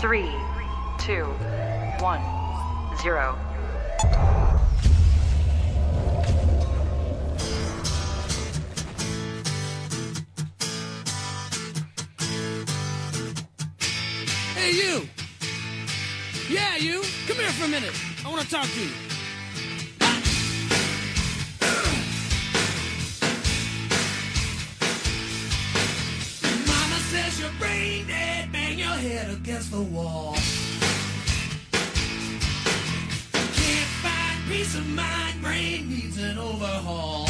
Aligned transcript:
Three, 0.00 0.30
two, 0.98 1.24
one, 2.00 2.22
zero. 3.02 3.36
Hey, 14.54 14.72
you! 14.72 15.06
Yeah, 16.48 16.76
you! 16.76 17.02
Come 17.26 17.36
here 17.36 17.50
for 17.50 17.66
a 17.66 17.68
minute. 17.68 17.92
I 18.24 18.30
want 18.30 18.40
to 18.40 18.48
talk 18.48 18.64
to 18.64 18.80
you. 18.80 19.09
Head 29.20 29.30
against 29.34 29.70
the 29.70 29.80
wall. 29.80 30.34
Can't 33.32 33.90
find 34.02 34.38
peace 34.48 34.74
of 34.74 34.86
mind, 34.88 35.42
brain 35.42 35.88
needs 35.90 36.18
an 36.18 36.38
overhaul. 36.38 37.29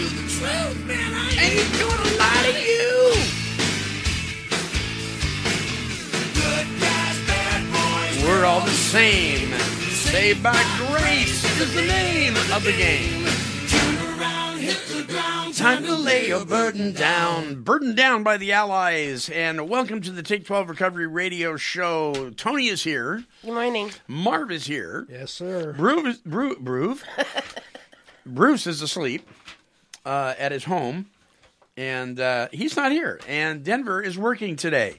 Telling 0.00 0.16
you 0.16 0.22
the 0.22 0.28
truth, 0.28 0.86
man. 0.86 1.14
I 1.14 1.30
ain't 1.40 1.72
gonna 1.78 2.18
lie 2.18 2.42
to 2.50 2.54
you. 2.60 3.14
Good 6.34 6.80
guys, 6.80 7.26
bad 7.26 7.62
boys. 7.72 8.24
We're 8.24 8.44
all 8.44 8.60
the 8.62 8.70
same. 8.70 9.50
Saved 9.90 10.42
by 10.42 10.52
grace 10.88 11.44
is 11.60 11.74
the 11.74 11.82
name 11.82 12.34
of 12.52 12.64
the 12.64 12.72
game. 12.72 13.24
Turn 13.68 14.18
around, 14.20 14.58
hit 14.58 14.78
the 14.88 15.04
ground. 15.12 15.54
Time 15.54 15.84
to 15.84 15.94
lay 15.94 16.28
your 16.28 16.44
burden 16.44 16.92
down. 16.92 17.62
Burden 17.62 17.94
down 17.94 18.22
by 18.24 18.36
the 18.36 18.52
Allies. 18.52 19.28
And 19.28 19.68
welcome 19.68 20.00
to 20.00 20.10
the 20.10 20.22
Take 20.22 20.44
12 20.46 20.70
Recovery 20.70 21.06
Radio 21.06 21.56
Show. 21.56 22.30
Tony 22.36 22.66
is 22.68 22.82
here. 22.82 23.24
Good 23.44 23.52
morning. 23.54 23.90
Marv 24.08 24.50
is 24.50 24.66
here. 24.66 25.06
Yes, 25.08 25.30
sir. 25.30 25.74
Bruce, 25.74 26.16
is- 26.16 26.22
Bru, 26.22 26.56
Bruce, 26.58 27.02
Bruce 28.26 28.66
is 28.66 28.82
asleep 28.82 29.28
uh, 30.04 30.34
at 30.38 30.52
his 30.52 30.64
home, 30.64 31.06
and 31.76 32.18
uh, 32.18 32.48
he's 32.52 32.76
not 32.76 32.92
here. 32.92 33.20
And 33.28 33.64
Denver 33.64 34.02
is 34.02 34.18
working 34.18 34.56
today. 34.56 34.98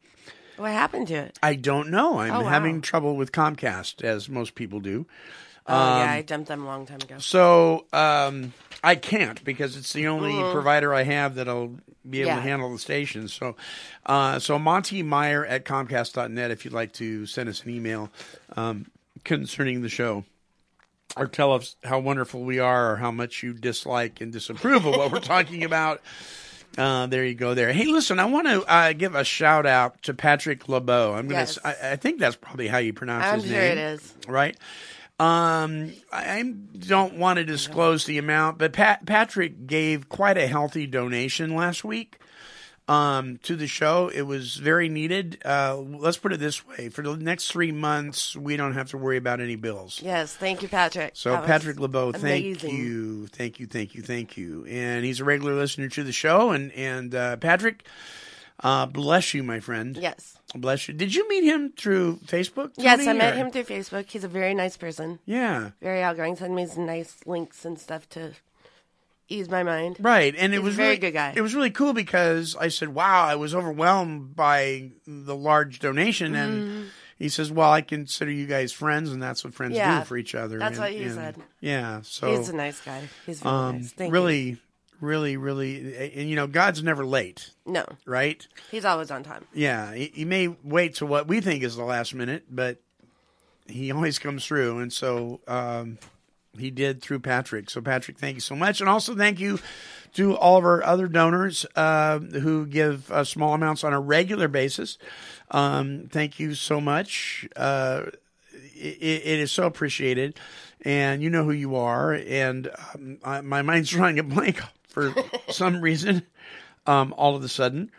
What 0.57 0.71
happened 0.71 1.09
to 1.09 1.15
it? 1.15 1.39
I 1.43 1.55
don't 1.57 1.91
know. 1.91 2.19
I'm 2.19 2.33
Oh, 2.33 2.43
wow. 2.43 2.49
having 2.49 2.81
trouble 2.81 3.17
with 3.17 3.33
Comcast, 3.33 4.05
as 4.05 4.29
most 4.29 4.55
people 4.55 4.81
do. 4.81 5.07
Oh 5.67 5.75
Um, 5.75 5.99
yeah, 6.01 6.13
I 6.13 6.23
dumped 6.23 6.49
them 6.49 6.63
a 6.63 6.67
long 6.67 6.87
time 6.87 7.01
ago. 7.01 7.19
So 7.19 7.87
um, 7.93 8.53
I 8.83 8.95
can't 8.97 9.43
because 9.45 9.77
it's 9.77 9.93
the 9.93 10.09
only 10.09 10.33
provider 10.53 10.93
I 10.93 11.03
have 11.05 11.37
that'll 11.37 11.77
be 12.09 12.21
able 12.23 12.31
to 12.33 12.37
Mm-hmm. 12.39 12.49
Handle 12.49 12.73
the 12.73 12.79
station. 12.81 13.29
So, 13.29 13.55
uh, 14.07 14.39
so 14.41 14.59
Monty 14.59 15.03
Meyer 15.05 15.47
at 15.47 15.65
Comcast.net 15.65 16.51
if 16.51 16.65
you'd 16.65 16.75
like 16.75 16.93
to 16.95 17.27
send 17.27 17.49
us 17.49 17.63
an 17.63 17.71
email 17.71 18.11
um, 18.57 18.87
concerning 19.25 19.83
the 19.83 19.89
show. 19.89 20.25
Or 21.15 21.27
tell 21.27 21.53
us 21.53 21.77
how 21.85 21.99
wonderful 21.99 22.41
we 22.43 22.59
are, 22.59 22.93
or 22.93 22.97
how 22.97 23.11
much 23.11 23.43
you 23.43 23.53
dislike 23.53 24.23
and 24.23 24.33
disapprove 24.33 24.87
of 24.87 24.97
what 24.97 25.13
we're 25.13 25.21
talking 25.21 25.63
about. 25.63 26.01
Uh, 26.79 27.05
there 27.07 27.23
you 27.23 27.35
go. 27.35 27.53
There. 27.53 27.71
Hey, 27.71 27.85
listen, 27.85 28.19
I 28.19 28.25
want 28.25 28.47
to 28.47 28.63
uh, 28.65 28.95
give 28.95 29.15
a 29.15 29.23
shout 29.23 29.67
out 29.67 30.01
to 30.05 30.15
Patrick 30.15 30.71
LeBeau. 30.71 31.13
I'm 31.13 31.29
gonna. 31.29 31.41
Yes. 31.41 31.59
I, 31.63 31.75
I 31.91 31.97
think 31.97 32.19
that's 32.19 32.37
probably 32.37 32.67
how 32.67 32.79
you 32.79 32.95
pronounce 32.95 33.27
I'm 33.27 33.41
his 33.41 33.51
sure 33.51 33.61
name 33.61 33.73
it 33.73 33.79
is. 33.79 34.15
right? 34.27 34.57
Um, 35.19 35.93
I 36.13 36.43
don't 36.79 37.17
want 37.19 37.39
to 37.39 37.45
disclose 37.45 38.07
the 38.07 38.19
amount, 38.19 38.59
but 38.59 38.73
Pat, 38.73 39.07
Patrick 39.07 39.67
gave 39.67 40.09
quite 40.09 40.37
a 40.37 40.47
healthy 40.49 40.87
donation 40.87 41.55
last 41.55 41.85
week 41.85 42.19
um, 42.89 43.39
to 43.45 43.55
the 43.55 43.67
show. 43.67 44.09
It 44.09 44.23
was 44.23 44.57
very 44.57 44.89
needed. 44.89 45.41
Uh, 45.45 45.77
let's 45.77 46.17
put 46.17 46.33
it 46.33 46.41
this 46.41 46.67
way: 46.67 46.89
for 46.89 47.03
the 47.03 47.17
next 47.17 47.51
three 47.51 47.73
months, 47.73 48.35
we 48.37 48.57
don't 48.57 48.75
have 48.75 48.91
to 48.91 48.99
worry 48.99 49.17
about 49.17 49.41
any 49.41 49.57
bills. 49.57 50.01
Yes, 50.03 50.35
thank 50.35 50.63
you, 50.63 50.69
Patrick. 50.69 51.13
So 51.15 51.31
That 51.33 51.45
Patrick 51.45 51.79
LeBeau, 51.79 52.13
thank 52.13 52.63
you, 52.63 53.27
thank 53.29 53.61
you, 53.61 53.67
thank 53.67 53.95
you, 53.95 54.03
thank 54.03 54.37
you. 54.37 54.67
And 54.69 55.05
he's 55.05 55.21
a 55.21 55.25
regular 55.25 55.55
listener 55.55 55.89
to 55.91 56.03
the 56.03 56.13
show. 56.13 56.51
And 56.51 56.73
and 56.73 57.15
uh, 57.15 57.37
Patrick, 57.37 57.87
uh, 58.61 58.87
bless 58.87 59.35
you, 59.35 59.43
my 59.43 59.61
friend. 59.61 59.97
Yes. 59.97 60.39
Bless 60.55 60.87
you. 60.89 60.95
Did 60.95 61.15
you 61.15 61.29
meet 61.29 61.45
him 61.45 61.73
through 61.77 62.17
Facebook? 62.27 62.73
Yes, 62.77 63.07
I 63.07 63.13
met 63.15 63.35
or- 63.35 63.37
him 63.37 63.51
through 63.51 63.65
Facebook. 63.65 64.11
He's 64.11 64.25
a 64.25 64.29
very 64.29 64.55
nice 64.55 64.77
person. 64.77 65.19
Yeah. 65.25 65.71
Very 65.81 66.03
outgoing. 66.03 66.37
Sent 66.37 66.53
me 66.53 66.67
some 66.67 66.87
nice 66.87 67.17
links 67.27 67.65
and 67.65 67.79
stuff 67.79 68.09
to 68.11 68.33
ease 69.29 69.49
my 69.49 69.63
mind. 69.63 69.97
Right, 70.01 70.35
and 70.37 70.53
it 70.53 70.57
He's 70.57 70.61
a 70.61 70.63
was 70.65 70.75
very 70.77 70.89
really, 70.91 71.01
good 71.01 71.13
guy. 71.13 71.33
It 71.35 71.41
was 71.41 71.55
really 71.55 71.71
cool 71.71 71.95
because 71.95 72.55
I 72.57 72.69
said, 72.69 72.91
"Wow, 72.91 73.25
I 73.25 73.35
was 73.37 73.55
overwhelmed 73.55 74.37
by 74.37 74.91
the 75.07 75.35
large 75.35 75.79
donation," 75.79 76.35
and 76.35 76.91
he 77.19 77.31
says, 77.31 77.51
"Well, 77.51 77.71
I 77.71 77.81
consider 77.81 78.31
you 78.31 78.47
guys 78.47 78.73
friends, 78.73 79.11
and 79.11 79.23
that's 79.23 79.43
what 79.45 79.55
friends 79.55 79.73
Mm-hmm. 79.79 79.89
Yeah, 79.91 79.99
do 80.01 80.05
for 80.05 80.19
each 80.19 80.35
other." 80.35 80.59
that's 80.59 80.73
and- 80.77 80.81
what 80.85 80.93
he 80.93 81.05
and- 81.05 81.15
said. 81.15 81.37
Yeah, 81.61 82.01
so 82.03 82.37
He's 82.37 82.51
a 82.51 82.57
nice 82.57 82.81
guy. 82.81 83.09
He's 83.25 83.41
very 83.41 83.55
um, 83.55 83.77
nice. 83.79 83.93
Thank 83.93 84.13
really, 84.13 84.59
really, 85.03 85.37
really, 85.37 86.13
and 86.15 86.31
you 86.31 86.37
know, 86.37 86.47
God's 86.47 86.83
never 86.83 87.05
late. 87.05 87.51
No, 87.67 87.85
right? 88.07 88.47
he's 88.71 88.85
always 88.85 89.11
on 89.11 89.23
time. 89.23 89.45
Yeah, 89.53 89.93
he, 89.93 90.13
he 90.15 90.25
may 90.25 90.49
wait 90.49 90.95
to 90.97 91.07
what 91.07 91.27
we 91.27 91.41
think 91.41 91.63
is 91.63 91.77
the 91.77 91.85
last 91.85 92.15
minute, 92.15 92.45
but 92.51 92.81
he 93.67 93.91
always 93.91 94.19
comes 94.19 94.47
through, 94.47 94.79
and 94.79 94.93
so 94.93 95.41
um, 95.47 95.99
he 96.57 96.71
did 96.71 97.03
through 97.03 97.21
Patrick. 97.21 97.69
So, 97.69 97.81
Patrick, 97.81 98.19
thank 98.19 98.37
you 98.37 98.41
so 98.41 98.57
much, 98.57 98.81
and 98.81 98.89
also 98.89 99.15
thank 99.15 99.41
you 99.41 99.59
to 100.15 100.37
all 100.37 100.59
of 100.59 100.65
our 100.65 100.83
other 100.85 101.09
donors 101.09 101.67
uh, 101.75 102.19
who 102.19 102.67
give 102.67 103.11
uh, 103.11 103.25
small 103.25 103.55
amounts 103.55 103.83
on 103.85 103.93
a 103.93 104.01
regular 104.01 104.49
basis. 104.49 104.99
Um, 105.51 106.09
thank 106.11 106.39
you 106.39 106.55
so 106.55 106.81
much. 106.81 107.49
Uh, 107.57 108.07
it, 108.75 109.23
it 109.25 109.41
is 109.41 109.51
so 109.51 109.67
appreciated, 109.67 110.39
and 110.83 111.23
you 111.23 111.31
know 111.31 111.45
who 111.45 111.53
you 111.53 111.77
are. 111.77 112.13
And 112.13 112.71
um, 112.95 113.19
I, 113.25 113.41
my 113.41 113.63
mind's 113.63 113.95
running 113.97 114.19
a 114.19 114.23
blank 114.23 114.61
for 114.93 115.13
some 115.49 115.81
reason. 115.81 116.23
Um, 116.87 117.15
all 117.17 117.37
of 117.37 117.45
a 117.45 117.49
sudden, 117.49 117.91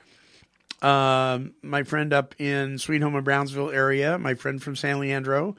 um, 0.81 1.53
my 1.61 1.83
friend 1.83 2.11
up 2.13 2.35
in 2.39 2.77
Sweet 2.77 3.01
Home 3.01 3.15
of 3.15 3.23
Brownsville 3.23 3.69
area, 3.71 4.17
my 4.17 4.33
friend 4.33 4.61
from 4.61 4.75
San 4.75 4.99
Leandro, 4.99 5.55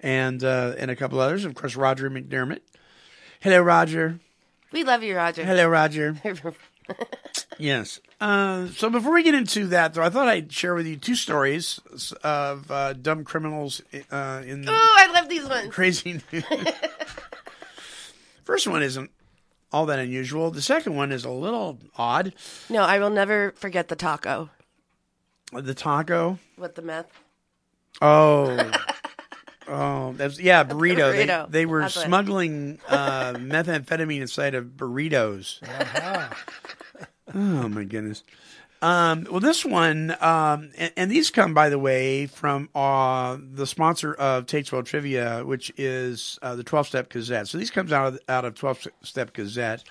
and 0.00 0.42
uh, 0.44 0.74
and 0.78 0.90
a 0.90 0.96
couple 0.96 1.18
others, 1.20 1.44
of 1.44 1.54
course, 1.54 1.74
Roger 1.74 2.08
McDermott. 2.10 2.60
Hello, 3.40 3.60
Roger. 3.60 4.20
We 4.70 4.84
love 4.84 5.02
you, 5.02 5.16
Roger. 5.16 5.44
Hello, 5.44 5.68
Roger. 5.68 6.16
Yes. 7.58 8.00
Uh, 8.20 8.66
so 8.68 8.90
before 8.90 9.12
we 9.14 9.22
get 9.22 9.34
into 9.36 9.68
that, 9.68 9.94
though, 9.94 10.02
I 10.02 10.10
thought 10.10 10.26
I'd 10.28 10.52
share 10.52 10.74
with 10.74 10.86
you 10.86 10.96
two 10.96 11.14
stories 11.14 11.78
of 12.24 12.68
uh, 12.70 12.92
dumb 12.94 13.24
criminals 13.24 13.80
uh, 14.10 14.42
in 14.44 14.68
Oh, 14.68 14.94
I 14.98 15.10
love 15.12 15.28
these 15.28 15.46
ones. 15.48 15.72
crazy 15.72 16.20
news. 16.32 16.44
First 18.44 18.66
one 18.66 18.82
isn't 18.82 19.10
all 19.72 19.86
that 19.86 19.98
unusual. 19.98 20.50
The 20.50 20.62
second 20.62 20.94
one 20.96 21.12
is 21.12 21.24
a 21.24 21.30
little 21.30 21.78
odd. 21.96 22.34
No, 22.68 22.82
I 22.82 22.98
will 22.98 23.10
never 23.10 23.52
forget 23.52 23.88
the 23.88 23.96
taco 23.96 24.50
The 25.52 25.74
taco. 25.74 26.38
with 26.56 26.74
the 26.74 26.82
meth. 26.82 27.10
Oh. 28.00 28.70
Oh, 29.68 30.12
that's 30.14 30.40
yeah, 30.40 30.64
burrito. 30.64 31.14
burrito. 31.14 31.46
They, 31.46 31.60
they 31.60 31.66
were 31.66 31.82
That's 31.82 31.94
smuggling 31.94 32.80
uh, 32.88 33.32
methamphetamine 33.36 34.20
inside 34.20 34.56
of 34.56 34.64
burritos. 34.76 35.60
oh 37.32 37.68
my 37.68 37.84
goodness. 37.84 38.24
Um, 38.82 39.26
well, 39.30 39.38
this 39.40 39.64
one, 39.64 40.10
um, 40.20 40.70
and, 40.76 40.92
and 40.96 41.10
these 41.10 41.30
come, 41.30 41.54
by 41.54 41.68
the 41.68 41.78
way, 41.78 42.26
from 42.26 42.68
uh, 42.74 43.38
the 43.40 43.66
sponsor 43.66 44.12
of 44.12 44.46
12 44.46 44.84
Trivia, 44.84 45.44
which 45.44 45.72
is 45.76 46.38
uh, 46.42 46.56
the 46.56 46.64
12 46.64 46.88
Step 46.88 47.08
Gazette. 47.08 47.46
So 47.46 47.58
these 47.58 47.70
comes 47.70 47.92
out 47.92 48.08
of 48.14 48.18
out 48.28 48.44
of 48.44 48.54
12 48.56 48.88
Step 49.02 49.32
Gazette. 49.32 49.84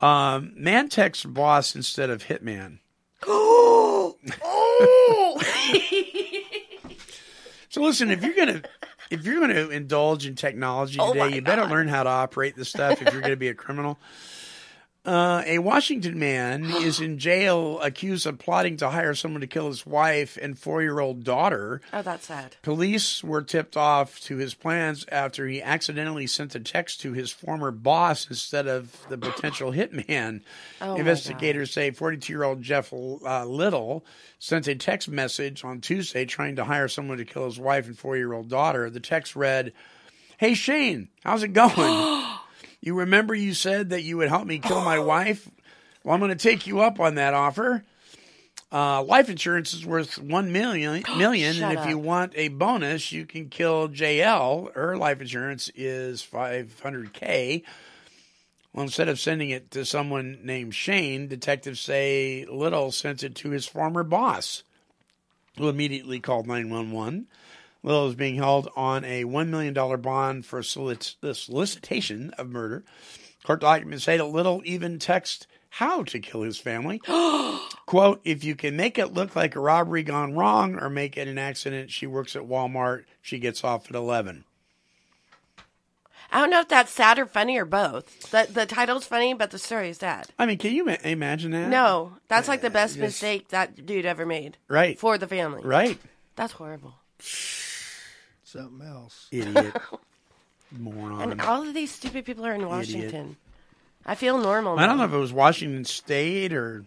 Um, 0.00 0.52
man 0.56 0.88
texts 0.88 1.24
boss 1.24 1.74
instead 1.76 2.10
of 2.10 2.24
hitman. 2.24 2.80
oh, 3.26 4.16
So 7.68 7.82
listen, 7.82 8.10
if 8.10 8.22
you're 8.24 8.34
gonna 8.34 8.62
if 9.10 9.24
you're 9.24 9.38
gonna 9.38 9.68
indulge 9.68 10.26
in 10.26 10.34
technology 10.34 10.98
Oh 10.98 11.12
today, 11.12 11.28
my 11.28 11.34
you 11.34 11.42
better 11.42 11.62
God. 11.62 11.70
learn 11.70 11.88
how 11.88 12.02
to 12.04 12.08
operate 12.08 12.56
this 12.56 12.70
stuff 12.70 13.02
if 13.02 13.12
you're 13.12 13.20
gonna 13.20 13.36
be 13.36 13.48
a 13.48 13.54
criminal. 13.54 13.98
Uh, 15.06 15.40
a 15.46 15.58
Washington 15.60 16.18
man 16.18 16.64
is 16.82 17.00
in 17.00 17.18
jail 17.18 17.80
accused 17.80 18.26
of 18.26 18.38
plotting 18.38 18.76
to 18.78 18.90
hire 18.90 19.14
someone 19.14 19.40
to 19.40 19.46
kill 19.46 19.68
his 19.68 19.86
wife 19.86 20.36
and 20.42 20.58
four 20.58 20.82
year 20.82 20.98
old 20.98 21.22
daughter. 21.22 21.80
oh, 21.92 22.02
that's 22.02 22.26
sad. 22.26 22.56
Police 22.62 23.22
were 23.22 23.42
tipped 23.42 23.76
off 23.76 24.18
to 24.22 24.36
his 24.36 24.54
plans 24.54 25.06
after 25.12 25.46
he 25.46 25.62
accidentally 25.62 26.26
sent 26.26 26.56
a 26.56 26.60
text 26.60 27.00
to 27.02 27.12
his 27.12 27.30
former 27.30 27.70
boss 27.70 28.26
instead 28.28 28.66
of 28.66 29.06
the 29.08 29.16
potential 29.16 29.70
hitman. 29.72 30.42
Oh, 30.80 30.96
Investigators 30.96 31.70
say 31.70 31.92
42 31.92 32.32
year 32.32 32.42
old 32.42 32.60
Jeff 32.62 32.92
uh, 32.92 33.44
Little 33.44 34.04
sent 34.40 34.66
a 34.66 34.74
text 34.74 35.08
message 35.08 35.64
on 35.64 35.80
Tuesday 35.80 36.24
trying 36.24 36.56
to 36.56 36.64
hire 36.64 36.88
someone 36.88 37.18
to 37.18 37.24
kill 37.24 37.44
his 37.44 37.60
wife 37.60 37.86
and 37.86 37.96
four 37.96 38.16
year 38.16 38.32
old 38.32 38.48
daughter. 38.48 38.90
The 38.90 38.98
text 39.00 39.36
read, 39.36 39.72
Hey 40.36 40.54
Shane, 40.54 41.08
how's 41.22 41.44
it 41.44 41.52
going? 41.52 42.24
you 42.80 42.98
remember 42.98 43.34
you 43.34 43.54
said 43.54 43.90
that 43.90 44.02
you 44.02 44.16
would 44.18 44.28
help 44.28 44.46
me 44.46 44.58
kill 44.58 44.82
my 44.82 44.98
wife? 44.98 45.48
Well, 46.04 46.14
I'm 46.14 46.20
going 46.20 46.30
to 46.30 46.36
take 46.36 46.66
you 46.66 46.80
up 46.80 47.00
on 47.00 47.16
that 47.16 47.34
offer. 47.34 47.84
Uh, 48.72 49.02
life 49.02 49.28
insurance 49.28 49.72
is 49.74 49.86
worth 49.86 50.18
one 50.18 50.50
million 50.50 51.04
million, 51.16 51.62
and 51.62 51.78
if 51.78 51.86
you 51.86 51.98
want 51.98 52.32
a 52.36 52.48
bonus, 52.48 53.12
you 53.12 53.24
can 53.24 53.48
kill 53.48 53.88
JL. 53.88 54.74
Her 54.74 54.96
life 54.96 55.20
insurance 55.20 55.70
is 55.74 56.22
five 56.22 56.78
hundred 56.80 57.12
k. 57.12 57.62
Well, 58.72 58.82
instead 58.82 59.08
of 59.08 59.18
sending 59.18 59.50
it 59.50 59.70
to 59.70 59.86
someone 59.86 60.40
named 60.42 60.74
Shane, 60.74 61.28
detectives 61.28 61.80
say 61.80 62.44
Little 62.50 62.90
sent 62.92 63.22
it 63.22 63.34
to 63.36 63.50
his 63.50 63.66
former 63.66 64.02
boss, 64.02 64.64
who 65.56 65.68
immediately 65.68 66.20
called 66.20 66.46
nine 66.46 66.68
one 66.68 66.90
one. 66.90 67.26
Little 67.86 68.08
is 68.08 68.16
being 68.16 68.34
held 68.34 68.68
on 68.76 69.04
a 69.04 69.24
one 69.24 69.48
million 69.50 69.72
dollar 69.72 69.96
bond 69.96 70.44
for 70.44 70.60
solic- 70.60 71.14
the 71.20 71.34
solicitation 71.36 72.32
of 72.36 72.50
murder. 72.50 72.84
Court 73.44 73.60
documents 73.60 74.04
say 74.04 74.16
that 74.16 74.24
Little 74.24 74.60
even 74.64 74.98
texted 74.98 75.46
how 75.70 76.02
to 76.02 76.18
kill 76.18 76.42
his 76.42 76.58
family. 76.58 76.98
Quote, 77.86 78.20
if 78.24 78.42
you 78.42 78.56
can 78.56 78.74
make 78.76 78.98
it 78.98 79.14
look 79.14 79.36
like 79.36 79.54
a 79.54 79.60
robbery 79.60 80.02
gone 80.02 80.34
wrong 80.34 80.74
or 80.80 80.90
make 80.90 81.16
it 81.16 81.28
an 81.28 81.38
accident, 81.38 81.92
she 81.92 82.08
works 82.08 82.34
at 82.34 82.42
Walmart. 82.42 83.04
She 83.22 83.38
gets 83.38 83.62
off 83.62 83.88
at 83.88 83.94
11. 83.94 84.42
I 86.32 86.40
don't 86.40 86.50
know 86.50 86.58
if 86.60 86.68
that's 86.68 86.90
sad 86.90 87.20
or 87.20 87.26
funny 87.26 87.56
or 87.56 87.64
both. 87.64 88.32
The 88.32 88.48
the 88.50 88.66
title's 88.66 89.06
funny, 89.06 89.32
but 89.32 89.52
the 89.52 89.60
story 89.60 89.90
is 89.90 89.98
sad. 89.98 90.26
I 90.40 90.46
mean, 90.46 90.58
can 90.58 90.72
you 90.72 90.84
ma- 90.84 90.96
imagine 91.04 91.52
that? 91.52 91.68
No, 91.68 92.14
that's 92.26 92.48
like 92.48 92.62
the 92.62 92.66
uh, 92.66 92.70
best 92.70 92.94
just- 92.94 93.00
mistake 93.00 93.48
that 93.50 93.86
dude 93.86 94.04
ever 94.06 94.26
made 94.26 94.56
Right. 94.66 94.98
for 94.98 95.18
the 95.18 95.28
family. 95.28 95.62
Right. 95.64 96.00
That's 96.34 96.54
horrible. 96.54 96.94
Something 98.56 98.86
else. 98.86 99.28
Idiot. 99.30 99.76
Moron. 100.72 101.32
And 101.32 101.40
all 101.40 101.66
of 101.66 101.74
these 101.74 101.92
stupid 101.92 102.24
people 102.24 102.44
are 102.44 102.54
in 102.54 102.66
Washington. 102.68 103.36
I 104.04 104.14
feel 104.14 104.38
normal. 104.38 104.78
I 104.78 104.86
don't 104.86 104.98
know 104.98 105.06
now. 105.06 105.10
if 105.10 105.14
it 105.14 105.18
was 105.18 105.32
Washington 105.32 105.84
State 105.84 106.52
or. 106.52 106.84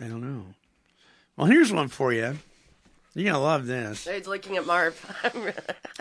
I 0.00 0.04
don't 0.04 0.20
know. 0.20 0.44
Well, 1.36 1.46
here's 1.46 1.72
one 1.72 1.88
for 1.88 2.12
you. 2.12 2.36
You're 3.14 3.32
gonna 3.32 3.42
love 3.42 3.66
this. 3.66 4.06
He's 4.06 4.26
looking 4.26 4.56
at 4.56 4.66
Marv. 4.66 4.94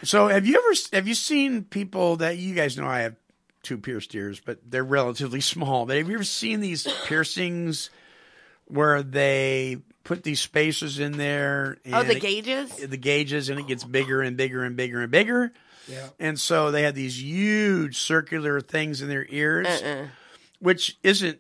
So, 0.04 0.28
have 0.28 0.46
you 0.46 0.58
ever 0.58 0.98
have 0.98 1.08
you 1.08 1.16
seen 1.16 1.64
people 1.64 2.18
that 2.18 2.38
you 2.38 2.54
guys 2.54 2.78
know? 2.78 2.86
I 2.86 3.00
have 3.00 3.16
two 3.64 3.78
pierced 3.78 4.14
ears, 4.14 4.42
but 4.42 4.60
they're 4.70 4.84
relatively 4.84 5.40
small. 5.56 5.86
But 5.86 5.98
have 5.98 6.10
you 6.10 6.16
ever 6.16 6.24
seen 6.26 6.60
these 6.60 6.86
piercings 7.06 7.90
where 8.66 9.02
they 9.02 9.78
put 10.06 10.24
these 10.24 10.40
spacers 10.40 11.00
in 11.00 11.18
there? 11.18 11.78
oh, 11.92 12.04
the 12.04 12.16
it- 12.16 12.22
gauges? 12.22 12.78
the 12.78 12.96
gauges, 12.98 13.50
and 13.50 13.60
it 13.60 13.68
gets 13.68 13.84
bigger 13.84 14.22
and 14.22 14.38
bigger 14.38 14.64
and 14.64 14.78
bigger 14.78 15.02
and 15.02 15.12
bigger. 15.12 15.52
Yeah. 15.90 16.08
And 16.20 16.40
so 16.40 16.72
they 16.72 16.84
have 16.84 16.96
these 16.96 17.22
huge 17.22 17.98
circular 17.98 18.62
things 18.62 19.02
in 19.02 19.10
their 19.10 19.26
ears, 19.30 19.68
Uh-uh. 19.68 20.08
which 20.60 20.98
isn't, 21.04 21.40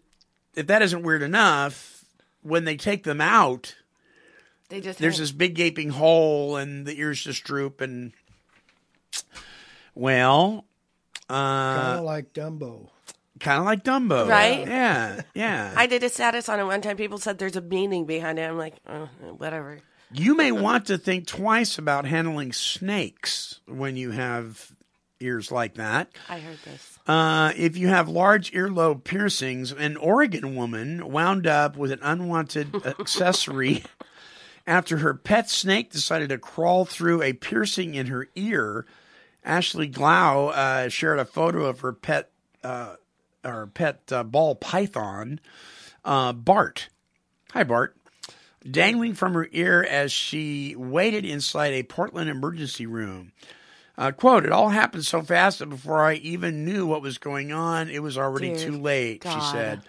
if 0.56 0.68
that 0.68 0.82
isn't 0.84 1.02
weird 1.02 1.22
enough, 1.24 2.04
when 2.44 2.66
they 2.66 2.76
take 2.78 3.04
them 3.06 3.22
out, 3.22 3.76
They 4.70 4.82
just 4.82 5.00
there's 5.00 5.16
hang. 5.16 5.24
this 5.24 5.32
big 5.32 5.56
gaping 5.56 5.90
hole 5.90 6.58
and 6.58 6.86
the 6.86 7.00
ears 7.00 7.24
just 7.24 7.44
droop. 7.44 7.82
And, 7.82 8.14
well, 9.96 10.66
uh, 11.30 11.34
Kind 11.34 12.00
of 12.00 12.06
like 12.06 12.34
Dumbo. 12.34 12.90
Kind 13.40 13.60
of 13.60 13.66
like 13.66 13.84
Dumbo. 13.84 14.28
Right? 14.28 14.66
Yeah. 14.66 15.22
Yeah. 15.34 15.74
I 15.78 15.88
did 15.88 16.04
a 16.04 16.10
status 16.10 16.48
on 16.48 16.60
it 16.60 16.64
one 16.64 16.82
time. 16.82 16.98
People 16.98 17.18
said 17.18 17.38
there's 17.38 17.56
a 17.56 17.62
meaning 17.62 18.06
behind 18.06 18.40
it. 18.40 18.44
I'm 18.44 18.58
like, 18.58 18.76
oh, 18.88 19.10
whatever. 19.38 19.80
You 20.12 20.36
may 20.36 20.52
want 20.52 20.86
to 20.88 20.98
think 20.98 21.28
twice 21.28 21.78
about 21.78 22.06
handling 22.06 22.54
snakes 22.54 23.60
when 23.68 23.98
you 23.98 24.12
have 24.12 24.72
ears 25.20 25.52
like 25.52 25.76
that. 25.76 26.10
I 26.30 26.40
heard 26.40 26.58
this. 26.64 27.00
Uh, 27.08 27.52
if 27.58 27.78
you 27.78 27.88
have 27.88 28.08
large 28.08 28.52
earlobe 28.52 29.04
piercings, 29.04 29.72
an 29.72 29.98
Oregon 29.98 30.56
woman 30.56 31.12
wound 31.12 31.48
up 31.48 31.76
with 31.76 31.92
an 31.92 32.00
unwanted 32.02 32.76
accessory 33.00 33.84
after 34.68 34.98
her 34.98 35.14
pet 35.14 35.50
snake 35.50 35.92
decided 35.92 36.30
to 36.30 36.38
crawl 36.38 36.86
through 36.86 37.22
a 37.22 37.34
piercing 37.34 37.96
in 37.96 38.08
her 38.08 38.28
ear. 38.36 38.86
Ashley 39.44 39.88
Glawe 39.88 40.48
uh, 40.50 40.90
shared 40.90 41.20
a 41.20 41.26
photo 41.26 41.66
of 41.66 41.82
her 41.82 41.94
pet, 41.94 42.32
uh, 42.64 42.96
her 43.46 43.68
pet 43.68 44.12
uh, 44.12 44.24
ball 44.24 44.56
python, 44.56 45.40
uh, 46.04 46.34
Bart. 46.34 46.90
Hi, 47.52 47.64
Bart. 47.64 47.96
Dangling 48.70 49.14
from 49.14 49.34
her 49.34 49.48
ear 49.52 49.84
as 49.84 50.12
she 50.12 50.76
waited 50.76 51.24
inside 51.24 51.74
a 51.74 51.84
Portland 51.84 52.30
emergency 52.30 52.86
room. 52.86 53.32
Uh, 53.98 54.12
quote, 54.12 54.46
it 54.46 54.52
all 54.52 54.70
happened 54.70 55.06
so 55.06 55.22
fast 55.22 55.60
that 55.60 55.70
before 55.70 56.04
I 56.04 56.16
even 56.16 56.66
knew 56.66 56.86
what 56.86 57.02
was 57.02 57.18
going 57.18 57.54
on, 57.54 57.90
it 57.90 58.04
was 58.04 58.18
already 58.18 58.50
Dear 58.50 58.58
too 58.58 58.78
late, 58.78 59.24
she 59.24 59.40
said. 59.40 59.82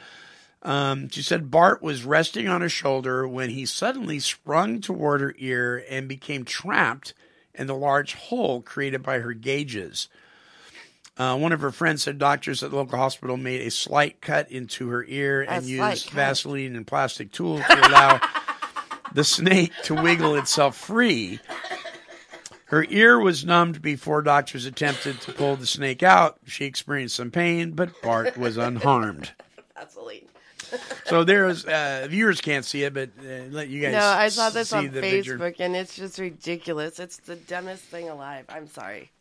Um, 0.62 1.08
she 1.08 1.22
said 1.22 1.50
Bart 1.50 1.82
was 1.82 2.04
resting 2.04 2.48
on 2.48 2.60
her 2.60 2.68
shoulder 2.68 3.26
when 3.26 3.50
he 3.50 3.66
suddenly 3.66 4.20
sprung 4.20 4.80
toward 4.80 5.20
her 5.20 5.34
ear 5.38 5.84
and 5.88 6.08
became 6.08 6.44
trapped 6.44 7.14
in 7.54 7.66
the 7.66 7.74
large 7.74 8.14
hole 8.14 8.62
created 8.62 9.02
by 9.02 9.20
her 9.20 9.32
gauges. 9.32 10.08
Uh, 11.18 11.36
one 11.36 11.52
of 11.52 11.60
her 11.60 11.70
friends 11.70 12.02
said 12.02 12.18
doctors 12.18 12.62
at 12.62 12.70
the 12.70 12.76
local 12.76 12.98
hospital 12.98 13.36
made 13.36 13.62
a 13.62 13.70
slight 13.70 14.20
cut 14.20 14.50
into 14.50 14.88
her 14.88 15.04
ear 15.04 15.42
and 15.48 15.64
used 15.64 16.06
cut. 16.08 16.14
Vaseline 16.14 16.76
and 16.76 16.86
plastic 16.86 17.32
tools 17.32 17.62
to 17.70 17.88
allow 17.88 18.20
the 19.14 19.24
snake 19.24 19.72
to 19.84 19.94
wiggle 19.94 20.34
itself 20.34 20.76
free. 20.76 21.40
Her 22.66 22.84
ear 22.90 23.18
was 23.18 23.44
numbed 23.44 23.80
before 23.80 24.20
doctors 24.22 24.66
attempted 24.66 25.20
to 25.22 25.32
pull 25.32 25.56
the 25.56 25.66
snake 25.66 26.02
out. 26.02 26.38
She 26.46 26.64
experienced 26.64 27.14
some 27.16 27.30
pain, 27.30 27.70
but 27.70 27.90
Bart 28.02 28.36
was 28.36 28.56
unharmed. 28.56 29.30
Vaseline. 29.74 30.26
So 31.04 31.22
there's 31.22 31.64
uh, 31.64 32.08
viewers 32.10 32.40
can't 32.40 32.64
see 32.64 32.82
it, 32.82 32.92
but 32.92 33.10
uh, 33.20 33.44
let 33.50 33.68
you 33.68 33.80
guys. 33.80 33.92
No, 33.92 34.00
I 34.04 34.28
saw 34.28 34.50
this 34.50 34.70
see 34.70 34.76
on 34.76 34.90
the 34.90 35.00
picture. 35.00 35.38
Facebook 35.38 35.60
and 35.60 35.76
it's 35.76 35.94
just 35.94 36.18
ridiculous. 36.18 36.98
It's 36.98 37.18
the 37.18 37.36
dumbest 37.36 37.84
thing 37.84 38.08
alive. 38.08 38.46
I'm 38.48 38.66
sorry. 38.66 39.12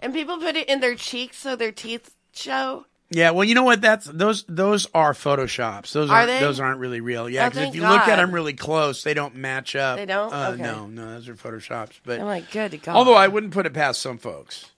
And 0.00 0.12
people 0.14 0.38
put 0.38 0.56
it 0.56 0.68
in 0.68 0.80
their 0.80 0.94
cheeks 0.94 1.36
so 1.38 1.56
their 1.56 1.72
teeth 1.72 2.14
show. 2.32 2.86
Yeah, 3.12 3.30
well, 3.32 3.42
you 3.44 3.54
know 3.56 3.64
what? 3.64 3.80
That's 3.80 4.06
those 4.06 4.44
those 4.48 4.86
are 4.94 5.12
photoshops. 5.14 5.92
Those 5.92 6.10
Are 6.10 6.18
aren't, 6.18 6.28
they? 6.28 6.38
those 6.40 6.60
aren't 6.60 6.78
really 6.78 7.00
real. 7.00 7.28
Yeah, 7.28 7.46
Oh, 7.46 7.48
because 7.48 7.58
if 7.58 7.64
thank 7.64 7.74
you 7.74 7.82
look 7.82 8.06
at 8.06 8.16
them 8.16 8.30
really 8.32 8.52
close, 8.52 9.02
they 9.02 9.14
don't 9.14 9.34
match 9.34 9.74
up. 9.74 9.98
They 9.98 10.06
don't? 10.06 10.32
Uh, 10.32 10.50
Okay. 10.54 10.62
No, 10.62 10.86
no, 10.86 11.06
those 11.14 11.28
are 11.28 11.34
photoshops. 11.34 11.98
But 12.04 12.20
I'm 12.20 12.26
like, 12.26 12.52
good 12.52 12.80
God. 12.82 12.94
although 12.94 13.14
I 13.16 13.26
wouldn't 13.26 13.52
put 13.52 13.66
it 13.66 13.74
past 13.74 14.00
some 14.00 14.16
folks. 14.18 14.70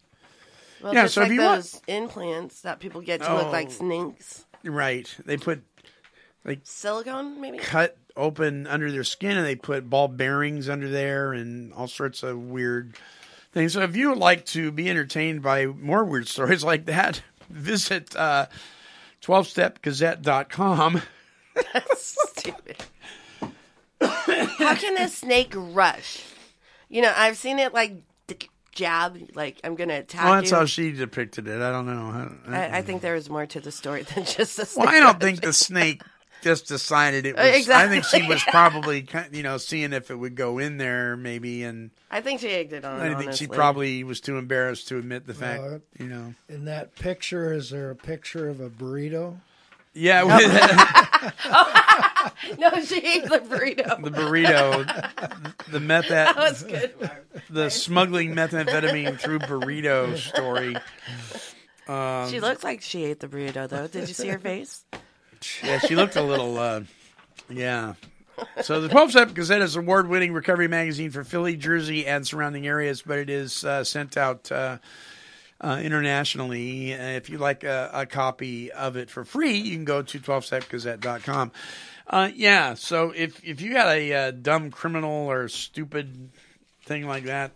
well, 0.82 0.94
yeah, 0.94 1.06
so 1.08 1.20
if 1.20 1.28
like 1.28 1.34
you 1.34 1.42
want- 1.42 1.62
those 1.62 1.80
implants 1.86 2.62
that 2.62 2.80
people 2.80 3.02
get 3.02 3.20
to 3.22 3.34
look 3.36 3.52
like 3.52 3.66
Oh. 3.68 3.72
snakes. 3.72 4.46
Right? 4.64 5.14
They 5.26 5.36
put 5.36 5.62
like 6.44 6.60
Silicone, 6.64 7.38
maybe? 7.38 7.58
cut 7.58 7.98
open 8.16 8.66
under 8.66 8.90
their 8.90 9.04
skin 9.04 9.36
and 9.36 9.46
they 9.46 9.56
put 9.56 9.88
ball 9.90 10.08
bearings 10.08 10.68
under 10.70 10.88
there 10.88 11.32
and 11.34 11.72
all 11.74 11.86
sorts 11.86 12.22
of 12.22 12.38
weird 12.38 12.94
things. 13.52 13.74
So 13.74 13.82
if 13.82 13.94
you 13.96 14.08
would 14.10 14.18
like 14.18 14.44
to 14.46 14.70
be 14.72 14.88
entertained 14.90 15.42
by 15.42 15.66
more 15.66 16.04
weird 16.04 16.28
stories 16.28 16.64
like 16.64 16.86
that, 16.86 17.22
visit 17.50 18.14
uh, 18.16 18.46
12stepgazette.com. 19.22 21.02
That's 21.72 22.16
stupid. 22.30 22.76
How 24.00 24.74
can 24.74 24.96
a 24.98 25.08
snake 25.08 25.52
rush? 25.54 26.24
You 26.88 27.02
know, 27.02 27.12
I've 27.16 27.36
seen 27.36 27.58
it 27.58 27.72
like 27.72 28.02
jab, 28.72 29.18
like 29.34 29.60
I'm 29.64 29.74
gonna 29.74 29.98
attack 29.98 30.24
Well, 30.24 30.34
that's 30.36 30.50
you. 30.50 30.56
how 30.56 30.64
she 30.64 30.92
depicted 30.92 31.46
it. 31.46 31.60
I 31.60 31.70
don't 31.70 31.86
know. 31.86 32.30
I, 32.48 32.56
I, 32.56 32.78
I 32.78 32.82
think 32.82 33.02
there 33.02 33.14
was 33.14 33.28
more 33.28 33.44
to 33.46 33.60
the 33.60 33.70
story 33.70 34.02
than 34.02 34.24
just 34.24 34.56
the 34.56 34.64
snake. 34.66 34.86
well, 34.86 34.94
I 34.94 35.00
don't 35.00 35.20
think 35.20 35.42
the 35.42 35.52
snake 35.52 36.02
just 36.42 36.66
decided 36.68 37.24
it 37.24 37.38
Uh, 37.38 37.50
was. 37.56 37.70
I 37.70 37.88
think 37.88 38.04
she 38.04 38.26
was 38.26 38.42
probably, 38.50 39.06
you 39.32 39.42
know, 39.42 39.56
seeing 39.56 39.94
if 39.94 40.10
it 40.10 40.16
would 40.16 40.34
go 40.34 40.58
in 40.58 40.76
there, 40.76 41.16
maybe, 41.16 41.62
and 41.62 41.90
I 42.10 42.20
think 42.20 42.40
she 42.40 42.48
egged 42.50 42.74
it 42.74 42.84
on. 42.84 43.00
I 43.00 43.14
think 43.14 43.32
she 43.32 43.46
probably 43.46 44.04
was 44.04 44.20
too 44.20 44.36
embarrassed 44.36 44.88
to 44.88 44.98
admit 44.98 45.26
the 45.26 45.34
fact, 45.34 45.62
Well, 45.62 45.80
you 45.98 46.06
know. 46.06 46.34
In 46.48 46.66
that 46.66 46.94
picture, 46.96 47.52
is 47.52 47.70
there 47.70 47.90
a 47.90 47.96
picture 47.96 48.48
of 48.48 48.60
a 48.60 48.68
burrito? 48.68 49.36
Yeah, 49.94 50.22
No, 50.22 50.38
she 52.84 52.96
ate 52.96 53.24
the 53.24 53.38
burrito. 53.40 54.02
the 54.02 54.10
burrito, 54.10 55.66
the 55.70 55.80
meth, 55.80 56.08
that 56.08 56.36
was 56.36 56.62
good. 56.62 56.92
The 57.50 57.70
smuggling 57.70 58.34
methamphetamine 58.34 59.18
through 59.20 59.40
burrito 59.40 60.16
story. 60.16 60.76
Um, 61.88 62.30
she 62.30 62.40
looks 62.40 62.64
like 62.64 62.80
she 62.80 63.04
ate 63.04 63.20
the 63.20 63.28
burrito, 63.28 63.68
though. 63.68 63.86
Did 63.86 64.08
you 64.08 64.14
see 64.14 64.28
her 64.28 64.38
face? 64.38 64.84
Yeah, 65.62 65.78
she 65.78 65.96
looked 65.96 66.16
a 66.16 66.22
little, 66.22 66.58
uh, 66.58 66.82
yeah. 67.48 67.94
So 68.62 68.80
the 68.80 68.88
12 68.88 69.10
Step 69.10 69.34
Gazette 69.34 69.62
is 69.62 69.76
an 69.76 69.82
award 69.82 70.08
winning 70.08 70.32
recovery 70.32 70.68
magazine 70.68 71.10
for 71.10 71.24
Philly, 71.24 71.56
Jersey, 71.56 72.06
and 72.06 72.26
surrounding 72.26 72.66
areas, 72.66 73.02
but 73.02 73.18
it 73.18 73.30
is 73.30 73.64
uh, 73.64 73.84
sent 73.84 74.16
out 74.16 74.50
uh, 74.50 74.78
uh, 75.60 75.80
internationally. 75.82 76.94
Uh, 76.94 77.02
if 77.02 77.30
you'd 77.30 77.40
like 77.40 77.64
a, 77.64 77.90
a 77.92 78.06
copy 78.06 78.72
of 78.72 78.96
it 78.96 79.10
for 79.10 79.24
free, 79.24 79.56
you 79.56 79.74
can 79.74 79.84
go 79.84 80.02
to 80.02 80.18
12stepgazette.com. 80.18 81.52
Uh, 82.06 82.30
yeah, 82.34 82.74
so 82.74 83.12
if, 83.14 83.42
if 83.44 83.60
you 83.60 83.72
got 83.72 83.88
a 83.88 84.12
uh, 84.12 84.30
dumb 84.32 84.70
criminal 84.70 85.30
or 85.30 85.48
stupid 85.48 86.30
thing 86.84 87.06
like 87.06 87.24
that, 87.24 87.52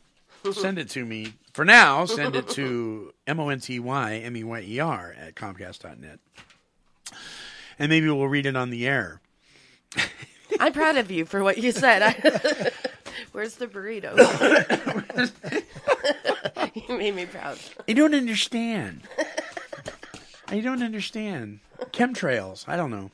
send 0.53 0.79
it 0.79 0.89
to 0.91 1.05
me. 1.05 1.35
For 1.53 1.65
now, 1.65 2.05
send 2.05 2.37
it 2.37 2.49
to 2.51 3.13
M-O-N-T-Y, 3.27 4.15
M-E-Y-E-R 4.17 5.17
at 5.19 5.35
Comcast.net. 5.35 6.21
And 7.79 7.91
maybe 7.91 8.09
we'll 8.09 8.29
read 8.29 8.47
it 8.47 8.57
on 8.57 8.71
the 8.71 8.87
air. 8.87 9.21
I'm 10.61 10.73
proud 10.73 10.97
of 10.97 11.11
you 11.11 11.25
for 11.25 11.43
what 11.43 11.59
you 11.59 11.73
said. 11.73 12.03
I, 12.03 12.71
where's 13.33 13.57
the 13.57 13.67
burrito? 13.67 14.17
you 16.89 16.97
made 16.97 17.15
me 17.15 17.27
proud. 17.27 17.59
I 17.87 17.93
don't 17.93 18.15
understand. 18.15 19.03
I 20.49 20.61
don't 20.61 20.83
understand. 20.83 21.61
Chemtrails. 21.93 22.67
I 22.69 22.77
don't 22.77 22.91
know. 22.91 23.11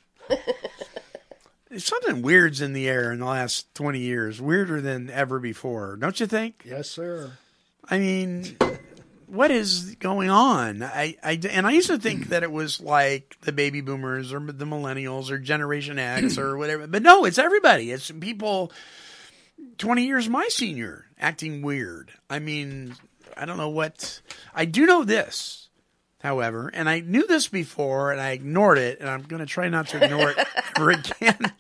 Something 1.77 2.23
weird's 2.23 2.61
in 2.61 2.75
the 2.75 2.89
air 2.89 3.13
in 3.13 3.19
the 3.19 3.27
last 3.27 3.75
20 3.75 3.99
years, 3.99 4.41
weirder 4.43 4.81
than 4.81 5.09
ever 5.09 5.39
before, 5.39 5.97
don't 5.97 6.21
you 6.21 6.27
think? 6.27 6.63
Yes, 6.67 6.91
sir. 6.91 7.33
I 7.89 7.99
mean, 7.99 8.57
what 9.33 9.51
is 9.51 9.95
going 9.95 10.29
on? 10.29 10.83
I, 10.83 11.17
I, 11.25 11.41
and 11.49 11.67
I 11.67 11.73
used 11.73 11.87
to 11.87 11.97
think 11.97 12.29
that 12.29 12.43
it 12.43 12.53
was 12.53 12.83
like 12.83 13.35
the 13.41 13.53
baby 13.53 13.81
boomers 13.81 14.31
or 14.31 14.41
the 14.41 14.67
millennials 14.67 15.31
or 15.31 15.39
Generation 15.39 15.99
X 15.99 16.37
or 16.37 16.57
whatever. 16.59 16.87
But 16.87 17.03
no, 17.03 17.25
it's 17.25 17.39
everybody. 17.39 17.91
It's 17.91 18.11
people 18.11 18.73
20 19.79 20.05
years 20.05 20.29
my 20.29 20.49
senior 20.49 21.07
acting 21.19 21.63
weird. 21.63 22.13
I 22.29 22.41
mean, 22.41 22.95
I 23.35 23.47
don't 23.47 23.57
know 23.57 23.71
what. 23.71 24.21
I 24.55 24.67
do 24.67 24.85
know 24.85 25.03
this, 25.03 25.71
however, 26.21 26.71
and 26.75 26.87
I 26.87 27.01
knew 27.01 27.27
this 27.27 27.49
before 27.49 28.13
and 28.13 28.21
I 28.21 28.33
ignored 28.33 28.77
it, 28.77 29.01
and 29.01 29.09
I'm 29.09 29.23
going 29.23 29.41
to 29.41 29.47
try 29.47 29.71
not 29.71 29.89
to 29.89 30.05
ignore 30.05 30.29
it 30.29 30.47
ever 30.77 30.91
again. 30.91 31.53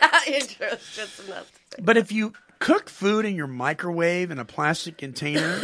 That 0.00 0.24
intro 0.26 0.66
is 0.66 0.90
just 0.92 1.28
enough. 1.28 1.52
But 1.80 1.96
if 1.96 2.10
you 2.10 2.32
cook 2.58 2.88
food 2.88 3.24
in 3.26 3.36
your 3.36 3.46
microwave 3.46 4.32
in 4.32 4.40
a 4.40 4.44
plastic 4.44 4.98
container, 4.98 5.60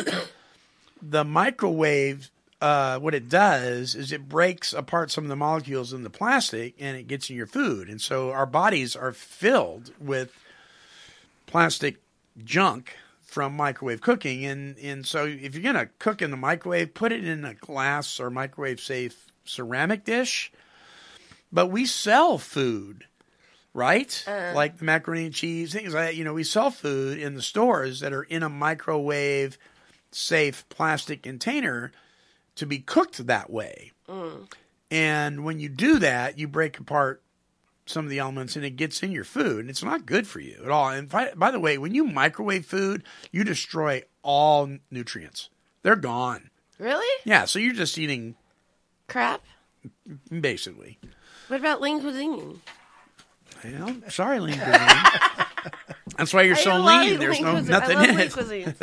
the 1.03 1.25
microwave, 1.25 2.31
uh, 2.61 2.99
what 2.99 3.15
it 3.15 3.29
does 3.29 3.95
is 3.95 4.13
it 4.13 4.29
breaks 4.29 4.73
apart 4.73 5.11
some 5.11 5.25
of 5.25 5.31
the 5.31 5.37
molecules 5.37 5.93
in 5.93 6.03
the 6.03 6.11
plastic 6.11 6.75
and 6.79 6.97
it 6.97 7.09
gets 7.09 7.31
in 7.31 7.37
your 7.37 7.47
food. 7.47 7.89
And 7.89 8.01
so 8.01 8.31
our 8.31 8.47
bodies 8.47 8.97
are 8.97 9.13
filled 9.13 9.93
with 10.01 10.33
plastic 11.47 11.97
junk 12.45 12.97
from 13.23 13.55
microwave 13.55 14.01
cooking. 14.01 14.45
And, 14.45 14.79
and 14.79 15.07
so 15.07 15.25
if 15.27 15.55
you're 15.55 15.63
going 15.63 15.87
to 15.87 15.93
cook 15.99 16.23
in 16.23 16.31
the 16.31 16.37
microwave, 16.37 16.95
put 16.95 17.13
it 17.13 17.25
in 17.25 17.45
a 17.45 17.55
glass 17.55 18.19
or 18.21 18.31
microwave 18.31 18.81
safe 18.81 19.27
ceramic 19.45 20.05
dish. 20.05 20.51
But 21.53 21.69
we 21.69 21.87
sell 21.87 22.39
food 22.39 23.05
right? 23.75 24.25
Like 24.55 24.79
the 24.79 24.85
macaroni 24.85 25.27
and 25.27 25.35
cheese, 25.35 25.73
things 25.73 25.95
like 25.95 26.07
that. 26.07 26.17
You 26.17 26.25
know, 26.25 26.35
we 26.35 26.43
sell 26.43 26.71
food 26.71 27.19
in 27.19 27.35
the 27.35 27.43
stores 27.43 28.01
that 28.01 28.13
are 28.13 28.25
in 28.25 28.43
a 28.43 28.49
microwave 28.49 29.57
safe 30.11 30.69
plastic 30.69 31.23
container 31.23 31.93
to 32.57 32.67
be 32.67 32.79
cooked 32.79 33.27
that 33.27 33.51
way. 33.51 33.93
And 34.91 35.45
when 35.45 35.61
you 35.61 35.69
do 35.69 35.99
that, 35.99 36.39
you 36.39 36.49
break 36.49 36.79
apart 36.79 37.23
some 37.87 38.05
of 38.05 38.11
the 38.11 38.19
elements 38.19 38.57
and 38.57 38.65
it 38.65 38.77
gets 38.77 39.03
in 39.03 39.13
your 39.13 39.25
food 39.25 39.61
and 39.61 39.71
it's 39.71 39.83
not 39.83 40.07
good 40.07 40.27
for 40.27 40.41
you 40.41 40.61
at 40.63 40.71
all. 40.71 40.89
And 40.91 41.09
by, 41.09 41.33
by 41.35 41.51
the 41.51 41.61
way, 41.61 41.79
when 41.79 41.95
you 41.95 42.05
microwave 42.05 42.67
food, 42.67 43.03
you 43.33 43.45
destroy 43.45 44.03
all 44.23 44.69
nutrients. 44.91 45.51
They're 45.83 45.97
gone. 45.97 46.51
Really? 46.79 47.07
Yeah, 47.25 47.45
so 47.45 47.59
you're 47.59 47.75
just 47.75 47.99
eating 47.99 48.35
Crap. 49.09 49.43
basically. 50.41 50.99
What 51.49 51.61
about 51.61 51.81
lean 51.81 52.01
cuisine? 52.01 52.61
Well, 53.65 53.97
sorry, 54.09 54.39
lean 54.39 54.59
cuisine. 54.59 54.89
That's 56.19 56.35
why 56.35 56.43
you're 56.43 56.57
I 56.57 56.61
so 56.61 56.77
love 56.79 57.07
lean. 57.07 57.19
There's 57.19 57.41
no 57.41 57.53
cuisine. 57.53 57.71
nothing 57.71 57.97
I 57.97 58.07
love 58.07 58.51
in 58.51 58.75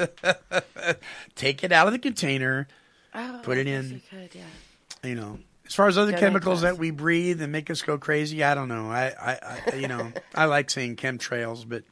it. 0.87 1.01
Take 1.35 1.63
it 1.63 1.71
out 1.71 1.85
of 1.87 1.93
the 1.93 1.99
container. 1.99 2.67
Oh, 3.13 3.39
Put 3.43 3.57
it 3.57 3.67
in. 3.67 3.91
you 3.91 4.01
could, 4.09 4.33
yeah. 4.33 5.07
You 5.07 5.15
know, 5.15 5.39
as 5.67 5.75
far 5.75 5.87
as 5.87 5.97
other 5.97 6.11
Don't 6.11 6.19
chemicals 6.19 6.61
that 6.61 6.77
we 6.77 6.91
breathe 6.91 7.41
and 7.41 7.51
make 7.51 7.69
us 7.69 7.81
go 7.81 7.97
crazy, 7.97 8.43
I 8.43 8.55
don't 8.55 8.69
know. 8.69 8.89
I, 8.89 9.13
I, 9.19 9.59
I 9.71 9.75
you 9.75 9.87
know, 9.87 10.11
I 10.35 10.45
like 10.45 10.69
saying 10.69 10.95
chemtrails, 10.95 11.67
but 11.67 11.83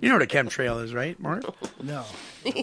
you 0.00 0.08
know 0.08 0.14
what 0.16 0.22
a 0.22 0.26
chemtrail 0.26 0.82
is, 0.82 0.92
right, 0.94 1.18
Mark? 1.18 1.44
No. 1.82 2.04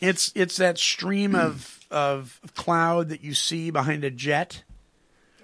It's 0.00 0.30
it's 0.36 0.58
that 0.58 0.78
stream 0.78 1.34
of 1.34 1.80
of 1.90 2.40
cloud 2.54 3.08
that 3.08 3.24
you 3.24 3.34
see 3.34 3.70
behind 3.72 4.04
a 4.04 4.10
jet. 4.12 4.62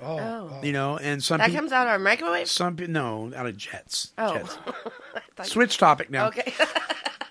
Oh, 0.03 0.19
Oh. 0.19 0.61
You 0.63 0.73
know, 0.73 0.97
and 0.99 1.23
some 1.23 1.39
That 1.39 1.47
people, 1.47 1.61
comes 1.63 1.73
out 1.73 1.87
of 1.87 1.93
our 1.93 1.99
microwave? 1.99 2.49
some 2.49 2.77
pe- 2.77 2.87
no, 2.87 3.33
out 3.35 3.47
of 3.47 3.57
jets. 3.57 4.13
Oh. 4.19 4.35
Jets. 5.37 5.51
Switch 5.53 5.79
topic 5.79 6.11
now. 6.11 6.29
Okay. 6.29 6.53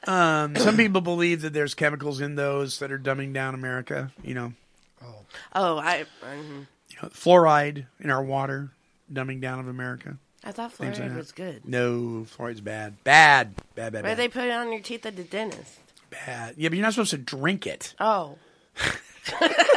Um, 0.05 0.57
some 0.57 0.75
people 0.75 0.99
believe 0.99 1.43
that 1.43 1.53
there's 1.53 1.73
chemicals 1.75 2.19
in 2.19 2.35
those 2.35 2.79
that 2.79 2.91
are 2.91 2.99
dumbing 2.99 3.31
down 3.33 3.53
America. 3.55 4.11
You 4.21 4.33
know, 4.33 4.53
oh, 5.01 5.15
Oh, 5.55 5.77
I 5.77 6.03
mhm. 6.25 6.67
you 6.89 6.97
know, 7.01 7.07
fluoride 7.07 7.85
in 8.01 8.09
our 8.09 8.21
water, 8.21 8.71
dumbing 9.09 9.39
down 9.39 9.61
of 9.61 9.69
America. 9.69 10.17
I 10.43 10.51
thought 10.51 10.73
Things 10.73 10.99
like 10.99 11.07
fluoride 11.09 11.15
was 11.15 11.31
good. 11.31 11.65
No, 11.65 12.25
fluoride's 12.25 12.59
bad. 12.59 13.01
Bad. 13.05 13.55
Bad, 13.75 13.93
bad, 13.93 14.03
Why 14.03 14.09
bad. 14.09 14.17
they 14.17 14.27
put 14.27 14.43
it 14.43 14.51
on 14.51 14.73
your 14.73 14.81
teeth 14.81 15.05
at 15.05 15.15
the 15.15 15.23
dentist? 15.23 15.79
bad. 16.09 16.55
Yeah, 16.57 16.67
but 16.67 16.77
you're 16.77 16.83
not 16.85 16.91
supposed 16.95 17.11
to 17.11 17.17
drink 17.17 17.65
it. 17.65 17.93
Oh. 17.97 18.37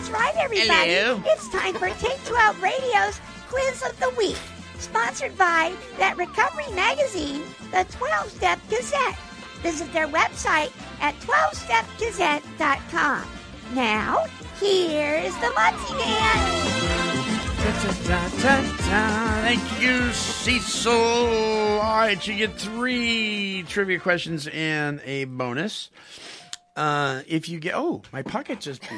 That's 0.03 0.19
right, 0.19 0.35
everybody. 0.35 0.91
Hello. 0.91 1.23
It's 1.27 1.47
time 1.47 1.75
for 1.75 1.87
Take 1.91 2.21
12 2.25 2.61
Radio's 2.61 3.21
Quiz 3.47 3.81
of 3.83 3.97
the 4.01 4.09
Week, 4.17 4.35
sponsored 4.77 5.37
by 5.37 5.73
that 5.97 6.17
recovery 6.17 6.67
magazine, 6.75 7.43
the 7.71 7.85
12 7.89 8.29
Step 8.29 8.59
Gazette. 8.69 9.17
Visit 9.61 9.93
their 9.93 10.09
website 10.09 10.73
at 10.99 11.15
12stepgazette.com. 11.21 13.25
Now, 13.73 14.25
here's 14.59 15.33
the 15.37 15.51
Monty 15.55 15.93
Man. 15.93 16.35
Thank 19.41 19.81
you, 19.81 20.11
Cecil. 20.11 20.91
All 20.91 21.79
right, 21.79 22.27
you 22.27 22.35
get 22.35 22.59
three 22.59 23.63
trivia 23.69 23.99
questions 23.99 24.47
and 24.47 24.99
a 25.05 25.23
bonus. 25.23 25.89
Uh, 26.75 27.21
if 27.27 27.47
you 27.47 27.59
get, 27.59 27.75
oh, 27.75 28.01
my 28.11 28.21
pocket 28.21 28.59
just. 28.59 28.81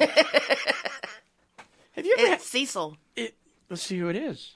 beat. 1.95 2.05
Have 2.05 2.05
you 2.05 2.15
ever? 2.25 2.33
It's 2.35 2.45
Cecil. 2.47 2.97
it, 3.15 3.35
let's 3.69 3.83
see 3.83 3.97
who 3.97 4.09
it 4.09 4.15
is. 4.15 4.55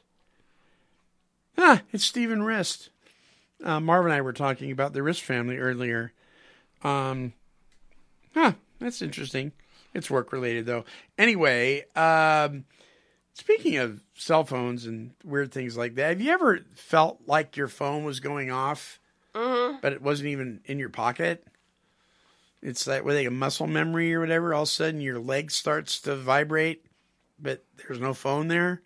Ah, 1.58 1.82
it's 1.92 2.06
Stephen 2.06 2.44
Rist. 2.44 2.90
Uh, 3.64 3.80
Marv 3.80 4.06
and 4.06 4.14
I 4.14 4.22
were 4.22 4.34
talking 4.34 4.72
about 4.72 4.94
the 4.94 5.04
Rist 5.04 5.22
family 5.22 5.58
earlier. 5.58 6.14
Um, 6.84 7.34
huh, 8.34 8.54
that's 8.80 9.02
interesting. 9.02 9.52
It's 9.94 10.10
work 10.10 10.32
related 10.32 10.66
though. 10.66 10.86
Anyway, 11.18 11.84
um, 11.96 12.64
speaking 13.34 13.78
of 13.78 14.02
cell 14.14 14.46
phones 14.46 14.86
and 14.86 15.12
weird 15.26 15.52
things 15.52 15.76
like 15.76 15.96
that, 15.96 16.10
have 16.10 16.22
you 16.22 16.32
ever 16.32 16.62
felt 16.76 17.20
like 17.26 17.58
your 17.58 17.68
phone 17.68 18.06
was 18.06 18.20
going 18.22 18.52
off, 18.52 19.00
but 19.34 19.92
it 19.94 20.02
wasn't 20.02 20.30
even 20.30 20.62
in 20.66 20.80
your 20.80 20.90
pocket? 20.90 21.46
It's 22.62 22.88
like 22.88 23.04
with 23.04 23.16
like 23.16 23.28
a 23.28 23.32
muscle 23.32 23.68
memory 23.68 24.14
or 24.14 24.20
whatever. 24.20 24.54
All 24.54 24.64
of 24.64 24.68
a 24.68 24.72
sudden, 24.72 25.02
your 25.02 25.20
leg 25.20 25.50
starts 25.52 26.00
to 26.02 26.16
vibrate, 26.16 26.86
but 27.42 27.64
there's 27.88 28.00
no 28.00 28.14
phone 28.14 28.48
there. 28.48 28.82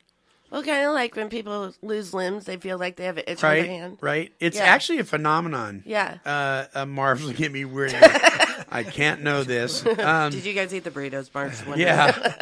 Well, 0.52 0.62
kind 0.62 0.86
of 0.86 0.94
like 0.94 1.16
when 1.16 1.30
people 1.30 1.74
lose 1.82 2.14
limbs, 2.14 2.46
they 2.46 2.58
feel 2.58 2.78
like 2.78 2.96
they 2.96 3.06
have 3.06 3.18
an 3.18 3.24
itch 3.26 3.44
on 3.44 3.50
right? 3.50 3.62
their 3.64 3.72
hand. 3.72 3.98
Right. 4.02 4.34
It's 4.40 4.58
Yeah. 4.58 4.66
actually 4.66 5.00
a 5.00 5.04
phenomenon. 5.04 5.82
Yeah. 5.84 6.18
Uh, 6.24 6.66
uh 6.76 6.86
Marv's 6.86 7.26
looking 7.26 7.48
at 7.48 7.52
me 7.52 7.66
weird. 7.66 7.92
I 8.70 8.84
can't 8.84 9.24
know 9.24 9.44
this. 9.44 9.84
Um, 9.86 10.32
Did 10.32 10.46
you 10.46 10.54
guys 10.54 10.72
eat 10.74 10.84
the 10.84 10.92
burritos, 10.92 11.34
Mark's? 11.34 11.62
one 11.66 11.78
day? 11.80 11.86
yeah. 11.86 12.36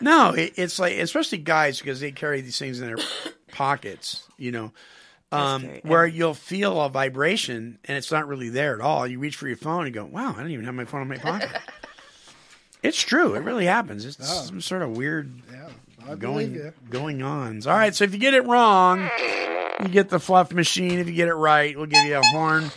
no, 0.00 0.30
it, 0.34 0.52
it's 0.56 0.78
like 0.78 0.98
especially 0.98 1.38
guys 1.38 1.78
because 1.80 1.98
they 2.00 2.12
carry 2.12 2.42
these 2.42 2.58
things 2.58 2.80
in 2.80 2.86
their 2.86 2.98
pockets. 3.52 4.24
You 4.36 4.52
know. 4.52 4.72
Um, 5.30 5.62
scary. 5.62 5.80
where 5.84 6.06
you'll 6.06 6.32
feel 6.32 6.80
a 6.80 6.88
vibration 6.88 7.78
and 7.84 7.98
it's 7.98 8.10
not 8.10 8.26
really 8.28 8.48
there 8.48 8.74
at 8.74 8.80
all. 8.80 9.06
You 9.06 9.18
reach 9.18 9.36
for 9.36 9.46
your 9.46 9.58
phone 9.58 9.84
and 9.84 9.92
go, 9.92 10.04
"Wow, 10.06 10.32
I 10.34 10.40
don't 10.40 10.50
even 10.52 10.64
have 10.64 10.74
my 10.74 10.84
phone 10.86 11.02
in 11.02 11.08
my 11.08 11.18
pocket." 11.18 11.50
It's 12.82 13.00
true. 13.00 13.34
It 13.34 13.40
really 13.40 13.66
happens. 13.66 14.04
It's 14.04 14.18
Oh. 14.20 14.44
some 14.46 14.60
sort 14.60 14.82
of 14.82 14.96
weird 14.96 15.30
Yeah, 15.52 15.68
I 16.02 16.14
believe 16.14 16.20
going 16.20 16.54
you. 16.54 16.72
going 16.90 17.22
ons. 17.22 17.66
All 17.66 17.76
right, 17.76 17.94
so 17.94 18.04
if 18.04 18.12
you 18.12 18.18
get 18.18 18.34
it 18.34 18.44
wrong, 18.46 19.08
you 19.82 19.88
get 19.88 20.08
the 20.08 20.20
fluff 20.20 20.52
machine. 20.52 20.98
If 20.98 21.06
you 21.08 21.14
get 21.14 21.28
it 21.28 21.34
right, 21.34 21.76
we'll 21.76 21.86
give 21.86 22.04
you 22.04 22.16
a 22.18 22.22
horn. 22.26 22.70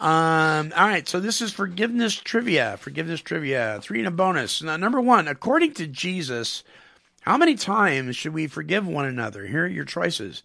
Um, 0.00 0.72
all 0.76 0.88
right, 0.88 1.06
so 1.08 1.20
this 1.20 1.40
is 1.40 1.52
forgiveness 1.52 2.14
trivia. 2.16 2.76
Forgiveness 2.80 3.20
trivia. 3.20 3.78
Three 3.82 4.00
and 4.00 4.08
a 4.08 4.10
bonus. 4.10 4.60
Now, 4.62 4.76
number 4.76 5.00
one, 5.00 5.28
according 5.28 5.74
to 5.74 5.86
Jesus, 5.86 6.64
how 7.20 7.36
many 7.36 7.54
times 7.54 8.16
should 8.16 8.34
we 8.34 8.48
forgive 8.48 8.84
one 8.86 9.04
another? 9.06 9.46
Here 9.46 9.64
are 9.64 9.68
your 9.68 9.84
choices: 9.84 10.42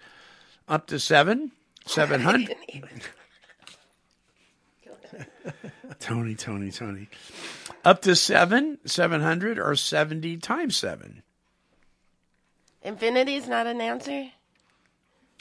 up 0.67 0.85
to 0.87 0.99
seven, 0.99 1.51
seven 1.87 2.21
hundred. 2.21 2.55
Tony, 5.99 6.35
Tony, 6.35 6.71
Tony. 6.71 7.09
Up 7.85 8.01
to 8.03 8.15
seven, 8.15 8.77
seven 8.85 9.21
hundred, 9.21 9.59
or 9.59 9.75
seventy 9.75 10.37
times 10.37 10.75
seven. 10.77 11.23
Infinity 12.83 13.35
is 13.35 13.47
not 13.47 13.67
an 13.67 13.81
answer. 13.81 14.29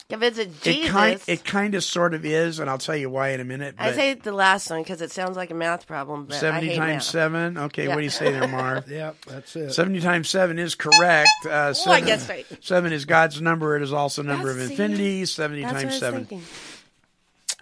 If 0.08 0.22
it's 0.22 0.38
a 0.38 0.46
Jesus, 0.46 0.66
It 0.88 0.88
kind, 0.90 1.20
it 1.26 1.44
kind 1.44 1.74
of 1.74 1.82
sort 1.82 2.14
of 2.14 2.24
is, 2.24 2.60
and 2.60 2.70
I'll 2.70 2.78
tell 2.78 2.94
you 2.96 3.10
why 3.10 3.30
in 3.30 3.40
a 3.40 3.44
minute. 3.44 3.74
I 3.76 3.90
say 3.92 4.14
the 4.14 4.30
last 4.30 4.70
one 4.70 4.82
because 4.82 5.00
it 5.02 5.10
sounds 5.10 5.36
like 5.36 5.50
a 5.50 5.54
math 5.54 5.88
problem. 5.88 6.26
But 6.26 6.36
I 6.36 6.38
seventy 6.38 6.68
hate 6.68 6.76
times 6.76 6.88
math. 6.94 7.02
seven. 7.02 7.58
Okay, 7.58 7.84
Yeah. 7.84 7.88
what 7.88 7.96
do 7.96 8.02
you 8.04 8.10
say 8.10 8.30
there, 8.30 8.46
Marv? 8.46 8.88
Yep, 8.90 9.16
that's 9.26 9.56
it. 9.56 9.72
Seventy 9.72 10.00
times 10.00 10.28
seven 10.28 10.60
is 10.60 10.76
correct. 10.76 11.28
Uh, 11.44 11.48
Oh, 11.50 11.68
I 11.70 11.72
seven, 11.72 12.04
guessed 12.06 12.28
right. 12.28 12.46
seven 12.60 12.92
is 12.92 13.04
God's 13.04 13.40
number. 13.40 13.74
It 13.76 13.82
is 13.82 13.92
also 13.92 14.22
a 14.22 14.24
number 14.24 14.48
That's- 14.54 14.70
of 14.70 14.76
see, 14.76 14.82
infinities. 14.84 15.32
Seventy 15.32 15.62
That's 15.62 15.72
what 15.74 15.78
I 15.80 15.82
times 15.88 15.98
seven. 15.98 16.24
thinking. 16.24 16.46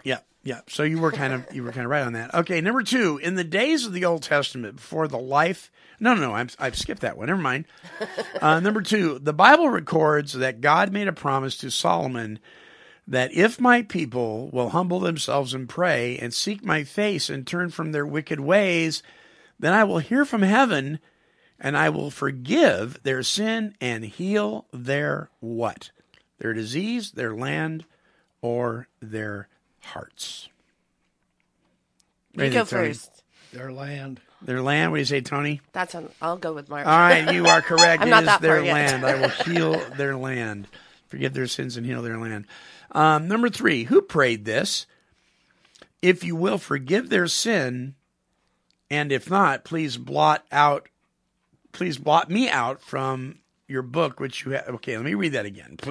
Yeah, 0.02 0.18
yeah. 0.44 0.60
So 0.68 0.82
you 0.82 1.00
were 1.00 1.10
kind 1.10 1.32
of 1.32 1.46
you 1.52 1.62
were 1.62 1.72
kind 1.72 1.86
of 1.86 1.90
right 1.90 2.04
on 2.04 2.12
that. 2.12 2.34
Okay, 2.34 2.60
number 2.60 2.82
two. 2.82 3.18
In 3.18 3.34
the 3.34 3.44
days 3.44 3.86
of 3.86 3.94
the 3.94 4.04
Old 4.04 4.22
Testament, 4.22 4.76
before 4.76 5.08
the 5.08 5.18
life. 5.18 5.72
No, 6.00 6.12
no, 6.14 6.20
no. 6.20 6.34
I'm, 6.34 6.48
I've 6.58 6.76
skipped 6.76 7.00
that 7.00 7.16
one. 7.16 7.28
Never 7.28 7.40
mind. 7.40 7.64
Uh, 8.40 8.60
number 8.60 8.82
two. 8.82 9.18
The 9.18 9.32
Bible 9.32 9.70
records 9.70 10.34
that 10.34 10.60
God 10.60 10.92
made 10.92 11.08
a 11.08 11.12
promise 11.12 11.56
to 11.58 11.70
Solomon 11.70 12.38
that 13.06 13.32
if 13.32 13.60
my 13.60 13.82
people 13.82 14.50
will 14.50 14.70
humble 14.70 15.00
themselves 15.00 15.54
and 15.54 15.68
pray 15.68 16.18
and 16.18 16.34
seek 16.34 16.64
my 16.64 16.84
face 16.84 17.30
and 17.30 17.46
turn 17.46 17.70
from 17.70 17.92
their 17.92 18.06
wicked 18.06 18.40
ways, 18.40 19.02
then 19.58 19.72
I 19.72 19.84
will 19.84 19.98
hear 19.98 20.24
from 20.24 20.42
heaven 20.42 20.98
and 21.58 21.76
I 21.76 21.88
will 21.90 22.10
forgive 22.10 23.02
their 23.02 23.22
sin 23.22 23.74
and 23.80 24.04
heal 24.04 24.66
their 24.72 25.30
what? 25.40 25.90
Their 26.38 26.52
disease, 26.52 27.12
their 27.12 27.34
land, 27.34 27.84
or 28.42 28.88
their 29.00 29.48
hearts. 29.84 30.48
You 32.34 32.50
go 32.50 32.64
first. 32.64 33.22
Their 33.52 33.72
land. 33.72 34.20
Their 34.42 34.60
land. 34.60 34.90
What 34.90 34.96
do 34.96 35.00
you 35.00 35.06
say, 35.06 35.20
Tony? 35.20 35.60
That's 35.72 35.94
on. 35.94 36.08
I'll 36.20 36.36
go 36.36 36.52
with 36.52 36.68
Mark. 36.68 36.86
All 36.86 36.98
right, 36.98 37.32
you 37.32 37.46
are 37.46 37.62
correct. 37.62 38.02
I'm 38.02 38.08
It 38.08 38.10
not 38.10 38.22
is 38.22 38.26
that 38.26 38.42
their 38.42 38.56
far 38.56 38.64
yet. 38.64 38.72
land. 38.72 39.04
I 39.04 39.14
will 39.14 39.28
heal 39.44 39.78
their 39.96 40.16
land, 40.16 40.66
forgive 41.08 41.34
their 41.34 41.46
sins, 41.46 41.76
and 41.76 41.86
heal 41.86 42.02
their 42.02 42.18
land. 42.18 42.46
Um, 42.92 43.28
number 43.28 43.48
three, 43.48 43.84
who 43.84 44.02
prayed 44.02 44.44
this? 44.44 44.86
If 46.02 46.22
you 46.24 46.36
will 46.36 46.58
forgive 46.58 47.08
their 47.08 47.26
sin, 47.28 47.94
and 48.90 49.10
if 49.10 49.30
not, 49.30 49.64
please 49.64 49.96
blot 49.96 50.44
out, 50.52 50.88
please 51.72 51.96
blot 51.96 52.28
me 52.30 52.48
out 52.50 52.82
from 52.82 53.38
your 53.66 53.82
book, 53.82 54.20
which 54.20 54.44
you 54.44 54.52
have. 54.52 54.68
Okay, 54.68 54.96
let 54.96 55.06
me 55.06 55.14
read 55.14 55.32
that 55.32 55.46
again. 55.46 55.78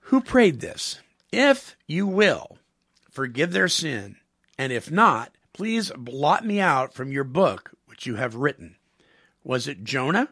who 0.00 0.20
prayed 0.20 0.60
this? 0.60 1.00
If 1.36 1.76
you 1.88 2.06
will 2.06 2.58
forgive 3.10 3.52
their 3.52 3.66
sin, 3.66 4.16
and 4.56 4.72
if 4.72 4.88
not, 4.88 5.32
please 5.52 5.90
blot 5.96 6.46
me 6.46 6.60
out 6.60 6.94
from 6.94 7.10
your 7.10 7.24
book 7.24 7.72
which 7.86 8.06
you 8.06 8.14
have 8.14 8.36
written. 8.36 8.76
Was 9.42 9.66
it 9.66 9.82
Jonah, 9.82 10.28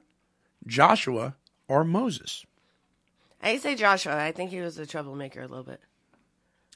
Joshua, 0.64 1.34
or 1.66 1.82
Moses? 1.82 2.46
I 3.42 3.56
say 3.58 3.74
Joshua. 3.74 4.16
I 4.16 4.30
think 4.30 4.50
he 4.50 4.60
was 4.60 4.78
a 4.78 4.86
troublemaker 4.86 5.40
a 5.40 5.48
little 5.48 5.64
bit. 5.64 5.80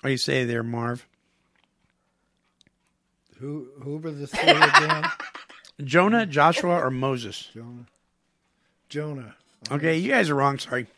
What 0.00 0.08
do 0.08 0.10
you 0.10 0.16
say 0.16 0.44
there, 0.44 0.64
Marv? 0.64 1.06
Who 3.38 3.68
who 3.80 3.98
were 3.98 4.10
the 4.10 4.26
three 4.26 4.50
again? 4.50 5.04
Jonah, 5.84 6.26
Joshua, 6.26 6.80
or 6.84 6.90
Moses? 6.90 7.48
Jonah. 7.54 7.86
Jonah. 8.88 9.36
Okay, 9.70 9.98
you 9.98 10.10
guys 10.10 10.30
are 10.30 10.34
wrong. 10.34 10.58
Sorry. 10.58 10.88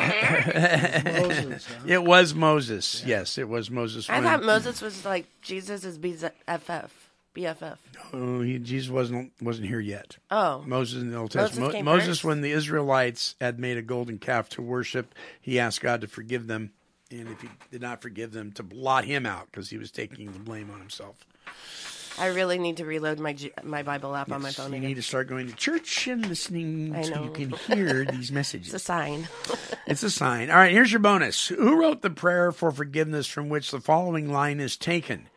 Moses. 1.04 1.66
Huh? 1.66 1.74
It 1.86 2.04
was 2.04 2.34
Moses. 2.34 3.02
Yes, 3.06 3.38
it 3.38 3.48
was 3.48 3.70
Moses. 3.70 4.08
I 4.08 4.14
when- 4.14 4.24
thought 4.24 4.44
Moses 4.44 4.80
was 4.80 5.04
like 5.04 5.26
Jesus' 5.42 5.98
BFF. 5.98 6.88
BFF. 7.36 7.76
Oh, 8.12 8.40
he, 8.40 8.58
Jesus 8.58 8.90
wasn't 8.90 9.32
wasn't 9.40 9.68
here 9.68 9.78
yet. 9.80 10.16
Oh. 10.32 10.64
Moses 10.66 11.00
in 11.00 11.10
the 11.12 11.16
Old 11.16 11.32
Moses 11.34 11.50
Testament. 11.50 11.74
came 11.74 11.84
Moses, 11.84 12.08
first? 12.08 12.24
when 12.24 12.40
the 12.40 12.50
Israelites 12.50 13.36
had 13.40 13.60
made 13.60 13.76
a 13.76 13.82
golden 13.82 14.18
calf 14.18 14.48
to 14.50 14.62
worship, 14.62 15.14
he 15.40 15.58
asked 15.60 15.80
God 15.80 16.00
to 16.00 16.08
forgive 16.08 16.48
them, 16.48 16.72
and 17.10 17.28
if 17.28 17.40
he 17.40 17.48
did 17.70 17.82
not 17.82 18.02
forgive 18.02 18.32
them, 18.32 18.50
to 18.52 18.64
blot 18.64 19.04
him 19.04 19.26
out 19.26 19.46
because 19.46 19.70
he 19.70 19.78
was 19.78 19.92
taking 19.92 20.32
the 20.32 20.40
blame 20.40 20.70
on 20.72 20.80
himself. 20.80 21.24
I 22.20 22.26
really 22.26 22.58
need 22.58 22.76
to 22.76 22.84
reload 22.84 23.18
my 23.18 23.34
my 23.62 23.82
Bible 23.82 24.14
app 24.14 24.30
on 24.30 24.42
my 24.42 24.50
phone 24.50 24.70
you 24.72 24.76
again. 24.78 24.88
need 24.88 24.94
to 24.94 25.02
start 25.02 25.26
going 25.28 25.48
to 25.48 25.54
church 25.54 26.06
and 26.06 26.26
listening 26.26 26.94
I 26.94 27.02
so 27.02 27.24
you 27.24 27.30
can 27.30 27.50
hear 27.50 28.04
these 28.10 28.30
messages. 28.30 28.74
It's 28.74 28.82
a 28.82 28.86
sign. 28.86 29.28
It's 29.86 30.02
a 30.02 30.10
sign. 30.10 30.50
All 30.50 30.56
right, 30.56 30.72
here's 30.72 30.92
your 30.92 31.00
bonus. 31.00 31.48
Who 31.48 31.80
wrote 31.80 32.02
the 32.02 32.10
prayer 32.10 32.52
for 32.52 32.70
forgiveness 32.70 33.26
from 33.26 33.48
which 33.48 33.70
the 33.70 33.80
following 33.80 34.30
line 34.30 34.60
is 34.60 34.76
taken? 34.76 35.28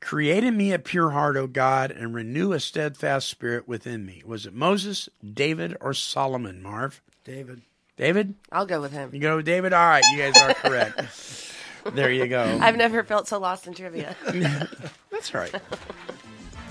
Create 0.00 0.44
in 0.44 0.56
me 0.56 0.72
a 0.72 0.78
pure 0.78 1.10
heart, 1.10 1.36
O 1.36 1.46
God, 1.46 1.90
and 1.90 2.14
renew 2.14 2.52
a 2.52 2.60
steadfast 2.60 3.28
spirit 3.28 3.66
within 3.66 4.06
me. 4.06 4.22
Was 4.24 4.46
it 4.46 4.54
Moses, 4.54 5.08
David, 5.34 5.76
or 5.80 5.92
Solomon, 5.92 6.62
Marv? 6.62 7.02
David. 7.24 7.62
David? 7.96 8.34
I'll 8.52 8.66
go 8.66 8.80
with 8.80 8.92
him. 8.92 9.10
You 9.12 9.18
go 9.18 9.36
with 9.36 9.46
David? 9.46 9.72
All 9.72 9.88
right, 9.88 10.04
you 10.12 10.18
guys 10.18 10.36
are 10.36 10.54
correct. 10.54 11.52
there 11.94 12.12
you 12.12 12.28
go. 12.28 12.58
I've 12.60 12.76
never 12.76 13.02
felt 13.02 13.26
so 13.26 13.38
lost 13.40 13.66
in 13.66 13.74
trivia. 13.74 14.14
That's 15.10 15.34
right. 15.34 15.52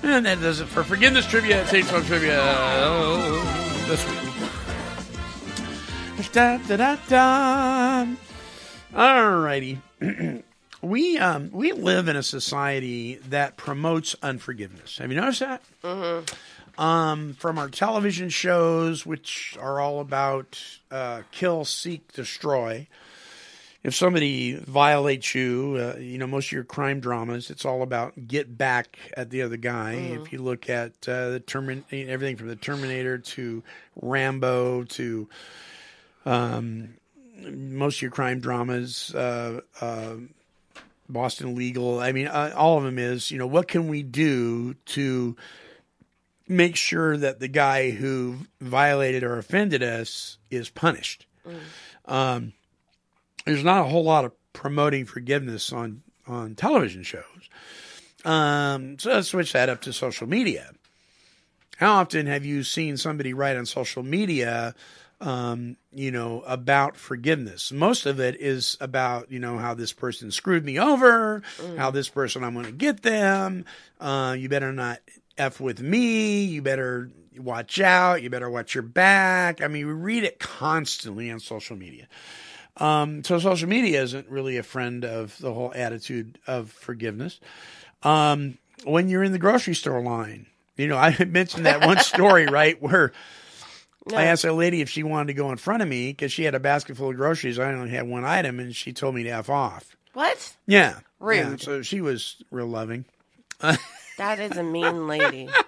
And 0.03 0.25
that 0.25 0.39
does 0.41 0.60
it 0.62 0.67
for 0.67 0.83
forgiveness 0.83 1.25
trivia. 1.25 1.65
Takes 1.65 1.91
on 1.91 2.03
trivia 2.03 2.39
oh, 2.41 3.86
this 3.88 4.07
week. 4.07 4.27
Da, 6.31 6.57
da, 6.57 6.77
da, 6.77 6.97
da. 7.07 8.05
All 8.95 9.38
righty. 9.38 9.79
we 10.81 11.17
um, 11.17 11.49
we 11.51 11.71
live 11.71 12.07
in 12.07 12.15
a 12.15 12.23
society 12.23 13.15
that 13.29 13.57
promotes 13.57 14.15
unforgiveness. 14.21 14.97
Have 14.99 15.12
you 15.12 15.19
noticed 15.19 15.39
that? 15.39 15.62
Mm-hmm. 15.83 16.81
Um, 16.81 17.33
from 17.33 17.57
our 17.57 17.69
television 17.69 18.29
shows, 18.29 19.05
which 19.05 19.57
are 19.60 19.79
all 19.79 19.99
about 19.99 20.62
uh, 20.91 21.23
kill, 21.31 21.65
seek, 21.65 22.12
destroy. 22.13 22.88
If 23.88 23.95
somebody 23.95 24.52
violates 24.52 25.34
you, 25.34 25.78
uh, 25.80 25.97
you 25.97 26.17
know 26.17 26.28
most 26.28 26.47
of 26.47 26.52
your 26.52 26.65
crime 26.65 27.00
dramas, 27.00 27.50
it's 27.50 27.63
all 27.63 27.84
about 27.84 28.28
get 28.28 28.58
back 28.58 29.00
at 29.15 29.30
the 29.30 29.43
other 29.43 29.56
guy. 29.56 29.93
If 29.93 30.34
you 30.34 30.39
look 30.39 30.69
at 30.69 30.91
uh, 31.08 31.30
the 31.30 31.39
Termin- 31.39 31.86
everything 32.10 32.36
from 32.36 32.50
the 32.50 32.58
Terminator 32.58 33.17
to 33.17 33.63
Rambo 34.02 34.84
to 34.84 35.30
um, 36.26 36.95
most 37.38 38.00
of 38.00 38.02
your 38.02 38.12
crime 38.12 38.41
dramas, 38.41 39.15
uh, 39.15 39.62
uh, 39.80 40.15
Boston 41.08 41.56
Legal. 41.56 42.02
I 42.02 42.12
mean, 42.12 42.28
uh, 42.28 42.54
all 42.58 42.78
of 42.78 42.84
them 42.84 43.00
is 43.00 43.32
you 43.32 43.38
know 43.38 43.47
what 43.47 43.69
can 43.69 43.88
we 43.88 44.04
do 44.04 44.73
to 44.73 45.38
make 46.45 46.76
sure 46.76 47.15
that 47.15 47.39
the 47.39 47.47
guy 47.47 47.91
who 47.91 48.36
violated 48.60 49.23
or 49.23 49.38
offended 49.38 49.82
us 49.82 50.39
is 50.52 50.69
punished. 50.69 51.26
Um, 52.04 52.52
there's 53.47 53.63
not 53.63 53.81
a 53.81 53.89
whole 53.89 54.03
lot 54.03 54.25
of 54.25 54.33
promoting 54.53 55.05
forgiveness 55.05 55.71
on 55.71 56.03
on 56.27 56.55
television 56.55 57.03
shows. 57.03 57.23
Um, 58.25 58.99
so 58.99 59.12
let's 59.12 59.29
switch 59.29 59.53
that 59.53 59.69
up 59.69 59.81
to 59.81 59.93
social 59.93 60.27
media. 60.27 60.71
How 61.77 61.95
often 61.95 62.25
have 62.25 62.43
you 62.43 62.63
seen 62.63 62.97
somebody 62.97 63.33
write 63.33 63.55
on 63.55 63.65
social 63.65 64.03
media, 64.03 64.75
um, 65.21 65.77
you 65.93 66.12
know, 66.12 66.41
about 66.41 66.97
forgiveness? 66.97 67.71
Most 67.71 68.05
of 68.05 68.19
it 68.19 68.36
is 68.41 68.75
about, 68.81 69.31
you 69.31 69.39
know, 69.39 69.57
how 69.57 69.75
this 69.75 69.93
person 69.93 70.31
screwed 70.31 70.65
me 70.65 70.79
over, 70.79 71.43
how 71.77 71.91
this 71.91 72.10
person 72.10 72.43
I'm 72.43 72.53
going 72.53 72.65
to 72.65 72.71
get 72.71 73.03
them. 73.03 73.63
Uh, 74.01 74.36
you 74.38 74.49
better 74.49 74.73
not 74.73 74.99
f 75.38 75.60
with 75.60 75.79
me. 75.79 76.45
You 76.45 76.62
better 76.63 77.12
watch 77.38 77.79
out. 77.79 78.23
You 78.23 78.29
better 78.29 78.49
watch 78.49 78.73
your 78.73 78.81
back. 78.81 79.62
I 79.62 79.67
mean, 79.67 79.86
we 79.86 79.93
read 79.93 80.23
it 80.23 80.39
constantly 80.39 81.31
on 81.31 81.39
social 81.39 81.77
media. 81.77 82.07
Um, 82.79 83.23
so 83.23 83.39
social 83.39 83.67
media 83.67 84.01
isn't 84.03 84.29
really 84.29 84.57
a 84.57 84.63
friend 84.63 85.03
of 85.03 85.37
the 85.39 85.53
whole 85.53 85.71
attitude 85.75 86.37
of 86.47 86.71
forgiveness. 86.71 87.39
Um, 88.03 88.57
when 88.83 89.09
you're 89.09 89.23
in 89.23 89.31
the 89.31 89.39
grocery 89.39 89.73
store 89.75 90.01
line, 90.01 90.45
you 90.75 90.87
know, 90.87 90.97
I 90.97 91.15
mentioned 91.25 91.65
that 91.65 91.85
one 91.85 91.99
story, 91.99 92.45
right, 92.45 92.81
where 92.81 93.11
I 94.15 94.25
asked 94.25 94.45
a 94.45 94.53
lady 94.53 94.81
if 94.81 94.89
she 94.89 95.03
wanted 95.03 95.27
to 95.27 95.33
go 95.33 95.51
in 95.51 95.57
front 95.57 95.81
of 95.81 95.89
me 95.89 96.11
because 96.11 96.31
she 96.31 96.43
had 96.43 96.55
a 96.55 96.59
basket 96.59 96.97
full 96.97 97.09
of 97.09 97.15
groceries. 97.15 97.59
I 97.59 97.73
only 97.73 97.89
had 97.89 98.07
one 98.07 98.23
item, 98.25 98.59
and 98.59 98.75
she 98.75 98.93
told 98.93 99.15
me 99.15 99.23
to 99.23 99.29
f 99.29 99.49
off. 99.49 99.97
What? 100.13 100.55
Yeah, 100.65 100.99
Rude. 101.19 101.37
Yeah, 101.37 101.55
so 101.57 101.81
she 101.81 102.01
was 102.01 102.41
real 102.51 102.67
loving. 102.67 103.05
That 103.59 104.39
is 104.39 104.55
a 104.57 104.63
mean 104.63 105.07
lady. 105.07 105.49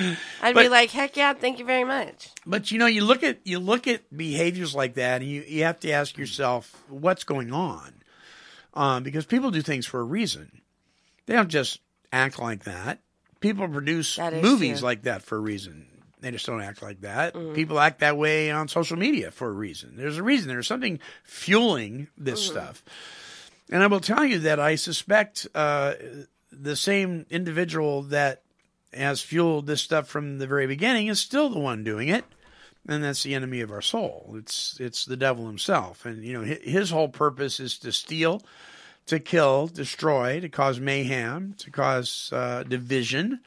I'd 0.42 0.54
But- 0.54 0.62
be 0.62 0.68
like, 0.68 0.90
heck 0.90 1.16
yeah, 1.16 1.32
thank 1.32 1.58
you 1.58 1.64
very 1.64 1.84
much. 1.84 2.30
But 2.46 2.70
you 2.70 2.78
know, 2.78 2.86
you 2.86 3.04
look 3.04 3.22
at 3.22 3.38
you 3.44 3.58
look 3.58 3.86
at 3.86 4.16
behaviors 4.16 4.74
like 4.74 4.94
that, 4.94 5.20
and 5.22 5.30
you 5.30 5.42
you 5.46 5.64
have 5.64 5.80
to 5.80 5.90
ask 5.90 6.16
yourself 6.16 6.82
what's 6.88 7.24
going 7.24 7.52
on, 7.52 7.92
um, 8.74 9.02
because 9.02 9.26
people 9.26 9.50
do 9.50 9.62
things 9.62 9.86
for 9.86 10.00
a 10.00 10.04
reason. 10.04 10.62
They 11.26 11.34
don't 11.34 11.48
just 11.48 11.80
act 12.12 12.38
like 12.38 12.64
that. 12.64 13.00
People 13.40 13.68
produce 13.68 14.18
movies 14.18 14.78
true. 14.78 14.86
like 14.86 15.02
that 15.02 15.22
for 15.22 15.36
a 15.36 15.40
reason. 15.40 15.86
They 16.20 16.32
just 16.32 16.46
don't 16.46 16.62
act 16.62 16.82
like 16.82 17.02
that. 17.02 17.34
People 17.54 17.78
act 17.78 18.00
that 18.00 18.16
way 18.16 18.50
on 18.50 18.66
social 18.66 18.96
media 18.96 19.30
for 19.30 19.48
a 19.48 19.52
reason. 19.52 19.96
There's 19.96 20.18
a 20.18 20.22
reason. 20.22 20.48
There's 20.48 20.66
something 20.66 20.98
fueling 21.22 22.08
this 22.16 22.44
stuff. 22.44 22.82
And 23.70 23.82
I 23.82 23.86
will 23.86 24.00
tell 24.00 24.24
you 24.24 24.40
that 24.40 24.58
I 24.58 24.74
suspect 24.74 25.46
uh, 25.54 25.94
the 26.50 26.74
same 26.74 27.26
individual 27.30 28.02
that 28.04 28.42
has 28.92 29.20
fueled 29.20 29.66
this 29.66 29.82
stuff 29.82 30.08
from 30.08 30.38
the 30.38 30.46
very 30.46 30.66
beginning 30.66 31.08
is 31.08 31.20
still 31.20 31.50
the 31.50 31.58
one 31.58 31.84
doing 31.84 32.08
it, 32.08 32.24
and 32.86 33.04
that's 33.04 33.22
the 33.22 33.34
enemy 33.34 33.60
of 33.60 33.70
our 33.70 33.82
soul. 33.82 34.34
It's 34.36 34.78
it's 34.80 35.04
the 35.04 35.16
devil 35.16 35.46
himself, 35.46 36.06
and 36.06 36.24
you 36.24 36.32
know 36.32 36.44
hi- 36.44 36.60
his 36.62 36.90
whole 36.90 37.08
purpose 37.08 37.60
is 37.60 37.78
to 37.80 37.92
steal, 37.92 38.42
to 39.06 39.18
kill, 39.20 39.66
destroy, 39.66 40.40
to 40.40 40.48
cause 40.48 40.80
mayhem, 40.80 41.54
to 41.58 41.70
cause 41.70 42.30
uh, 42.32 42.62
division. 42.62 43.40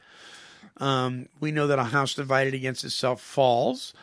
Um, 0.78 1.28
we 1.40 1.52
know 1.52 1.66
that 1.66 1.78
a 1.78 1.84
house 1.84 2.14
divided 2.14 2.54
against 2.54 2.84
itself 2.84 3.20
falls. 3.20 3.94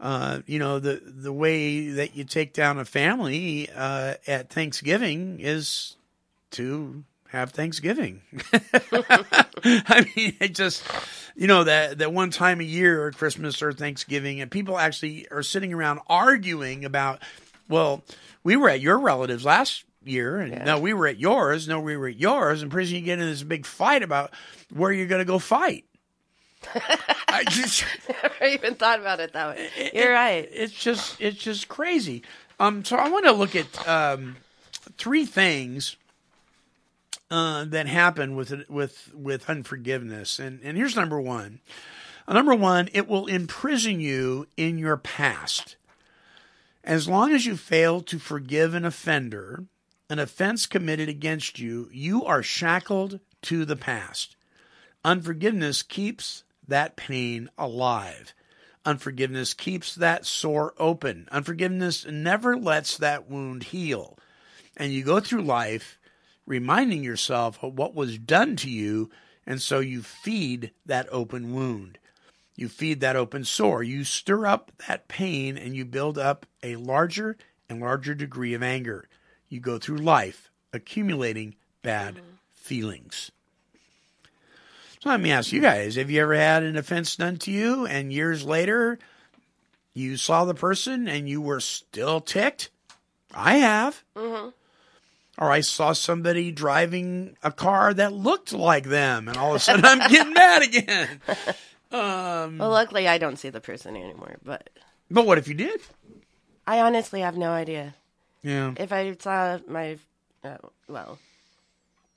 Uh, 0.00 0.40
you 0.46 0.58
know 0.58 0.78
the 0.78 1.02
the 1.04 1.32
way 1.32 1.88
that 1.88 2.14
you 2.14 2.24
take 2.24 2.52
down 2.52 2.78
a 2.78 2.84
family 2.84 3.68
uh, 3.74 4.14
at 4.26 4.48
Thanksgiving 4.48 5.40
is 5.40 5.96
to 6.52 7.04
have 7.28 7.50
Thanksgiving. 7.50 8.22
I 8.52 10.06
mean, 10.16 10.36
it 10.40 10.54
just 10.54 10.82
you 11.34 11.46
know 11.46 11.64
that 11.64 11.98
that 11.98 12.12
one 12.12 12.30
time 12.30 12.60
a 12.60 12.64
year, 12.64 13.04
or 13.04 13.12
Christmas 13.12 13.62
or 13.62 13.72
Thanksgiving, 13.72 14.40
and 14.40 14.50
people 14.50 14.78
actually 14.78 15.28
are 15.30 15.42
sitting 15.42 15.72
around 15.72 16.00
arguing 16.08 16.84
about. 16.84 17.22
Well, 17.68 18.02
we 18.42 18.56
were 18.56 18.70
at 18.70 18.80
your 18.80 18.98
relatives 18.98 19.44
last 19.44 19.84
year, 20.04 20.38
and 20.38 20.64
no, 20.64 20.78
we 20.78 20.94
were 20.94 21.06
at 21.06 21.18
yours. 21.18 21.68
No, 21.68 21.80
we 21.80 21.96
were 21.96 22.08
at 22.08 22.16
yours, 22.16 22.62
and 22.62 22.70
pretty 22.70 22.88
soon 22.88 23.00
you 23.00 23.04
get 23.04 23.18
in 23.18 23.26
this 23.26 23.42
big 23.42 23.66
fight 23.66 24.02
about 24.02 24.32
where 24.72 24.90
you're 24.90 25.06
going 25.06 25.20
to 25.20 25.26
go 25.26 25.38
fight. 25.38 25.84
I 27.28 27.44
just, 27.44 27.84
Never 28.08 28.44
even 28.46 28.74
thought 28.74 28.98
about 28.98 29.20
it 29.20 29.32
that 29.32 29.54
way. 29.54 29.90
You're 29.94 30.12
right. 30.12 30.48
it's 30.50 30.72
just 30.72 31.20
it's 31.20 31.38
just 31.38 31.68
crazy. 31.68 32.22
Um, 32.58 32.84
so 32.84 32.96
I 32.96 33.08
want 33.08 33.26
to 33.26 33.32
look 33.32 33.54
at 33.54 33.88
um, 33.88 34.36
three 34.96 35.24
things 35.24 35.96
uh, 37.30 37.64
that 37.64 37.86
happen 37.86 38.34
with 38.36 38.68
with 38.68 39.10
with 39.14 39.48
unforgiveness, 39.50 40.38
and 40.38 40.60
and 40.62 40.76
here's 40.76 40.96
number 40.96 41.20
one. 41.20 41.60
Uh, 42.26 42.34
number 42.34 42.54
one, 42.54 42.88
it 42.92 43.08
will 43.08 43.26
imprison 43.26 44.00
you 44.00 44.46
in 44.56 44.78
your 44.78 44.96
past. 44.96 45.76
As 46.84 47.08
long 47.08 47.32
as 47.34 47.44
you 47.44 47.56
fail 47.56 48.00
to 48.02 48.18
forgive 48.18 48.74
an 48.74 48.84
offender, 48.84 49.64
an 50.08 50.18
offense 50.18 50.66
committed 50.66 51.08
against 51.08 51.58
you, 51.58 51.88
you 51.92 52.24
are 52.24 52.42
shackled 52.42 53.20
to 53.42 53.64
the 53.64 53.76
past. 53.76 54.36
Unforgiveness 55.04 55.82
keeps 55.82 56.44
that 56.66 56.96
pain 56.96 57.50
alive. 57.58 58.34
Unforgiveness 58.84 59.52
keeps 59.52 59.94
that 59.94 60.24
sore 60.24 60.72
open. 60.78 61.28
Unforgiveness 61.30 62.06
never 62.06 62.56
lets 62.56 62.96
that 62.96 63.28
wound 63.28 63.64
heal. 63.64 64.18
And 64.76 64.92
you 64.92 65.02
go 65.02 65.20
through 65.20 65.42
life 65.42 65.97
reminding 66.48 67.04
yourself 67.04 67.62
of 67.62 67.78
what 67.78 67.94
was 67.94 68.18
done 68.18 68.56
to 68.56 68.70
you, 68.70 69.10
and 69.46 69.60
so 69.60 69.78
you 69.80 70.02
feed 70.02 70.72
that 70.86 71.06
open 71.12 71.54
wound. 71.54 71.98
You 72.56 72.68
feed 72.68 73.00
that 73.00 73.14
open 73.14 73.44
sore. 73.44 73.84
You 73.84 74.02
stir 74.02 74.46
up 74.46 74.72
that 74.88 75.06
pain 75.06 75.56
and 75.56 75.76
you 75.76 75.84
build 75.84 76.18
up 76.18 76.44
a 76.62 76.74
larger 76.74 77.36
and 77.68 77.80
larger 77.80 78.14
degree 78.14 78.52
of 78.54 78.64
anger. 78.64 79.08
You 79.48 79.60
go 79.60 79.78
through 79.78 79.98
life 79.98 80.50
accumulating 80.72 81.54
bad 81.82 82.20
feelings. 82.56 83.30
So 85.00 85.10
let 85.10 85.20
me 85.20 85.30
ask 85.30 85.52
you 85.52 85.60
guys 85.60 85.94
have 85.94 86.10
you 86.10 86.20
ever 86.20 86.34
had 86.34 86.64
an 86.64 86.76
offense 86.76 87.14
done 87.14 87.36
to 87.38 87.52
you 87.52 87.86
and 87.86 88.12
years 88.12 88.44
later 88.44 88.98
you 89.94 90.16
saw 90.16 90.44
the 90.44 90.54
person 90.54 91.06
and 91.06 91.28
you 91.28 91.40
were 91.40 91.60
still 91.60 92.20
ticked? 92.20 92.70
I 93.32 93.58
have. 93.58 94.02
Mm-hmm. 94.16 94.48
Or 95.40 95.52
I 95.52 95.60
saw 95.60 95.92
somebody 95.92 96.50
driving 96.50 97.36
a 97.44 97.52
car 97.52 97.94
that 97.94 98.12
looked 98.12 98.52
like 98.52 98.84
them 98.86 99.28
and 99.28 99.36
all 99.36 99.50
of 99.50 99.56
a 99.56 99.58
sudden 99.60 99.84
I'm 99.84 100.10
getting 100.10 100.32
mad 100.34 100.62
again. 100.62 101.20
Um, 101.90 102.58
Well, 102.58 102.68
luckily 102.68 103.08
I 103.08 103.16
don't 103.16 103.38
see 103.38 103.48
the 103.48 103.62
person 103.62 103.96
anymore, 103.96 104.36
but 104.44 104.68
but 105.10 105.24
what 105.24 105.38
if 105.38 105.48
you 105.48 105.54
did? 105.54 105.80
I 106.66 106.80
honestly 106.80 107.20
have 107.22 107.38
no 107.38 107.52
idea. 107.52 107.94
Yeah. 108.42 108.74
If 108.76 108.92
I 108.92 109.16
saw 109.18 109.58
my, 109.66 109.96
uh, 110.44 110.58
well, 110.86 111.18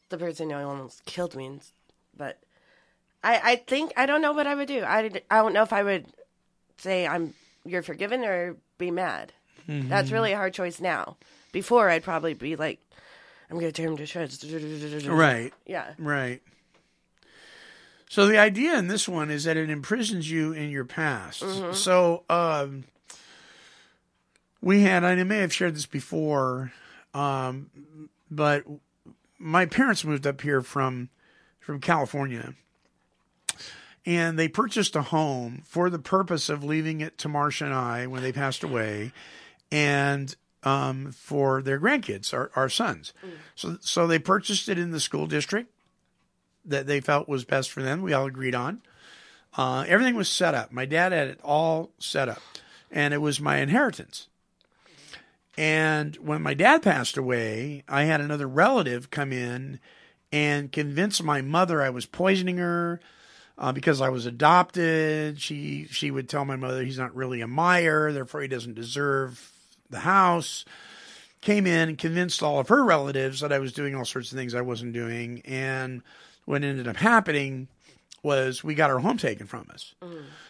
the 0.09 0.17
person 0.17 0.49
who 0.49 0.57
almost 0.57 1.05
killed 1.05 1.37
me, 1.37 1.59
but 2.17 2.37
I, 3.23 3.39
I 3.51 3.55
think 3.55 3.93
I 3.95 4.05
don't 4.05 4.21
know 4.21 4.33
what 4.33 4.45
I 4.45 4.55
would 4.55 4.67
do. 4.67 4.81
I, 4.83 5.09
I 5.31 5.37
don't 5.37 5.53
know 5.53 5.63
if 5.63 5.71
I 5.71 5.83
would 5.83 6.07
say 6.77 7.07
I'm 7.07 7.33
you're 7.63 7.81
forgiven 7.81 8.25
or 8.25 8.57
be 8.77 8.91
mad. 8.91 9.31
That's 9.69 10.09
Mhm. 10.09 10.13
really 10.13 10.31
a 10.33 10.37
hard 10.37 10.53
choice 10.53 10.81
now. 10.81 11.15
Before 11.53 11.89
I'd 11.89 12.03
probably 12.03 12.33
be 12.33 12.57
like, 12.57 12.81
I'm 13.51 13.59
gonna 13.59 13.71
tear 13.71 13.87
him 13.87 13.97
to 13.97 14.05
shreds. 14.05 14.43
Right. 15.07 15.53
Yeah. 15.67 15.93
Right. 15.99 16.41
So 18.09 18.25
the 18.27 18.37
idea 18.37 18.77
in 18.77 18.87
this 18.87 19.07
one 19.07 19.29
is 19.29 19.43
that 19.43 19.57
it 19.57 19.69
imprisons 19.69 20.29
you 20.31 20.53
in 20.53 20.69
your 20.69 20.85
past. 20.85 21.43
Mhm. 21.43 21.75
So 21.75 22.23
um, 22.29 22.85
we 24.61 24.81
had, 24.83 25.03
I 25.03 25.15
may 25.23 25.37
have 25.39 25.53
shared 25.53 25.75
this 25.75 25.85
before, 25.85 26.71
um, 27.13 27.69
but 28.29 28.63
my 29.37 29.65
parents 29.65 30.03
moved 30.05 30.25
up 30.25 30.41
here 30.41 30.61
from 30.61 31.09
from 31.59 31.79
California, 31.79 32.53
and 34.05 34.37
they 34.39 34.47
purchased 34.47 34.95
a 34.95 35.01
home 35.03 35.61
for 35.65 35.89
the 35.89 35.99
purpose 35.99 36.49
of 36.49 36.63
leaving 36.63 37.01
it 37.01 37.17
to 37.19 37.29
Marcia 37.29 37.65
and 37.65 37.73
I 37.73 38.07
when 38.07 38.21
they 38.23 38.31
passed 38.31 38.63
away, 38.63 39.11
and 39.71 40.35
um, 40.63 41.11
for 41.11 41.61
their 41.61 41.79
grandkids, 41.79 42.33
our, 42.33 42.51
our 42.55 42.69
sons. 42.69 43.13
So 43.55 43.77
so 43.81 44.07
they 44.07 44.19
purchased 44.19 44.69
it 44.69 44.77
in 44.77 44.91
the 44.91 44.99
school 44.99 45.27
district 45.27 45.71
that 46.65 46.87
they 46.87 46.99
felt 47.01 47.27
was 47.27 47.43
best 47.45 47.71
for 47.71 47.81
them. 47.81 48.01
We 48.01 48.13
all 48.13 48.25
agreed 48.27 48.55
on. 48.55 48.81
Uh, 49.57 49.83
everything 49.87 50.15
was 50.15 50.29
set 50.29 50.53
up. 50.53 50.71
My 50.71 50.85
dad 50.85 51.11
had 51.11 51.27
it 51.27 51.39
all 51.43 51.91
set 51.99 52.29
up, 52.29 52.41
and 52.89 53.13
it 53.13 53.17
was 53.17 53.41
my 53.41 53.57
inheritance. 53.57 54.27
And 55.57 56.15
when 56.17 56.41
my 56.41 56.53
dad 56.53 56.81
passed 56.81 57.17
away, 57.17 57.83
I 57.87 58.03
had 58.03 58.21
another 58.21 58.47
relative 58.47 59.09
come 59.09 59.33
in 59.33 59.79
and 60.31 60.71
convince 60.71 61.21
my 61.21 61.41
mother 61.41 61.81
I 61.81 61.89
was 61.89 62.05
poisoning 62.05 62.57
her 62.57 63.01
uh, 63.57 63.71
because 63.73 63.99
I 63.99 64.09
was 64.09 64.25
adopted. 64.25 65.41
She 65.41 65.87
she 65.91 66.09
would 66.09 66.29
tell 66.29 66.45
my 66.45 66.55
mother 66.55 66.83
he's 66.83 66.97
not 66.97 67.15
really 67.15 67.41
a 67.41 67.47
Meyer, 67.47 68.13
therefore 68.13 68.41
he 68.41 68.47
doesn't 68.47 68.75
deserve 68.75 69.51
the 69.91 69.99
house. 70.01 70.65
Came 71.41 71.65
in 71.65 71.89
and 71.89 71.97
convinced 71.97 72.43
all 72.43 72.59
of 72.59 72.67
her 72.67 72.83
relatives 72.83 73.39
that 73.39 73.51
I 73.51 73.57
was 73.59 73.73
doing 73.73 73.95
all 73.95 74.05
sorts 74.05 74.31
of 74.31 74.37
things 74.37 74.53
I 74.53 74.61
wasn't 74.61 74.93
doing. 74.93 75.41
And 75.45 76.03
what 76.45 76.63
ended 76.63 76.87
up 76.87 76.97
happening 76.97 77.67
was 78.21 78.63
we 78.63 78.75
got 78.75 78.91
our 78.91 78.99
home 78.99 79.17
taken 79.17 79.47
from 79.47 79.67
us 79.73 79.95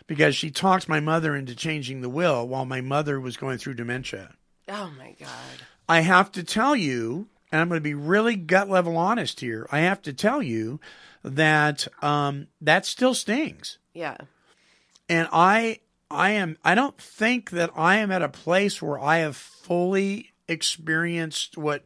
because 0.06 0.36
she 0.36 0.52
talked 0.52 0.90
my 0.90 1.00
mother 1.00 1.34
into 1.34 1.56
changing 1.56 2.02
the 2.02 2.10
will 2.10 2.46
while 2.46 2.66
my 2.66 2.82
mother 2.82 3.22
was 3.22 3.38
going 3.38 3.58
through 3.58 3.76
dementia. 3.76 4.34
Oh 4.68 4.92
my 4.98 5.16
god. 5.18 5.30
I 5.88 6.02
have 6.02 6.30
to 6.34 6.44
tell 6.44 6.76
you, 6.76 7.28
and 7.54 7.62
I'm 7.62 7.70
going 7.70 7.78
to 7.80 7.82
be 7.82 7.94
really 7.94 8.36
gut 8.36 8.70
level 8.70 8.98
honest 8.98 9.40
here. 9.40 9.68
I 9.72 9.80
have 9.80 10.02
to 10.02 10.12
tell 10.14 10.44
you 10.44 10.82
that 11.24 11.88
um, 12.04 12.48
that 12.60 12.86
still 12.86 13.14
stings, 13.14 13.78
Yeah. 13.94 14.18
and 15.08 15.30
I 15.32 15.80
I 16.12 16.32
am 16.32 16.58
I 16.64 16.76
don't 16.76 16.98
think 16.98 17.52
that 17.52 17.72
I 17.76 17.98
am 17.98 18.12
at 18.12 18.22
a 18.22 18.30
place 18.30 18.82
where 18.82 19.00
I 19.00 19.18
have 19.18 19.36
fully 19.36 20.34
experienced 20.48 21.58
what 21.58 21.86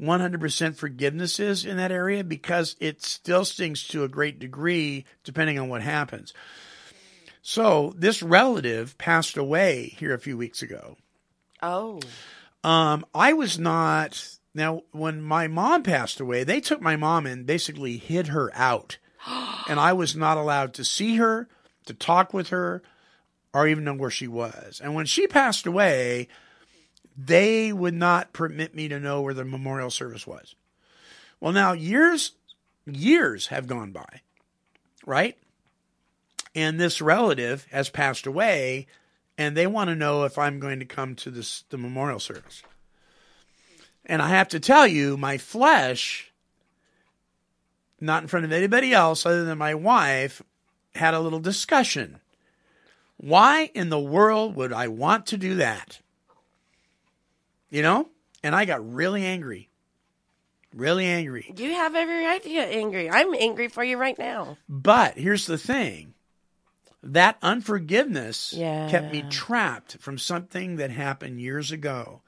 100% 0.00 0.76
forgiveness 0.76 1.40
is 1.40 1.64
in 1.64 1.76
that 1.76 1.90
area 1.90 2.22
because 2.22 2.76
it 2.78 3.02
still 3.02 3.44
stings 3.44 3.86
to 3.88 4.04
a 4.04 4.08
great 4.08 4.38
degree 4.38 5.04
depending 5.24 5.58
on 5.58 5.68
what 5.68 5.82
happens. 5.82 6.32
So 7.42 7.94
this 7.96 8.22
relative 8.22 8.96
passed 8.98 9.36
away 9.36 9.94
here 9.98 10.14
a 10.14 10.20
few 10.20 10.36
weeks 10.36 10.62
ago. 10.62 10.96
Oh. 11.62 12.00
Um, 12.62 13.06
I 13.14 13.32
was 13.32 13.58
not. 13.58 14.36
Now, 14.54 14.82
when 14.92 15.22
my 15.22 15.46
mom 15.46 15.82
passed 15.82 16.20
away, 16.20 16.44
they 16.44 16.60
took 16.60 16.80
my 16.80 16.96
mom 16.96 17.26
and 17.26 17.46
basically 17.46 17.96
hid 17.96 18.28
her 18.28 18.50
out. 18.54 18.98
and 19.68 19.80
I 19.80 19.92
was 19.92 20.14
not 20.14 20.36
allowed 20.36 20.74
to 20.74 20.84
see 20.84 21.16
her, 21.16 21.48
to 21.86 21.94
talk 21.94 22.34
with 22.34 22.48
her, 22.48 22.82
or 23.52 23.66
even 23.66 23.84
know 23.84 23.94
where 23.94 24.10
she 24.10 24.28
was. 24.28 24.80
And 24.82 24.94
when 24.94 25.06
she 25.06 25.26
passed 25.26 25.66
away, 25.66 26.28
they 27.16 27.72
would 27.72 27.94
not 27.94 28.32
permit 28.32 28.74
me 28.74 28.88
to 28.88 29.00
know 29.00 29.22
where 29.22 29.34
the 29.34 29.44
memorial 29.44 29.90
service 29.90 30.26
was. 30.26 30.54
Well, 31.40 31.52
now 31.52 31.72
years, 31.72 32.32
years 32.86 33.48
have 33.48 33.66
gone 33.66 33.92
by, 33.92 34.22
right? 35.06 35.36
And 36.54 36.78
this 36.78 37.00
relative 37.00 37.66
has 37.70 37.88
passed 37.88 38.26
away, 38.26 38.86
and 39.36 39.56
they 39.56 39.66
want 39.66 39.88
to 39.88 39.96
know 39.96 40.24
if 40.24 40.38
I'm 40.38 40.60
going 40.60 40.78
to 40.80 40.84
come 40.84 41.14
to 41.16 41.30
this 41.30 41.64
the 41.70 41.78
memorial 41.78 42.20
service. 42.20 42.62
And 44.06 44.22
I 44.22 44.28
have 44.28 44.48
to 44.48 44.60
tell 44.60 44.86
you, 44.86 45.16
my 45.16 45.38
flesh, 45.38 46.32
not 48.00 48.22
in 48.22 48.28
front 48.28 48.46
of 48.46 48.52
anybody 48.52 48.92
else 48.92 49.26
other 49.26 49.44
than 49.44 49.58
my 49.58 49.74
wife, 49.74 50.42
had 50.94 51.14
a 51.14 51.20
little 51.20 51.40
discussion. 51.40 52.20
Why 53.18 53.70
in 53.74 53.90
the 53.90 53.98
world 54.00 54.54
would 54.56 54.72
I 54.72 54.88
want 54.88 55.26
to 55.26 55.36
do 55.36 55.56
that? 55.56 56.00
You 57.70 57.82
know? 57.82 58.08
And 58.42 58.54
I 58.54 58.64
got 58.64 58.92
really 58.94 59.24
angry. 59.24 59.68
Really 60.74 61.06
angry. 61.06 61.52
You 61.56 61.72
have 61.74 61.94
every 61.94 62.24
right 62.24 62.42
to 62.42 62.48
get 62.48 62.70
angry. 62.70 63.10
I'm 63.10 63.34
angry 63.34 63.68
for 63.68 63.82
you 63.82 63.98
right 63.98 64.18
now. 64.18 64.56
But 64.68 65.18
here's 65.18 65.46
the 65.46 65.58
thing 65.58 66.14
that 67.02 67.38
unforgiveness 67.42 68.52
Yeah. 68.52 68.88
kept 68.90 69.12
me 69.12 69.22
trapped 69.30 69.96
from 69.98 70.18
something 70.18 70.76
that 70.76 70.90
happened 70.90 71.40
years 71.40 71.72
ago. 71.72 72.22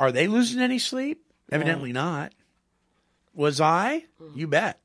Are 0.00 0.12
they 0.12 0.26
losing 0.26 0.60
any 0.60 0.78
sleep? 0.78 1.22
Evidently 1.50 1.92
not. 1.92 2.32
Was 3.34 3.60
I? 3.60 4.04
You 4.34 4.46
bet. 4.48 4.80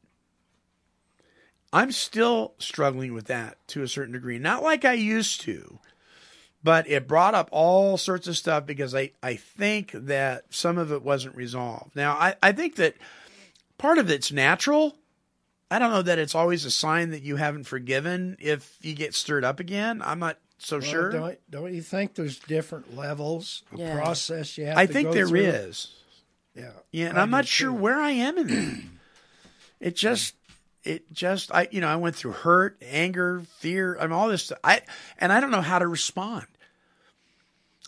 I'm 1.74 1.92
still 1.92 2.54
struggling 2.58 3.14
with 3.14 3.26
that 3.28 3.58
to 3.70 3.82
a 3.84 3.88
certain 3.88 4.14
degree. 4.14 4.38
Not 4.40 4.62
like 4.64 4.84
I 4.84 4.94
used 4.94 5.42
to, 5.42 5.80
but 6.64 6.88
it 6.90 7.08
brought 7.08 7.34
up 7.34 7.48
all 7.52 7.98
sorts 7.98 8.28
of 8.28 8.38
stuff 8.38 8.66
because 8.66 8.94
I, 8.94 9.12
I 9.24 9.36
think 9.36 9.92
that 9.94 10.46
some 10.50 10.78
of 10.78 10.92
it 10.92 11.02
wasn't 11.02 11.36
resolved. 11.36 11.96
Now, 11.96 12.14
I, 12.14 12.36
I 12.44 12.52
think 12.52 12.76
that 12.76 12.96
part 13.78 13.98
of 13.98 14.10
it's 14.10 14.32
natural. 14.32 14.96
I 15.70 15.80
don't 15.80 15.92
know 15.92 16.02
that 16.02 16.20
it's 16.20 16.36
always 16.36 16.66
a 16.66 16.72
sign 16.72 17.12
that 17.12 17.24
you 17.24 17.38
haven't 17.38 17.64
forgiven 17.64 18.36
if 18.40 18.78
you 18.82 18.94
get 18.94 19.16
stirred 19.16 19.46
up 19.46 19.62
again. 19.62 20.02
I'm 20.04 20.20
not 20.20 20.38
so 20.58 20.80
Well, 20.80 20.86
sure. 20.86 21.12
Don't, 21.12 21.40
don't 21.50 21.74
you 21.74 21.82
think 21.82 22.16
there's 22.16 22.38
different 22.38 22.96
levels 22.98 23.64
of 23.72 23.80
Yeah. 23.80 23.96
process 23.96 24.58
you 24.58 24.66
have 24.66 24.78
I 24.78 24.86
to 24.88 24.92
think 24.94 25.08
go 25.08 25.14
there 25.14 25.28
through? 25.28 25.40
is. 25.46 25.88
Yeah. 26.54 26.72
Yeah, 26.92 27.08
and 27.08 27.18
I 27.18 27.22
I'm 27.22 27.30
not 27.30 27.46
sure 27.48 27.70
too. 27.72 27.76
where 27.78 28.00
I 28.02 28.12
am 28.12 28.38
in 28.38 28.48
that. 28.48 28.84
it 29.80 29.96
just, 29.96 30.36
it 30.84 31.12
just, 31.12 31.54
I, 31.54 31.68
you 31.72 31.82
know, 31.82 31.88
I 31.88 31.96
went 31.96 32.16
through 32.16 32.32
hurt, 32.32 32.78
anger, 32.82 33.44
fear, 33.60 33.98
I 34.00 34.04
mean, 34.04 34.14
all 34.14 34.28
this. 34.28 34.52
I, 34.64 34.82
and 35.18 35.32
I 35.32 35.40
don't 35.40 35.52
know 35.52 35.62
how 35.62 35.80
to 35.80 35.88
respond. 35.88 36.48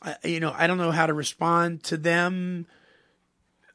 I, 0.02 0.16
you 0.24 0.40
know, 0.40 0.54
I 0.56 0.68
don't 0.68 0.78
know 0.78 0.92
how 0.92 1.06
to 1.06 1.14
respond 1.14 1.84
to 1.86 1.98
them. 1.98 2.68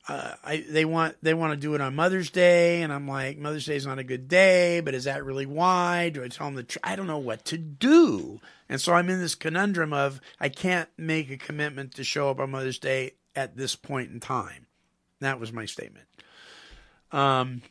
Uh, 0.06 0.34
I, 0.42 0.64
they 0.68 0.86
want, 0.86 1.16
they 1.20 1.34
want 1.34 1.52
to 1.52 1.56
do 1.58 1.74
it 1.74 1.82
on 1.82 1.94
Mother's 1.94 2.30
Day, 2.30 2.80
and 2.80 2.92
I'm 2.92 3.06
like, 3.06 3.36
Mother's 3.36 3.66
Day 3.66 3.76
is 3.76 3.86
not 3.86 3.98
a 3.98 4.04
good 4.04 4.26
day, 4.26 4.80
but 4.80 4.94
is 4.94 5.04
that 5.04 5.24
really 5.24 5.44
why? 5.44 6.08
Do 6.08 6.24
I 6.24 6.28
tell 6.28 6.46
them 6.46 6.54
the 6.54 6.62
truth? 6.62 6.80
I 6.82 6.96
don't 6.96 7.06
know 7.06 7.18
what 7.18 7.44
to 7.46 7.58
do. 7.58 8.40
And 8.70 8.80
so 8.80 8.94
I'm 8.94 9.10
in 9.10 9.20
this 9.20 9.34
conundrum 9.34 9.92
of 9.92 10.20
I 10.40 10.48
can't 10.48 10.88
make 10.96 11.30
a 11.30 11.36
commitment 11.36 11.94
to 11.96 12.04
show 12.04 12.30
up 12.30 12.40
on 12.40 12.50
Mother's 12.50 12.78
Day 12.78 13.12
at 13.36 13.56
this 13.56 13.76
point 13.76 14.10
in 14.10 14.20
time. 14.20 14.66
That 15.20 15.40
was 15.40 15.52
my 15.52 15.66
statement. 15.66 16.06
Um, 17.12 17.62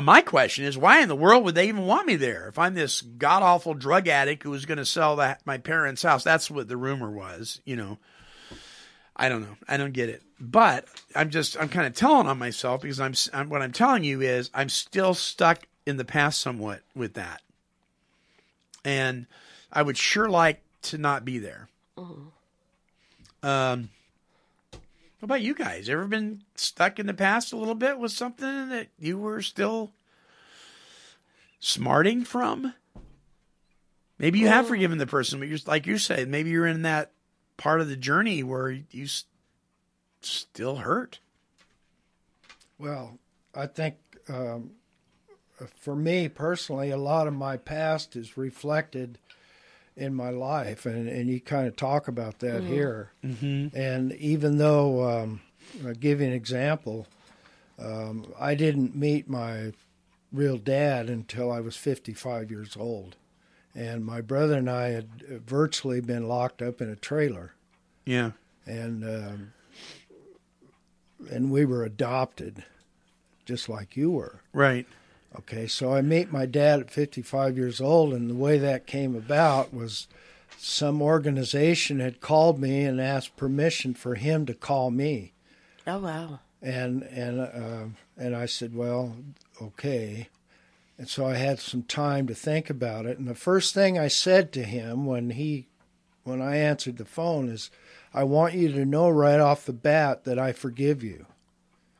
my 0.00 0.20
question 0.20 0.64
is, 0.64 0.78
why 0.78 1.00
in 1.00 1.08
the 1.08 1.16
world 1.16 1.44
would 1.44 1.54
they 1.54 1.68
even 1.68 1.86
want 1.86 2.06
me 2.06 2.16
there? 2.16 2.48
If 2.48 2.58
I'm 2.58 2.74
this 2.74 3.00
god 3.00 3.42
awful 3.42 3.74
drug 3.74 4.08
addict 4.08 4.42
who 4.42 4.50
was 4.50 4.66
going 4.66 4.78
to 4.78 4.86
sell 4.86 5.16
the, 5.16 5.38
my 5.44 5.58
parents' 5.58 6.02
house, 6.02 6.24
that's 6.24 6.50
what 6.50 6.68
the 6.68 6.76
rumor 6.76 7.10
was. 7.10 7.60
You 7.64 7.76
know, 7.76 7.98
I 9.16 9.28
don't 9.28 9.42
know. 9.42 9.56
I 9.68 9.76
don't 9.76 9.92
get 9.92 10.08
it. 10.08 10.22
But 10.40 10.86
I'm 11.14 11.30
just, 11.30 11.56
I'm 11.58 11.68
kind 11.68 11.86
of 11.86 11.94
telling 11.94 12.26
on 12.26 12.38
myself 12.38 12.82
because 12.82 13.00
I'm, 13.00 13.14
I'm, 13.32 13.48
what 13.48 13.62
I'm 13.62 13.72
telling 13.72 14.04
you 14.04 14.20
is 14.20 14.50
I'm 14.54 14.68
still 14.68 15.14
stuck 15.14 15.66
in 15.86 15.96
the 15.96 16.04
past 16.04 16.40
somewhat 16.40 16.80
with 16.94 17.14
that, 17.14 17.42
and 18.84 19.26
I 19.72 19.82
would 19.82 19.98
sure 19.98 20.28
like 20.28 20.60
to 20.82 20.98
not 20.98 21.24
be 21.24 21.38
there. 21.38 21.68
Um, 23.42 23.90
What 25.24 25.36
about 25.36 25.42
you 25.42 25.54
guys? 25.54 25.88
Ever 25.88 26.06
been 26.06 26.42
stuck 26.54 26.98
in 26.98 27.06
the 27.06 27.14
past 27.14 27.50
a 27.50 27.56
little 27.56 27.74
bit 27.74 27.98
with 27.98 28.12
something 28.12 28.68
that 28.68 28.88
you 28.98 29.16
were 29.16 29.40
still 29.40 29.92
smarting 31.60 32.24
from? 32.24 32.74
Maybe 34.18 34.38
you 34.38 34.48
have 34.48 34.68
forgiven 34.68 34.98
the 34.98 35.06
person, 35.06 35.38
but 35.38 35.48
you're 35.48 35.56
like 35.64 35.86
you 35.86 35.96
said, 35.96 36.28
maybe 36.28 36.50
you're 36.50 36.66
in 36.66 36.82
that 36.82 37.12
part 37.56 37.80
of 37.80 37.88
the 37.88 37.96
journey 37.96 38.42
where 38.42 38.68
you 38.68 39.04
s- 39.04 39.24
still 40.20 40.76
hurt. 40.76 41.20
Well, 42.78 43.16
I 43.54 43.66
think 43.66 43.94
um, 44.28 44.72
for 45.74 45.96
me 45.96 46.28
personally, 46.28 46.90
a 46.90 46.98
lot 46.98 47.26
of 47.26 47.32
my 47.32 47.56
past 47.56 48.14
is 48.14 48.36
reflected 48.36 49.18
in 49.96 50.14
my 50.14 50.30
life, 50.30 50.86
and, 50.86 51.08
and 51.08 51.28
you 51.28 51.40
kind 51.40 51.66
of 51.66 51.76
talk 51.76 52.08
about 52.08 52.40
that 52.40 52.64
here. 52.64 53.10
Mm-hmm. 53.24 53.76
And 53.76 54.12
even 54.14 54.58
though, 54.58 55.08
um, 55.08 55.40
I'll 55.86 55.94
give 55.94 56.20
you 56.20 56.26
an 56.26 56.32
example, 56.32 57.06
um, 57.78 58.26
I 58.38 58.54
didn't 58.54 58.96
meet 58.96 59.28
my 59.28 59.72
real 60.32 60.58
dad 60.58 61.08
until 61.08 61.50
I 61.52 61.60
was 61.60 61.76
55 61.76 62.50
years 62.50 62.76
old. 62.76 63.16
And 63.76 64.04
my 64.04 64.20
brother 64.20 64.54
and 64.58 64.68
I 64.70 64.88
had 64.90 65.08
virtually 65.46 66.00
been 66.00 66.28
locked 66.28 66.62
up 66.62 66.80
in 66.80 66.88
a 66.88 66.94
trailer 66.96 67.54
Yeah. 68.04 68.32
and 68.66 69.04
um, 69.04 69.52
and 71.30 71.50
we 71.50 71.64
were 71.64 71.84
adopted, 71.84 72.64
just 73.44 73.68
like 73.68 73.96
you 73.96 74.10
were. 74.10 74.40
Right. 74.52 74.86
Okay, 75.36 75.66
so 75.66 75.92
I 75.92 76.00
meet 76.00 76.30
my 76.32 76.46
dad 76.46 76.80
at 76.80 76.90
55 76.90 77.56
years 77.58 77.80
old, 77.80 78.12
and 78.12 78.30
the 78.30 78.34
way 78.34 78.56
that 78.58 78.86
came 78.86 79.16
about 79.16 79.74
was 79.74 80.06
some 80.58 81.02
organization 81.02 81.98
had 82.00 82.20
called 82.20 82.58
me 82.60 82.84
and 82.84 83.00
asked 83.00 83.36
permission 83.36 83.94
for 83.94 84.14
him 84.14 84.46
to 84.46 84.54
call 84.54 84.90
me, 84.90 85.32
Oh 85.86 85.98
wow. 85.98 86.38
and 86.62 87.02
and 87.02 87.40
uh, 87.40 87.84
and 88.16 88.36
I 88.36 88.46
said, 88.46 88.74
well, 88.74 89.16
okay. 89.60 90.28
And 90.96 91.08
so 91.08 91.26
I 91.26 91.34
had 91.34 91.58
some 91.58 91.82
time 91.82 92.28
to 92.28 92.34
think 92.36 92.70
about 92.70 93.04
it. 93.04 93.18
And 93.18 93.26
the 93.26 93.34
first 93.34 93.74
thing 93.74 93.98
I 93.98 94.06
said 94.06 94.52
to 94.52 94.62
him 94.62 95.04
when 95.06 95.30
he, 95.30 95.66
when 96.22 96.40
I 96.40 96.56
answered 96.56 96.98
the 96.98 97.04
phone 97.04 97.48
is, 97.48 97.68
I 98.14 98.22
want 98.22 98.54
you 98.54 98.70
to 98.70 98.84
know 98.84 99.08
right 99.10 99.40
off 99.40 99.66
the 99.66 99.72
bat 99.72 100.22
that 100.22 100.38
I 100.38 100.52
forgive 100.52 101.02
you. 101.02 101.26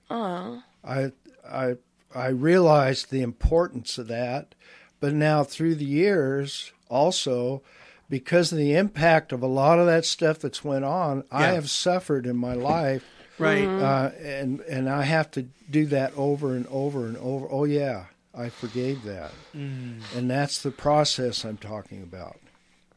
Oh. 0.09 0.63
I 0.85 1.11
I 1.47 1.75
I 2.15 2.29
realized 2.29 3.11
the 3.11 3.23
importance 3.23 3.99
of 3.99 4.07
that, 4.09 4.55
but 5.01 5.13
now 5.15 5.45
through 5.45 5.75
the 5.77 5.85
years, 5.85 6.73
also 6.89 7.63
because 8.09 8.53
of 8.53 8.59
the 8.59 8.75
impact 8.75 9.33
of 9.33 9.43
a 9.43 9.47
lot 9.47 9.79
of 9.79 9.87
that 9.87 10.05
stuff 10.05 10.39
that's 10.39 10.63
went 10.65 10.85
on, 10.85 11.25
I 11.33 11.47
have 11.49 11.69
suffered 11.71 12.27
in 12.27 12.37
my 12.37 12.55
life, 12.55 13.05
Right. 13.39 13.65
uh, 13.67 14.11
and 14.23 14.61
and 14.61 14.89
I 14.89 15.03
have 15.03 15.31
to 15.33 15.43
do 15.69 15.87
that 15.87 16.13
over 16.17 16.55
and 16.55 16.67
over 16.69 17.07
and 17.07 17.17
over. 17.17 17.49
Oh 17.51 17.65
yeah, 17.65 18.05
I 18.33 18.49
forgave 18.49 19.03
that, 19.05 19.33
and 19.53 20.31
that's 20.31 20.63
the 20.63 20.71
process 20.71 21.45
I'm 21.45 21.57
talking 21.57 22.03
about. 22.03 22.39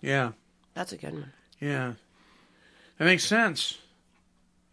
Yeah. 0.01 0.33
That's 0.75 0.91
a 0.91 0.97
good 0.97 1.13
one. 1.13 1.33
Yeah, 1.59 1.93
that 2.99 3.05
makes 3.05 3.25
sense. 3.25 3.79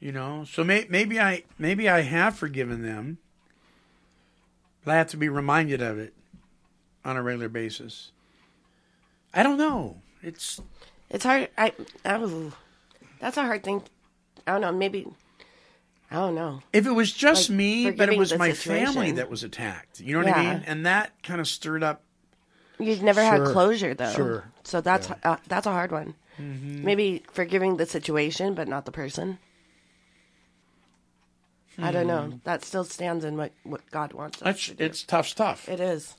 You 0.00 0.12
know, 0.12 0.44
so 0.44 0.62
may, 0.62 0.86
maybe 0.90 1.18
I 1.18 1.44
maybe 1.58 1.88
I 1.88 2.02
have 2.02 2.36
forgiven 2.36 2.82
them, 2.82 3.16
but 4.84 4.92
I 4.92 4.98
have 4.98 5.08
to 5.08 5.16
be 5.16 5.28
reminded 5.28 5.80
of 5.82 5.98
it 5.98 6.14
on 7.04 7.16
a 7.16 7.22
regular 7.22 7.48
basis. 7.48 8.12
I 9.32 9.42
don't 9.42 9.58
know. 9.58 9.98
It's 10.22 10.60
It's 11.10 11.24
hard. 11.24 11.48
I 11.58 11.72
oh, 12.04 12.52
that's 13.20 13.36
a 13.36 13.42
hard 13.42 13.62
thing. 13.64 13.82
I 14.46 14.52
don't 14.52 14.60
know. 14.60 14.72
Maybe 14.72 15.06
I 16.10 16.16
don't 16.16 16.34
know. 16.34 16.60
if 16.72 16.86
it 16.86 16.92
was 16.92 17.12
just 17.12 17.50
Like, 17.50 17.56
me, 17.56 17.90
but 17.90 18.08
it 18.08 18.18
was 18.18 18.36
my 18.36 18.52
situation. 18.52 18.86
family 18.92 19.12
that 19.12 19.30
was 19.30 19.42
attacked. 19.42 20.00
You 20.00 20.18
know 20.18 20.24
what 20.26 20.36
I 20.36 20.54
mean? 20.54 20.62
And 20.66 20.86
that 20.86 21.10
kind 21.22 21.40
of 21.40 21.48
stirred 21.48 21.82
up. 21.82 22.02
You've 22.78 23.02
never 23.02 23.22
had 23.22 23.44
closure 23.44 23.94
though. 23.94 24.12
sure. 24.12 24.44
So 24.64 24.80
that's 24.80 25.10
uh, 25.22 25.36
that's 25.48 25.66
a 25.66 25.70
hard 25.72 25.92
one. 25.92 26.14
Mm-hmm. 26.40 26.84
Maybe 26.84 27.22
forgiving 27.32 27.76
the 27.76 27.86
situation, 27.86 28.54
but 28.54 28.66
not 28.66 28.84
the 28.86 28.92
person. 28.92 29.38
I 31.78 31.90
don't 31.90 32.02
Hmm. 32.02 32.08
know. 32.08 32.40
That 32.44 32.64
still 32.64 32.84
stands 32.84 33.24
in 33.24 33.36
what, 33.36 33.52
what 33.64 33.80
God 33.90 34.12
wants 34.12 34.40
us 34.42 34.48
It's 34.56 34.66
to 34.66 34.74
do. 34.74 34.84
it's 34.84 35.02
tough 35.02 35.26
stuff. 35.28 35.68
It 35.68 35.80
is. 35.80 36.14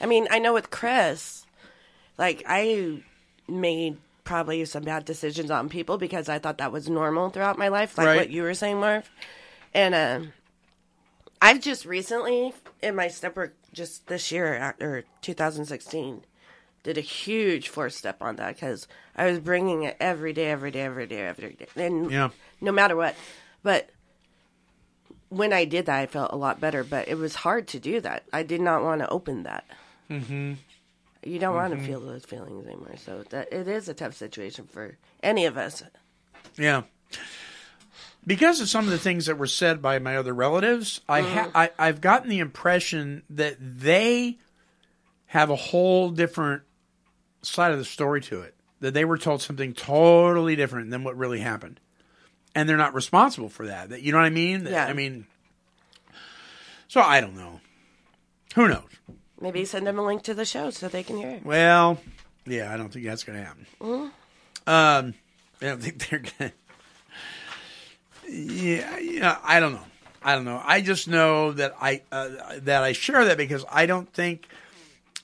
I 0.00 0.06
mean, 0.06 0.26
I 0.30 0.38
know 0.38 0.52
with 0.52 0.70
Chris, 0.70 1.44
like 2.16 2.42
I 2.46 3.02
made 3.48 3.98
probably 4.24 4.64
some 4.64 4.82
bad 4.82 5.04
decisions 5.04 5.50
on 5.50 5.68
people 5.68 5.98
because 5.98 6.28
I 6.28 6.38
thought 6.38 6.58
that 6.58 6.72
was 6.72 6.88
normal 6.88 7.30
throughout 7.30 7.58
my 7.58 7.68
life, 7.68 7.96
like 7.96 8.06
Right. 8.06 8.16
what 8.16 8.30
you 8.30 8.42
were 8.42 8.54
saying, 8.54 8.78
Marv. 8.80 9.08
And 9.72 9.94
um, 9.94 10.32
I've 11.40 11.60
just 11.60 11.84
recently, 11.84 12.52
in 12.82 12.94
my 12.96 13.08
step 13.08 13.36
work, 13.36 13.54
just 13.72 14.06
this 14.08 14.32
year 14.32 14.74
or 14.80 15.04
2016, 15.22 16.24
did 16.82 16.98
a 16.98 17.02
huge 17.02 17.68
four 17.68 17.90
step 17.90 18.20
on 18.20 18.36
that 18.36 18.54
because 18.56 18.88
I 19.16 19.26
was 19.30 19.38
bringing 19.38 19.82
it 19.84 19.96
every 20.00 20.32
day, 20.32 20.50
every 20.50 20.70
day, 20.70 20.82
every 20.82 21.06
day, 21.06 21.22
every 21.26 21.50
day, 21.54 21.66
and 21.76 22.10
Yeah. 22.10 22.30
no 22.60 22.72
matter 22.72 22.96
what. 22.96 23.14
But 23.62 23.90
when 25.28 25.52
I 25.52 25.64
did 25.64 25.86
that, 25.86 25.98
I 25.98 26.06
felt 26.06 26.32
a 26.32 26.36
lot 26.36 26.60
better. 26.60 26.84
But 26.84 27.08
it 27.08 27.16
was 27.16 27.34
hard 27.34 27.68
to 27.68 27.78
do 27.78 28.00
that. 28.00 28.24
I 28.32 28.42
did 28.42 28.60
not 28.60 28.82
want 28.82 29.00
to 29.00 29.08
open 29.08 29.44
that. 29.44 29.64
Mm-hmm. 30.10 30.54
You 31.24 31.38
don't 31.38 31.54
want 31.54 31.78
to 31.78 31.84
feel 31.84 32.00
those 32.00 32.24
feelings 32.24 32.66
anymore. 32.66 32.96
So 32.96 33.24
that 33.30 33.52
it 33.52 33.68
is 33.68 33.88
a 33.88 33.94
tough 33.94 34.14
situation 34.14 34.66
for 34.66 34.96
any 35.22 35.46
of 35.46 35.56
us. 35.56 35.82
Yeah. 36.56 36.82
Because 38.26 38.60
of 38.60 38.68
some 38.68 38.84
of 38.84 38.90
the 38.90 38.98
things 38.98 39.26
that 39.26 39.38
were 39.38 39.46
said 39.46 39.80
by 39.80 39.98
my 39.98 40.16
other 40.16 40.34
relatives, 40.34 41.00
I, 41.08 41.22
ha- 41.22 41.50
I 41.54 41.70
I've 41.78 42.00
gotten 42.00 42.28
the 42.28 42.40
impression 42.40 43.22
that 43.30 43.56
they 43.58 44.38
have 45.26 45.50
a 45.50 45.56
whole 45.56 46.10
different 46.10 46.62
side 47.42 47.72
of 47.72 47.78
the 47.78 47.84
story 47.84 48.20
to 48.22 48.42
it. 48.42 48.54
That 48.80 48.94
they 48.94 49.04
were 49.04 49.18
told 49.18 49.42
something 49.42 49.72
totally 49.72 50.56
different 50.56 50.90
than 50.90 51.04
what 51.04 51.16
really 51.16 51.40
happened, 51.40 51.80
and 52.58 52.68
they're 52.68 52.76
not 52.76 52.92
responsible 52.92 53.48
for 53.48 53.66
that. 53.66 53.90
That 53.90 54.02
you 54.02 54.10
know 54.10 54.18
what 54.18 54.24
I 54.24 54.30
mean? 54.30 54.66
Yeah. 54.66 54.84
I 54.84 54.92
mean, 54.92 55.26
so 56.88 57.00
I 57.00 57.20
don't 57.20 57.36
know. 57.36 57.60
Who 58.56 58.66
knows? 58.66 58.82
Maybe 59.40 59.64
send 59.64 59.86
them 59.86 59.96
a 59.96 60.04
link 60.04 60.24
to 60.24 60.34
the 60.34 60.44
show 60.44 60.70
so 60.70 60.88
they 60.88 61.04
can 61.04 61.18
hear 61.18 61.30
it. 61.30 61.46
Well, 61.46 62.00
yeah, 62.46 62.74
I 62.74 62.76
don't 62.76 62.88
think 62.92 63.04
that's 63.04 63.22
going 63.22 63.38
to 63.38 63.44
happen. 63.44 63.66
Um, 63.80 64.10
I 64.66 65.66
don't 65.66 65.80
think 65.80 65.98
they're 66.10 66.18
going 66.18 66.50
to. 66.50 66.52
Yeah, 68.28 68.98
yeah, 68.98 69.38
I 69.44 69.60
don't 69.60 69.74
know. 69.74 69.86
I 70.20 70.34
don't 70.34 70.44
know. 70.44 70.60
I 70.64 70.80
just 70.80 71.06
know 71.06 71.52
that 71.52 71.76
I 71.80 72.02
uh, 72.10 72.58
that 72.62 72.82
I 72.82 72.90
share 72.90 73.24
that 73.26 73.36
because 73.36 73.64
I 73.70 73.86
don't 73.86 74.12
think 74.12 74.48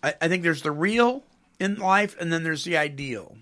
I, 0.05 0.14
I 0.23 0.29
think 0.29 0.44
there's 0.44 0.62
the 0.62 0.70
real 0.70 1.25
in 1.59 1.81
life 1.81 2.16
and 2.20 2.33
then 2.33 2.44
there's 2.44 2.62
the 2.62 2.77
ideal. 2.77 3.37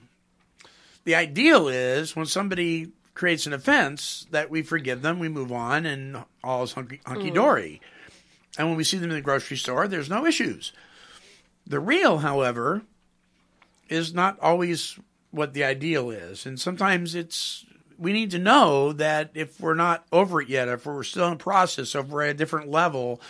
The 1.04 1.14
ideal 1.14 1.68
is 1.68 2.16
when 2.16 2.24
somebody 2.24 2.92
creates 3.14 3.46
an 3.46 3.52
offense 3.52 4.26
that 4.30 4.50
we 4.50 4.62
forgive 4.62 5.02
them, 5.02 5.18
we 5.18 5.28
move 5.28 5.52
on, 5.52 5.84
and 5.86 6.24
all 6.42 6.62
is 6.62 6.72
hunky, 6.72 7.00
hunky 7.04 7.30
dory. 7.30 7.80
And 8.58 8.68
when 8.68 8.76
we 8.76 8.84
see 8.84 8.98
them 8.98 9.10
in 9.10 9.16
the 9.16 9.22
grocery 9.22 9.56
store, 9.56 9.88
there's 9.88 10.10
no 10.10 10.26
issues. 10.26 10.72
The 11.66 11.80
real, 11.80 12.18
however, 12.18 12.82
is 13.88 14.12
not 14.12 14.38
always 14.40 14.98
what 15.30 15.54
the 15.54 15.64
ideal 15.64 16.10
is. 16.10 16.44
And 16.44 16.60
sometimes 16.60 17.14
it's, 17.14 17.64
we 17.98 18.12
need 18.12 18.30
to 18.32 18.38
know 18.38 18.92
that 18.92 19.30
if 19.34 19.60
we're 19.60 19.74
not 19.74 20.04
over 20.12 20.40
it 20.42 20.48
yet, 20.48 20.68
if 20.68 20.84
we're 20.84 21.02
still 21.02 21.26
in 21.26 21.32
the 21.32 21.36
process, 21.36 21.94
if 21.94 22.08
we're 22.08 22.22
at 22.24 22.30
a 22.30 22.34
different 22.34 22.68
level, 22.70 23.20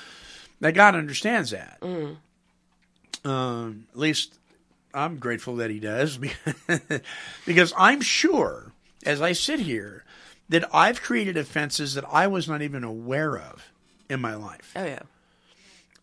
that 0.60 0.72
God 0.74 0.94
understands 0.96 1.50
that. 1.50 1.78
Um, 3.24 3.86
at 3.92 3.98
least 3.98 4.38
I'm 4.94 5.18
grateful 5.18 5.56
that 5.56 5.70
He 5.70 5.78
does 5.78 6.18
because 7.46 7.72
I'm 7.76 8.00
sure 8.00 8.71
as 9.04 9.20
I 9.20 9.32
sit 9.32 9.60
here 9.60 10.04
that 10.48 10.64
I've 10.74 11.00
created 11.02 11.36
offenses 11.36 11.94
that 11.94 12.04
I 12.10 12.26
was 12.26 12.48
not 12.48 12.62
even 12.62 12.84
aware 12.84 13.36
of 13.38 13.70
in 14.08 14.20
my 14.20 14.34
life 14.34 14.72
Oh 14.76 14.84
yeah. 14.84 15.02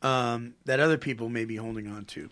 um, 0.01 0.53
that 0.65 0.79
other 0.79 0.97
people 0.97 1.29
may 1.29 1.45
be 1.45 1.57
holding 1.57 1.87
on 1.87 2.05
to. 2.05 2.29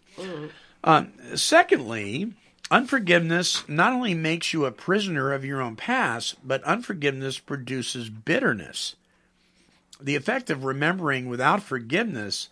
Um, 0.84 1.12
secondly, 1.36 2.34
unforgiveness 2.72 3.68
not 3.68 3.94
only 3.94 4.14
makes 4.14 4.54
you 4.54 4.66
a 4.66 4.72
prisoner 4.72 5.34
of 5.34 5.44
your 5.46 5.62
own 5.62 5.76
past, 5.76 6.36
but 6.48 6.64
unforgiveness 6.64 7.40
produces 7.40 8.10
bitterness. 8.10 8.96
The 10.00 10.16
effect 10.16 10.50
of 10.50 10.64
remembering 10.64 11.28
without 11.28 11.62
forgiveness 11.64 12.50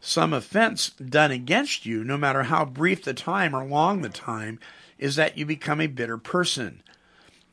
some 0.00 0.32
offense 0.32 0.90
done 0.90 1.32
against 1.32 1.84
you, 1.84 2.04
no 2.04 2.16
matter 2.16 2.44
how 2.44 2.64
brief 2.64 3.02
the 3.02 3.14
time 3.14 3.54
or 3.56 3.64
long 3.64 4.02
the 4.02 4.08
time, 4.08 4.60
is 4.98 5.16
that 5.16 5.36
you 5.36 5.44
become 5.44 5.80
a 5.80 5.86
bitter 5.88 6.16
person. 6.18 6.82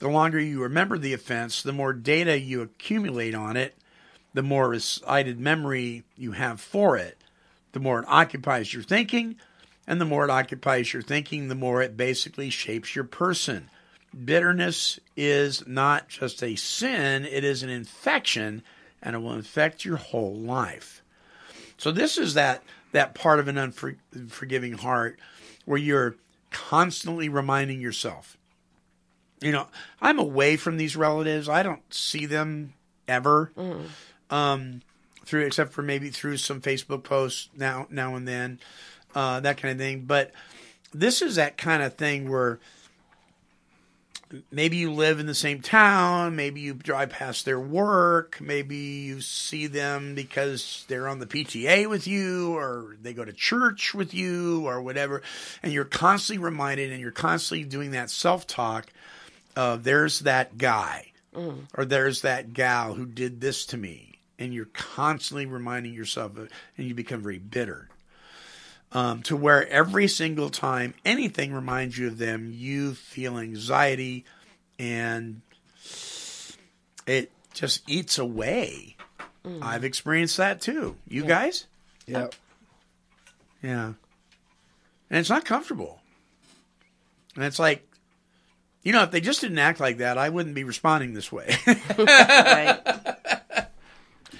The 0.03 0.09
longer 0.09 0.37
you 0.37 0.61
remember 0.61 0.97
the 0.97 1.13
offense, 1.13 1.63
the 1.63 1.71
more 1.71 1.93
data 1.93 2.37
you 2.37 2.61
accumulate 2.61 3.33
on 3.33 3.55
it, 3.55 3.73
the 4.33 4.43
more 4.43 4.67
recited 4.67 5.39
memory 5.39 6.03
you 6.17 6.33
have 6.33 6.59
for 6.59 6.97
it, 6.97 7.17
the 7.71 7.79
more 7.79 8.01
it 8.01 8.05
occupies 8.09 8.73
your 8.73 8.83
thinking, 8.83 9.37
and 9.87 10.01
the 10.01 10.05
more 10.05 10.25
it 10.25 10.29
occupies 10.29 10.91
your 10.91 11.03
thinking, 11.03 11.47
the 11.47 11.55
more 11.55 11.81
it 11.81 11.95
basically 11.95 12.49
shapes 12.49 12.97
your 12.97 13.05
person. 13.05 13.69
bitterness 14.25 14.99
is 15.15 15.65
not 15.65 16.09
just 16.09 16.43
a 16.43 16.57
sin, 16.57 17.23
it 17.23 17.45
is 17.45 17.63
an 17.63 17.69
infection 17.69 18.61
and 19.01 19.15
it 19.15 19.19
will 19.19 19.31
infect 19.31 19.85
your 19.85 19.95
whole 19.95 20.35
life. 20.35 21.01
So 21.77 21.93
this 21.93 22.17
is 22.17 22.33
that 22.33 22.61
that 22.91 23.15
part 23.15 23.39
of 23.39 23.47
an 23.47 23.57
unforgiving 23.57 24.73
heart 24.73 25.17
where 25.63 25.79
you're 25.79 26.15
constantly 26.51 27.29
reminding 27.29 27.79
yourself. 27.79 28.37
You 29.43 29.51
know, 29.51 29.67
I'm 30.01 30.19
away 30.19 30.55
from 30.57 30.77
these 30.77 30.95
relatives. 30.95 31.49
I 31.49 31.63
don't 31.63 31.81
see 31.93 32.25
them 32.25 32.73
ever. 33.07 33.51
Um, 34.29 34.81
through 35.25 35.45
except 35.45 35.73
for 35.73 35.81
maybe 35.81 36.09
through 36.09 36.37
some 36.37 36.61
Facebook 36.61 37.03
posts 37.03 37.49
now 37.55 37.87
now 37.89 38.15
and 38.15 38.27
then, 38.27 38.59
uh, 39.15 39.39
that 39.41 39.57
kind 39.57 39.71
of 39.71 39.77
thing. 39.77 40.01
But 40.01 40.31
this 40.93 41.21
is 41.21 41.35
that 41.35 41.57
kind 41.57 41.83
of 41.83 41.95
thing 41.95 42.29
where 42.29 42.59
maybe 44.51 44.77
you 44.77 44.91
live 44.91 45.19
in 45.19 45.27
the 45.27 45.35
same 45.35 45.61
town, 45.61 46.35
maybe 46.35 46.61
you 46.61 46.73
drive 46.73 47.09
past 47.09 47.45
their 47.45 47.59
work, 47.59 48.39
maybe 48.41 48.75
you 48.75 49.21
see 49.21 49.67
them 49.67 50.15
because 50.15 50.85
they're 50.87 51.07
on 51.07 51.19
the 51.19 51.25
PTA 51.25 51.87
with 51.89 52.07
you 52.07 52.55
or 52.55 52.95
they 53.01 53.13
go 53.13 53.23
to 53.23 53.33
church 53.33 53.93
with 53.93 54.13
you 54.13 54.65
or 54.67 54.81
whatever, 54.81 55.21
and 55.61 55.71
you're 55.71 55.85
constantly 55.85 56.43
reminded 56.43 56.91
and 56.91 56.99
you're 56.99 57.11
constantly 57.11 57.63
doing 57.67 57.91
that 57.91 58.09
self-talk 58.09 58.87
of 59.55 59.83
there's 59.83 60.19
that 60.19 60.57
guy 60.57 61.11
mm. 61.35 61.59
or 61.75 61.85
there's 61.85 62.21
that 62.21 62.53
gal 62.53 62.93
who 62.93 63.05
did 63.05 63.41
this 63.41 63.65
to 63.67 63.77
me 63.77 64.19
and 64.39 64.53
you're 64.53 64.65
constantly 64.65 65.45
reminding 65.45 65.93
yourself 65.93 66.37
of 66.37 66.49
and 66.77 66.87
you 66.87 66.93
become 66.93 67.21
very 67.21 67.39
bitter 67.39 67.89
um, 68.93 69.23
to 69.23 69.35
where 69.35 69.67
every 69.69 70.07
single 70.07 70.49
time 70.49 70.93
anything 71.03 71.53
reminds 71.53 71.97
you 71.97 72.07
of 72.07 72.17
them, 72.17 72.51
you 72.53 72.93
feel 72.93 73.39
anxiety 73.39 74.23
and 74.77 75.41
it 77.07 77.31
just 77.53 77.87
eats 77.89 78.19
away. 78.19 78.95
Mm. 79.43 79.63
I've 79.63 79.83
experienced 79.83 80.37
that 80.37 80.61
too. 80.61 80.95
You 81.07 81.25
guys? 81.25 81.65
Yeah. 82.05 82.27
Yeah. 83.61 83.93
And 85.09 85.19
it's 85.19 85.29
not 85.29 85.43
comfortable. 85.43 86.01
And 87.35 87.43
it's 87.43 87.59
like, 87.59 87.87
you 88.83 88.91
know, 88.91 89.03
if 89.03 89.11
they 89.11 89.21
just 89.21 89.41
didn't 89.41 89.59
act 89.59 89.79
like 89.79 89.97
that, 89.97 90.17
I 90.17 90.29
wouldn't 90.29 90.55
be 90.55 90.63
responding 90.63 91.13
this 91.13 91.31
way. 91.31 91.55
Right. 91.97 92.79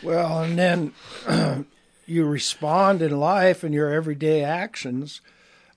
Well, 0.02 0.44
and 0.44 0.60
then 0.60 0.94
you 2.06 2.26
respond 2.26 3.02
in 3.02 3.18
life 3.18 3.64
and 3.64 3.74
your 3.74 3.90
everyday 3.90 4.44
actions 4.44 5.22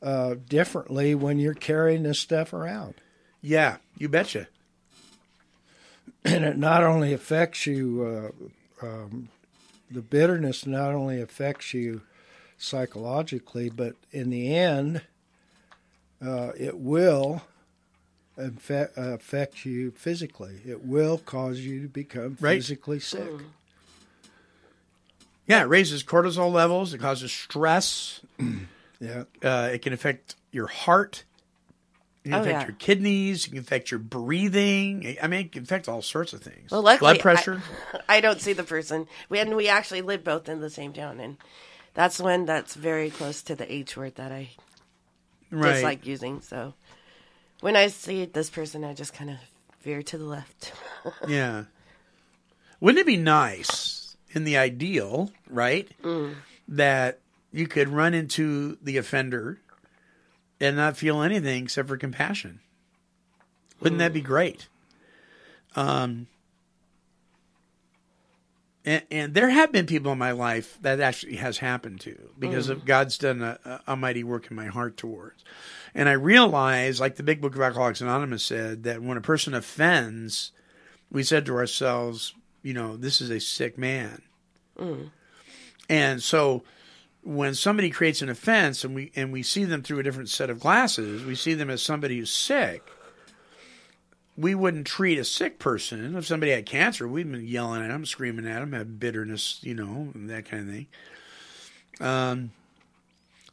uh, 0.02 0.34
differently 0.48 1.14
when 1.14 1.38
you're 1.38 1.54
carrying 1.54 2.02
this 2.02 2.18
stuff 2.18 2.52
around. 2.52 2.94
yeah, 3.40 3.76
you 3.96 4.08
betcha. 4.08 4.48
And 6.24 6.44
it 6.44 6.58
not 6.58 6.82
only 6.82 7.12
affects 7.12 7.66
you, 7.66 8.32
uh, 8.82 8.84
um, 8.84 9.28
the 9.88 10.02
bitterness 10.02 10.66
not 10.66 10.92
only 10.92 11.20
affects 11.20 11.72
you 11.72 12.00
psychologically, 12.58 13.70
but 13.70 13.94
in 14.10 14.30
the 14.30 14.52
end, 14.52 15.02
uh, 16.20 16.50
it 16.58 16.76
will 16.78 17.42
affect, 18.36 18.94
affect 18.96 19.64
you 19.64 19.90
physically. 19.92 20.60
It 20.66 20.84
will 20.84 21.18
cause 21.18 21.60
you 21.60 21.82
to 21.82 21.88
become 21.88 22.36
Right. 22.40 22.56
physically 22.58 23.00
sick. 23.00 23.30
Yeah, 25.46 25.62
it 25.62 25.66
raises 25.68 26.02
cortisol 26.02 26.52
levels. 26.52 26.92
It 26.92 26.98
causes 26.98 27.32
stress. 27.32 28.20
Yeah. 28.98 29.24
Uh, 29.42 29.68
it 29.74 29.82
can 29.82 29.92
affect 29.92 30.36
your 30.52 30.68
heart. 30.68 31.24
It 32.24 32.30
can 32.30 32.34
Oh, 32.38 32.40
affect 32.40 32.60
yeah. 32.62 32.66
your 32.66 32.76
kidneys. 32.78 33.44
It 33.46 33.50
can 33.50 33.58
affect 33.58 33.90
your 33.90 34.00
breathing. 34.00 35.18
I 35.22 35.26
mean, 35.26 35.40
it 35.40 35.52
can 35.52 35.64
affect 35.64 35.86
all 35.86 36.00
sorts 36.00 36.32
of 36.32 36.40
things. 36.40 36.70
Well, 36.70 36.80
luckily, 36.80 37.12
Blood 37.12 37.20
pressure. 37.20 37.62
I, 37.92 38.00
I 38.16 38.20
don't 38.22 38.40
see 38.40 38.54
the 38.54 38.64
person. 38.64 39.06
We 39.28 39.38
and 39.38 39.54
we 39.54 39.68
actually 39.68 40.00
live 40.00 40.24
both 40.24 40.48
in 40.48 40.60
the 40.62 40.70
same 40.70 40.94
town, 40.94 41.20
and 41.20 41.36
that's 41.92 42.18
when 42.18 42.46
that's 42.46 42.74
very 42.74 43.10
close 43.10 43.42
to 43.42 43.54
the 43.54 43.70
H 43.70 43.98
word 43.98 44.14
that 44.14 44.32
I 44.32 44.48
right. 45.50 45.74
dislike 45.74 46.06
using. 46.06 46.40
So 46.40 46.72
when 47.60 47.76
I 47.76 47.88
see 47.88 48.24
this 48.24 48.50
person, 48.50 48.84
I 48.84 48.94
just 48.94 49.12
kind 49.14 49.30
of 49.30 49.36
veer 49.82 50.02
to 50.02 50.18
the 50.18 50.24
left. 50.24 50.72
Yeah. 51.28 51.64
Wouldn't 52.80 53.00
it 53.00 53.06
be 53.06 53.16
nice 53.16 54.16
in 54.32 54.42
the 54.42 54.56
ideal, 54.56 55.30
right? 55.48 55.88
That 56.66 57.20
you 57.52 57.68
could 57.68 57.88
run 57.88 58.12
into 58.12 58.76
the 58.82 58.96
offender 58.96 59.60
and 60.60 60.74
not 60.74 60.96
feel 60.96 61.22
anything 61.22 61.62
except 61.64 61.86
for 61.86 61.96
compassion. 61.96 62.58
Wouldn't 63.80 64.00
that 64.00 64.12
be 64.12 64.20
great? 64.20 64.66
Um, 65.76 66.26
and, 68.86 69.02
and 69.10 69.34
there 69.34 69.50
have 69.50 69.72
been 69.72 69.86
people 69.86 70.12
in 70.12 70.18
my 70.18 70.30
life 70.30 70.78
that 70.82 71.00
actually 71.00 71.36
has 71.36 71.58
happened 71.58 72.00
to 72.02 72.16
because 72.38 72.68
of 72.68 72.82
mm. 72.82 72.86
God's 72.86 73.18
done 73.18 73.42
a, 73.42 73.58
a, 73.64 73.80
a 73.88 73.96
mighty 73.96 74.22
work 74.22 74.48
in 74.48 74.56
my 74.56 74.66
heart 74.66 74.96
towards. 74.96 75.44
And 75.94 76.08
I 76.08 76.12
realize, 76.12 77.00
like 77.00 77.16
the 77.16 77.22
Big 77.22 77.40
Book 77.40 77.56
of 77.56 77.60
Alcoholics 77.60 78.00
Anonymous 78.00 78.44
said, 78.44 78.84
that 78.84 79.02
when 79.02 79.16
a 79.16 79.22
person 79.22 79.54
offends, 79.54 80.52
we 81.10 81.24
said 81.24 81.44
to 81.46 81.56
ourselves, 81.56 82.32
you 82.62 82.74
know, 82.74 82.96
this 82.96 83.20
is 83.20 83.30
a 83.30 83.40
sick 83.40 83.76
man. 83.76 84.22
Mm. 84.78 85.10
And 85.88 86.22
so 86.22 86.62
when 87.22 87.54
somebody 87.54 87.90
creates 87.90 88.22
an 88.22 88.28
offense 88.28 88.84
and 88.84 88.94
we 88.94 89.10
and 89.16 89.32
we 89.32 89.42
see 89.42 89.64
them 89.64 89.82
through 89.82 89.98
a 89.98 90.02
different 90.02 90.28
set 90.28 90.48
of 90.48 90.60
glasses, 90.60 91.24
we 91.24 91.34
see 91.34 91.54
them 91.54 91.70
as 91.70 91.82
somebody 91.82 92.18
who's 92.18 92.30
sick. 92.30 92.88
We 94.36 94.54
wouldn't 94.54 94.86
treat 94.86 95.18
a 95.18 95.24
sick 95.24 95.58
person. 95.58 96.14
If 96.14 96.26
somebody 96.26 96.52
had 96.52 96.66
cancer, 96.66 97.08
we'd 97.08 97.30
been 97.30 97.46
yelling 97.46 97.82
at 97.82 97.88
them, 97.88 98.04
screaming 98.04 98.46
at 98.46 98.60
them, 98.60 98.72
have 98.72 99.00
bitterness, 99.00 99.60
you 99.62 99.74
know, 99.74 100.10
and 100.14 100.28
that 100.28 100.44
kind 100.44 100.68
of 100.68 100.74
thing. 100.74 100.86
Um, 102.00 102.50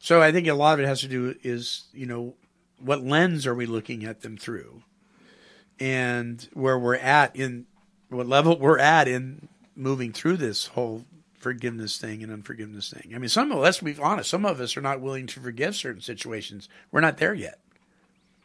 so 0.00 0.20
I 0.20 0.30
think 0.30 0.46
a 0.46 0.54
lot 0.54 0.74
of 0.74 0.80
it 0.84 0.86
has 0.86 1.00
to 1.00 1.08
do 1.08 1.34
is, 1.42 1.84
you 1.94 2.04
know, 2.04 2.34
what 2.78 3.02
lens 3.02 3.46
are 3.46 3.54
we 3.54 3.64
looking 3.64 4.04
at 4.04 4.20
them 4.20 4.36
through? 4.36 4.82
and 5.80 6.48
where 6.52 6.78
we're 6.78 6.96
at 6.96 7.34
in 7.36 7.66
what 8.08 8.26
level 8.26 8.58
we're 8.58 8.78
at 8.78 9.08
in 9.08 9.48
moving 9.74 10.12
through 10.12 10.36
this 10.36 10.66
whole 10.68 11.04
forgiveness 11.34 11.98
thing 11.98 12.22
and 12.22 12.32
unforgiveness 12.32 12.90
thing. 12.90 13.12
I 13.14 13.18
mean, 13.18 13.28
some 13.28 13.52
of 13.52 13.62
us, 13.62 13.80
be 13.80 13.96
honest, 14.00 14.30
some 14.30 14.46
of 14.46 14.60
us 14.60 14.76
are 14.76 14.80
not 14.80 15.00
willing 15.00 15.26
to 15.28 15.40
forgive 15.40 15.74
certain 15.74 16.00
situations. 16.00 16.68
We're 16.90 17.00
not 17.00 17.18
there 17.18 17.34
yet. 17.34 17.58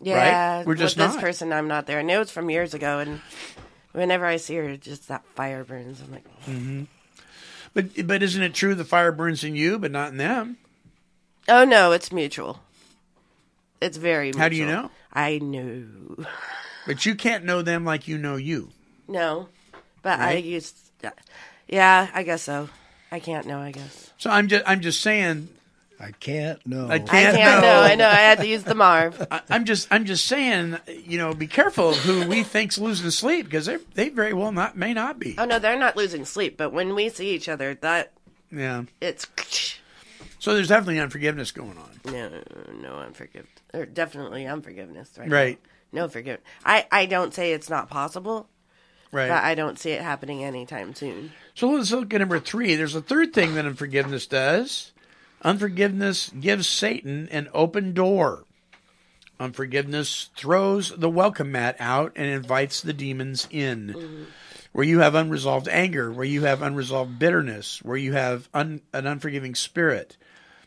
Yeah, 0.02 0.64
We're 0.64 0.76
just 0.76 0.98
with 0.98 1.12
this 1.14 1.22
person, 1.22 1.52
I'm 1.52 1.68
not 1.68 1.86
there. 1.86 2.00
I 2.00 2.04
know 2.04 2.22
it's 2.22 2.32
from 2.32 2.50
years 2.50 2.74
ago, 2.74 3.00
and 3.00 3.22
whenever 3.92 4.26
I 4.26 4.38
see 4.38 4.56
her, 4.56 4.78
just 4.78 5.08
that 5.10 5.24
fire 5.36 5.64
burns. 5.64 6.02
I'm 6.02 6.12
like, 6.12 6.24
mm-hmm. 6.46 6.84
But 7.74 8.08
but 8.08 8.24
isn't 8.24 8.42
it 8.42 8.54
true 8.54 8.76
the 8.76 8.86
fire 8.86 9.12
burns 9.12 9.44
in 9.44 9.56
you, 9.56 9.78
but 9.78 9.92
not 9.92 10.12
in 10.12 10.18
them? 10.18 10.58
oh 11.48 11.66
no, 11.66 11.92
it's 11.92 12.12
mutual. 12.12 12.62
It's 13.82 13.98
very. 13.98 14.28
Mutual. 14.28 14.42
How 14.42 14.50
do 14.50 14.56
you 14.56 14.66
know? 14.66 14.92
I 15.14 15.40
know. 15.40 15.86
But 16.88 17.06
you 17.06 17.14
can't 17.14 17.44
know 17.46 17.62
them 17.62 17.86
like 17.86 18.08
you 18.08 18.18
know 18.18 18.36
you. 18.36 18.70
No, 19.08 19.50
but 20.02 20.20
I 20.20 20.26
Right? 20.36 20.44
used. 20.44 20.76
Yeah, 21.68 22.08
I 22.16 22.24
guess 22.24 22.42
so. 22.42 22.70
I 23.12 23.20
can't 23.20 23.46
know. 23.46 23.60
I 23.60 23.72
guess 23.72 24.12
So 24.18 24.32
I'm 24.32 24.48
just 24.48 24.64
I'm 24.66 24.82
just 24.82 25.02
saying 25.02 25.50
I 26.00 26.12
can't 26.12 26.66
know. 26.66 26.88
I 26.88 26.94
I 26.94 27.00
can't, 27.00 27.36
can't 27.36 27.62
know. 27.62 27.82
I 27.82 27.96
know. 27.96 28.08
I 28.08 28.16
had 28.16 28.40
to 28.40 28.48
use 28.48 28.64
the 28.64 28.74
Marv. 28.76 29.26
I, 29.32 29.42
I'm 29.50 29.66
just 29.66 29.88
I'm 29.92 30.06
just 30.06 30.26
saying, 30.28 30.78
you 30.88 31.18
know, 31.18 31.34
be 31.34 31.48
careful 31.48 31.90
of 31.90 31.98
who 31.98 32.26
we 32.28 32.44
think's 32.44 32.78
losing 32.78 33.10
sleep 33.12 33.46
because 33.46 33.66
they 33.66 33.78
they 33.96 34.10
very 34.10 34.34
well 34.34 34.52
not 34.54 34.78
may 34.78 34.94
not 34.94 35.20
be. 35.20 35.36
Oh 35.38 35.46
no, 35.46 35.60
they're 35.60 35.78
not 35.78 35.98
losing 35.98 36.24
sleep. 36.24 36.56
But 36.58 36.72
when 36.72 36.96
we 36.96 37.10
see 37.10 37.32
each 37.32 37.50
other, 37.50 37.76
that 37.82 38.14
Yeah. 38.52 38.84
it's 39.02 39.28
So 40.40 40.54
there's 40.54 40.70
definitely 40.70 41.00
unforgiveness 41.00 41.52
going 41.52 41.78
on. 41.78 42.00
no, 42.14 42.30
no 42.82 42.96
unforgiveness, 43.00 43.52
or 43.74 43.86
definitely 43.86 44.46
unforgiveness. 44.46 45.12
Right. 45.18 45.30
Right. 45.30 45.60
Now. 45.92 46.04
No 46.04 46.08
forgiveness. 46.08 46.46
I 46.64 46.88
I 46.92 47.08
don't 47.08 47.34
say 47.34 47.52
it's 47.52 47.70
not 47.70 47.90
possible, 47.90 48.48
Right. 49.12 49.28
but 49.28 49.44
I 49.44 49.54
don't 49.56 49.78
see 49.78 49.92
it 49.92 50.02
happening 50.02 50.46
anytime 50.46 50.96
soon. 50.96 51.34
So 51.56 51.72
let's 51.72 51.92
look 51.92 52.14
at 52.14 52.20
number 52.20 52.40
three. 52.40 52.76
There's 52.76 52.96
a 52.96 53.02
third 53.02 53.34
thing 53.34 53.56
that 53.56 53.66
unforgiveness 53.66 54.28
does. 54.28 54.94
Unforgiveness 55.42 56.30
gives 56.40 56.68
Satan 56.68 57.28
an 57.32 57.50
open 57.54 57.94
door. 57.94 58.46
Unforgiveness 59.40 60.30
throws 60.36 60.90
the 60.98 61.10
welcome 61.10 61.52
mat 61.52 61.78
out 61.80 62.12
and 62.16 62.26
invites 62.28 62.82
the 62.82 62.94
demons 62.94 63.48
in. 63.50 63.94
Mm-hmm. 63.96 64.24
Where 64.72 64.86
you 64.86 65.00
have 65.00 65.16
unresolved 65.16 65.68
anger, 65.68 66.12
where 66.12 66.26
you 66.26 66.44
have 66.44 66.62
unresolved 66.62 67.18
bitterness, 67.18 67.82
where 67.82 67.98
you 67.98 68.14
have 68.14 68.50
un- 68.54 68.82
an 68.94 69.08
unforgiving 69.08 69.56
spirit, 69.56 70.16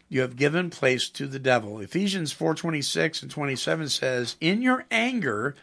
you 0.09 0.23
have 0.23 0.37
given 0.37 0.71
place 0.71 1.09
to 1.11 1.27
the 1.27 1.39
devil. 1.39 1.79
Ephesians 1.81 2.33
4:26 2.33 3.23
and 3.23 3.31
27 3.31 3.89
says, 3.89 4.37
"In 4.41 4.61
your 4.61 4.87
anger, 4.91 5.55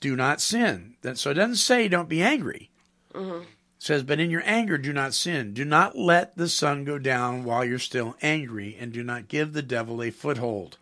do 0.00 0.14
not 0.14 0.40
sin." 0.40 0.94
That- 1.02 1.18
So 1.18 1.30
it 1.30 1.34
doesn't 1.34 1.56
say 1.56 1.88
don't 1.88 2.08
be 2.08 2.22
angry 2.22 2.70
mm-hmm. 3.14 3.44
Says, 3.80 4.04
But 4.04 4.20
in 4.20 4.30
your 4.30 4.42
anger, 4.44 4.78
do 4.78 4.92
not 4.92 5.14
sin. 5.14 5.54
Do 5.54 5.64
not 5.64 5.96
let 5.96 6.36
the 6.36 6.48
sun 6.48 6.84
go 6.84 6.98
down 6.98 7.42
while 7.42 7.64
you're 7.64 7.80
still 7.80 8.14
angry, 8.22 8.76
and 8.78 8.92
do 8.92 9.02
not 9.02 9.26
give 9.26 9.52
the 9.52 9.62
devil 9.62 10.02
a 10.02 10.10
foothold. 10.10 10.76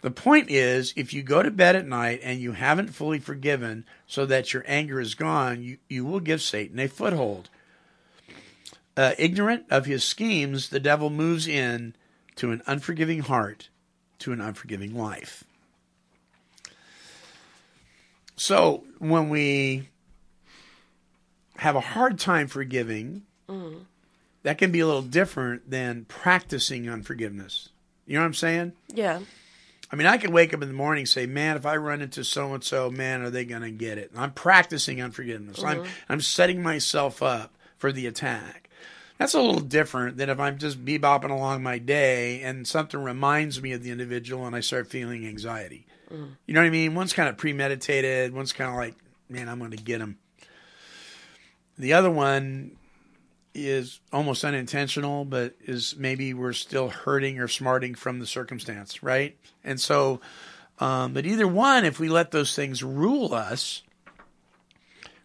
The 0.00 0.10
point 0.10 0.50
is, 0.50 0.92
if 0.96 1.14
you 1.14 1.22
go 1.22 1.42
to 1.42 1.50
bed 1.50 1.76
at 1.76 1.86
night 1.86 2.20
and 2.22 2.40
you 2.40 2.52
haven't 2.52 2.94
fully 2.94 3.18
forgiven 3.18 3.86
so 4.06 4.26
that 4.26 4.52
your 4.52 4.64
anger 4.66 5.00
is 5.00 5.14
gone, 5.14 5.62
you, 5.62 5.78
you 5.88 6.04
will 6.04 6.20
give 6.20 6.42
Satan 6.42 6.78
a 6.78 6.88
foothold. 6.88 7.48
Uh, 8.96 9.12
ignorant 9.18 9.64
of 9.70 9.86
his 9.86 10.04
schemes, 10.04 10.70
the 10.70 10.80
devil 10.80 11.10
moves 11.10 11.46
in 11.46 11.94
to 12.36 12.50
an 12.50 12.62
unforgiving 12.66 13.20
heart, 13.20 13.68
to 14.18 14.32
an 14.32 14.40
unforgiving 14.40 14.94
life. 14.94 15.44
So 18.36 18.84
when 18.98 19.30
we 19.30 19.88
have 21.58 21.76
a 21.76 21.80
hard 21.80 22.18
time 22.18 22.48
forgiving, 22.48 23.22
that 24.42 24.58
can 24.58 24.70
be 24.70 24.80
a 24.80 24.86
little 24.86 25.02
different 25.02 25.70
than 25.70 26.04
practicing 26.04 26.88
unforgiveness. 26.88 27.70
You 28.06 28.14
know 28.14 28.20
what 28.20 28.26
I'm 28.26 28.34
saying? 28.34 28.72
Yeah. 28.94 29.20
I 29.90 29.96
mean, 29.96 30.06
I 30.06 30.18
can 30.18 30.32
wake 30.32 30.54
up 30.54 30.62
in 30.62 30.68
the 30.68 30.74
morning 30.74 31.02
and 31.02 31.08
say, 31.08 31.26
"Man, 31.26 31.56
if 31.56 31.66
I 31.66 31.76
run 31.76 32.02
into 32.02 32.24
so 32.24 32.54
and 32.54 32.62
so, 32.62 32.90
man, 32.90 33.22
are 33.22 33.30
they 33.30 33.44
going 33.44 33.62
to 33.62 33.70
get 33.70 33.98
it?" 33.98 34.10
And 34.10 34.20
I'm 34.20 34.32
practicing 34.32 35.00
unforgiveness. 35.00 35.62
I'm 35.62 35.78
mm-hmm. 35.78 35.90
I'm 36.08 36.20
setting 36.20 36.62
myself 36.62 37.22
up 37.22 37.54
for 37.76 37.92
the 37.92 38.06
attack. 38.06 38.68
That's 39.18 39.34
a 39.34 39.40
little 39.40 39.60
different 39.60 40.16
than 40.16 40.28
if 40.28 40.38
I'm 40.38 40.58
just 40.58 40.84
bebopping 40.84 41.30
along 41.30 41.62
my 41.62 41.78
day 41.78 42.42
and 42.42 42.68
something 42.68 43.02
reminds 43.02 43.62
me 43.62 43.72
of 43.72 43.82
the 43.82 43.90
individual 43.90 44.46
and 44.46 44.54
I 44.54 44.60
start 44.60 44.88
feeling 44.88 45.26
anxiety. 45.26 45.86
Mm. 46.12 46.36
You 46.46 46.54
know 46.54 46.60
what 46.60 46.66
I 46.66 46.70
mean? 46.70 46.94
One's 46.94 47.14
kind 47.14 47.28
of 47.28 47.36
premeditated. 47.36 48.34
One's 48.34 48.52
kind 48.52 48.70
of 48.70 48.76
like, 48.76 48.94
"Man, 49.28 49.48
I'm 49.48 49.58
going 49.58 49.70
to 49.70 49.76
get 49.76 50.00
him." 50.00 50.18
The 51.78 51.92
other 51.92 52.10
one 52.10 52.76
is 53.54 54.00
almost 54.12 54.44
unintentional, 54.44 55.24
but 55.24 55.54
is 55.64 55.96
maybe 55.96 56.34
we're 56.34 56.52
still 56.52 56.88
hurting 56.88 57.38
or 57.38 57.48
smarting 57.48 57.94
from 57.94 58.18
the 58.18 58.26
circumstance, 58.26 59.02
right? 59.02 59.36
And 59.64 59.80
so, 59.80 60.20
um, 60.78 61.14
but 61.14 61.26
either 61.26 61.48
one, 61.48 61.84
if 61.84 61.98
we 61.98 62.08
let 62.08 62.30
those 62.30 62.54
things 62.54 62.82
rule 62.82 63.34
us, 63.34 63.82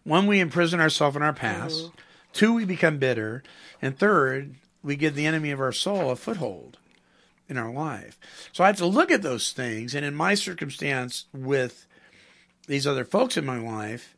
one, 0.04 0.26
we 0.26 0.40
imprison 0.40 0.80
ourselves 0.80 1.16
in 1.16 1.22
our 1.22 1.32
past. 1.32 1.90
Two, 2.32 2.54
we 2.54 2.64
become 2.64 2.98
bitter. 2.98 3.42
And 3.80 3.96
third, 3.96 4.54
we 4.82 4.96
give 4.96 5.14
the 5.14 5.26
enemy 5.26 5.50
of 5.50 5.60
our 5.60 5.72
soul 5.72 6.10
a 6.10 6.16
foothold 6.16 6.78
in 7.48 7.58
our 7.58 7.70
life. 7.70 8.18
So 8.52 8.64
I 8.64 8.68
have 8.68 8.78
to 8.78 8.86
look 8.86 9.10
at 9.10 9.22
those 9.22 9.52
things. 9.52 9.94
And 9.94 10.04
in 10.04 10.14
my 10.14 10.34
circumstance 10.34 11.26
with 11.32 11.86
these 12.66 12.86
other 12.86 13.04
folks 13.04 13.36
in 13.36 13.44
my 13.44 13.58
life, 13.58 14.16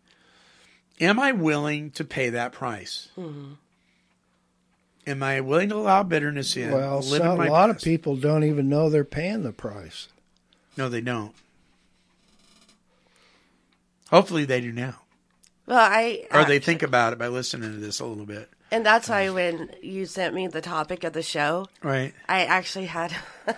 am 1.01 1.19
I 1.21 1.33
willing 1.33 1.91
to 1.93 2.05
pay 2.05 2.31
that 2.31 2.53
price? 2.53 3.09
Mm-hmm. 3.19 3.53
Am 5.07 5.23
I 5.23 5.41
willing 5.43 5.69
to 5.69 5.77
allow 5.77 6.03
bitterness 6.03 6.57
in? 6.57 6.71
Well, 6.71 7.03
so, 7.03 7.17
in 7.17 7.23
a 7.49 7.51
lot 7.51 7.69
of 7.71 7.81
people 7.81 8.17
don't 8.17 8.45
even 8.45 8.69
know 8.71 8.89
they're 8.89 9.05
paying 9.05 9.43
the 9.43 9.53
price. 9.53 10.09
No, 10.79 10.89
they 10.89 11.03
don't. 11.03 11.35
Hopefully, 14.11 14.45
they 14.45 14.61
do 14.61 14.71
now, 14.73 14.97
Well, 15.67 15.79
I 15.79 16.27
or 16.31 16.45
they 16.45 16.59
think 16.59 16.83
about 16.83 17.13
it 17.13 17.19
by 17.19 17.29
listening 17.29 17.73
to 17.73 17.79
this 17.79 18.01
a 18.01 18.05
little 18.05 18.27
bit. 18.27 18.49
and 18.71 18.85
that's 18.87 19.09
why 19.09 19.29
when 19.31 19.71
you 19.83 20.07
sent 20.07 20.35
me 20.35 20.47
the 20.47 20.61
topic 20.61 21.05
of 21.05 21.13
the 21.13 21.23
show, 21.23 21.67
Right. 21.83 22.15
I 22.29 22.45
actually 22.45 22.87
had. 22.87 23.15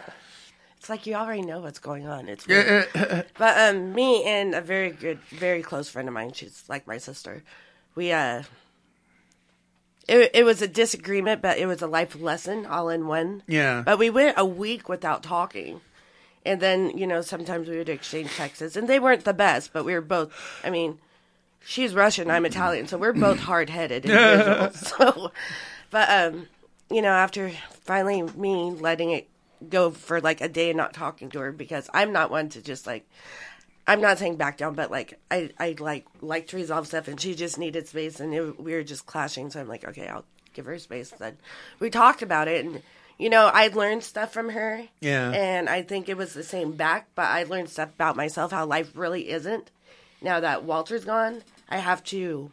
it's 0.86 0.90
like 0.90 1.04
you 1.04 1.14
already 1.14 1.42
know 1.42 1.58
what's 1.58 1.80
going 1.80 2.06
on. 2.06 2.28
It's 2.28 2.46
weird. 2.46 2.86
but 3.38 3.58
um, 3.58 3.92
me 3.92 4.22
and 4.22 4.54
a 4.54 4.60
very 4.60 4.90
good, 4.90 5.18
very 5.30 5.60
close 5.60 5.88
friend 5.88 6.06
of 6.06 6.14
mine. 6.14 6.32
She's 6.32 6.62
like 6.68 6.86
my 6.86 6.98
sister. 6.98 7.42
We 7.96 8.12
uh, 8.12 8.44
it 10.06 10.30
it 10.32 10.44
was 10.44 10.62
a 10.62 10.68
disagreement, 10.68 11.42
but 11.42 11.58
it 11.58 11.66
was 11.66 11.82
a 11.82 11.88
life 11.88 12.14
lesson 12.14 12.66
all 12.66 12.88
in 12.88 13.08
one. 13.08 13.42
Yeah. 13.48 13.82
But 13.84 13.98
we 13.98 14.10
went 14.10 14.38
a 14.38 14.46
week 14.46 14.88
without 14.88 15.24
talking. 15.24 15.80
And 16.44 16.60
then, 16.60 16.96
you 16.96 17.08
know, 17.08 17.20
sometimes 17.20 17.68
we 17.68 17.78
would 17.78 17.88
exchange 17.88 18.30
texts, 18.36 18.76
and 18.76 18.88
they 18.88 19.00
weren't 19.00 19.24
the 19.24 19.34
best, 19.34 19.72
but 19.72 19.84
we 19.84 19.92
were 19.92 20.00
both, 20.00 20.32
I 20.62 20.70
mean, 20.70 21.00
she's 21.64 21.92
Russian, 21.92 22.30
I'm 22.30 22.46
Italian, 22.46 22.86
so 22.86 22.96
we're 22.96 23.12
both 23.12 23.40
hard 23.50 23.68
headed 23.68 24.04
individuals. 24.04 24.78
so, 24.96 25.32
but, 25.90 26.08
um, 26.08 26.46
you 26.88 27.02
know, 27.02 27.10
after 27.10 27.50
finally 27.82 28.22
me 28.22 28.70
letting 28.70 29.10
it 29.10 29.28
go 29.68 29.90
for 29.90 30.20
like 30.20 30.40
a 30.40 30.48
day 30.48 30.70
and 30.70 30.76
not 30.76 30.92
talking 30.92 31.30
to 31.30 31.40
her, 31.40 31.52
because 31.52 31.88
I'm 31.94 32.12
not 32.12 32.30
one 32.30 32.48
to 32.50 32.62
just 32.62 32.86
like, 32.86 33.08
I'm 33.86 34.00
not 34.00 34.18
saying 34.18 34.36
back 34.36 34.58
down, 34.58 34.74
but 34.74 34.90
like, 34.90 35.18
I, 35.30 35.50
I 35.58 35.76
like, 35.78 36.06
like 36.20 36.48
to 36.48 36.56
resolve 36.56 36.86
stuff, 36.88 37.08
and 37.08 37.20
she 37.20 37.34
just 37.34 37.58
needed 37.58 37.86
space, 37.88 38.18
and 38.20 38.34
it, 38.34 38.60
we 38.60 38.72
were 38.72 38.82
just 38.82 39.06
clashing, 39.06 39.50
so 39.50 39.60
I'm 39.60 39.68
like, 39.68 39.86
okay, 39.86 40.08
I'll 40.08 40.24
give 40.54 40.66
her 40.66 40.78
space. 40.78 41.10
Then 41.10 41.36
we 41.78 41.90
talked 41.90 42.22
about 42.22 42.48
it, 42.48 42.64
and, 42.64 42.82
you 43.16 43.30
know, 43.30 43.50
I 43.52 43.68
learned 43.68 44.02
stuff 44.02 44.32
from 44.32 44.50
her. 44.50 44.82
Yeah. 45.00 45.30
And 45.30 45.68
I 45.68 45.82
think 45.82 46.08
it 46.08 46.16
was 46.16 46.34
the 46.34 46.42
same 46.42 46.72
back, 46.72 47.08
but 47.14 47.26
I 47.26 47.44
learned 47.44 47.70
stuff 47.70 47.90
about 47.94 48.16
myself, 48.16 48.50
how 48.50 48.66
life 48.66 48.90
really 48.94 49.30
isn't. 49.30 49.70
Now 50.20 50.40
that 50.40 50.64
Walter's 50.64 51.04
gone, 51.04 51.42
I 51.68 51.78
have 51.78 52.02
to 52.04 52.50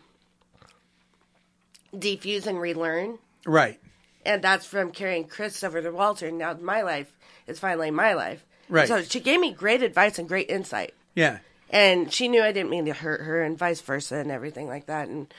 defuse 1.95 2.45
and 2.45 2.61
relearn. 2.61 3.19
Right. 3.45 3.79
And 4.25 4.41
that's 4.41 4.65
from 4.65 4.91
carrying 4.91 5.25
Chris 5.25 5.63
over 5.63 5.81
to 5.81 5.91
Walter. 5.91 6.31
Now 6.31 6.53
my 6.53 6.81
life 6.81 7.11
is 7.47 7.59
finally 7.59 7.91
my 7.91 8.13
life. 8.13 8.45
Right. 8.69 8.87
So 8.87 9.01
she 9.03 9.19
gave 9.19 9.39
me 9.39 9.51
great 9.51 9.83
advice 9.83 10.17
and 10.17 10.27
great 10.27 10.49
insight. 10.49 10.93
Yeah. 11.15 11.39
And 11.69 12.11
she 12.13 12.27
knew 12.27 12.43
I 12.43 12.51
didn't 12.51 12.69
mean 12.69 12.85
to 12.85 12.93
hurt 12.93 13.21
her 13.21 13.41
and 13.41 13.57
vice 13.57 13.81
versa 13.81 14.17
and 14.17 14.31
everything 14.31 14.67
like 14.67 14.85
that. 14.85 15.07
And 15.07 15.33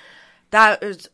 that 0.51 0.83
was 0.83 1.09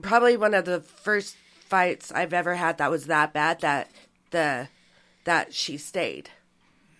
probably 0.00 0.36
one 0.36 0.54
of 0.54 0.64
the 0.64 0.80
first 0.80 1.36
fights 1.60 2.10
I've 2.12 2.32
ever 2.32 2.54
had 2.54 2.78
that 2.78 2.90
was 2.90 3.06
that 3.06 3.32
bad 3.32 3.60
that 3.60 3.90
the 4.30 4.68
that 5.24 5.52
she 5.52 5.76
stayed. 5.76 6.30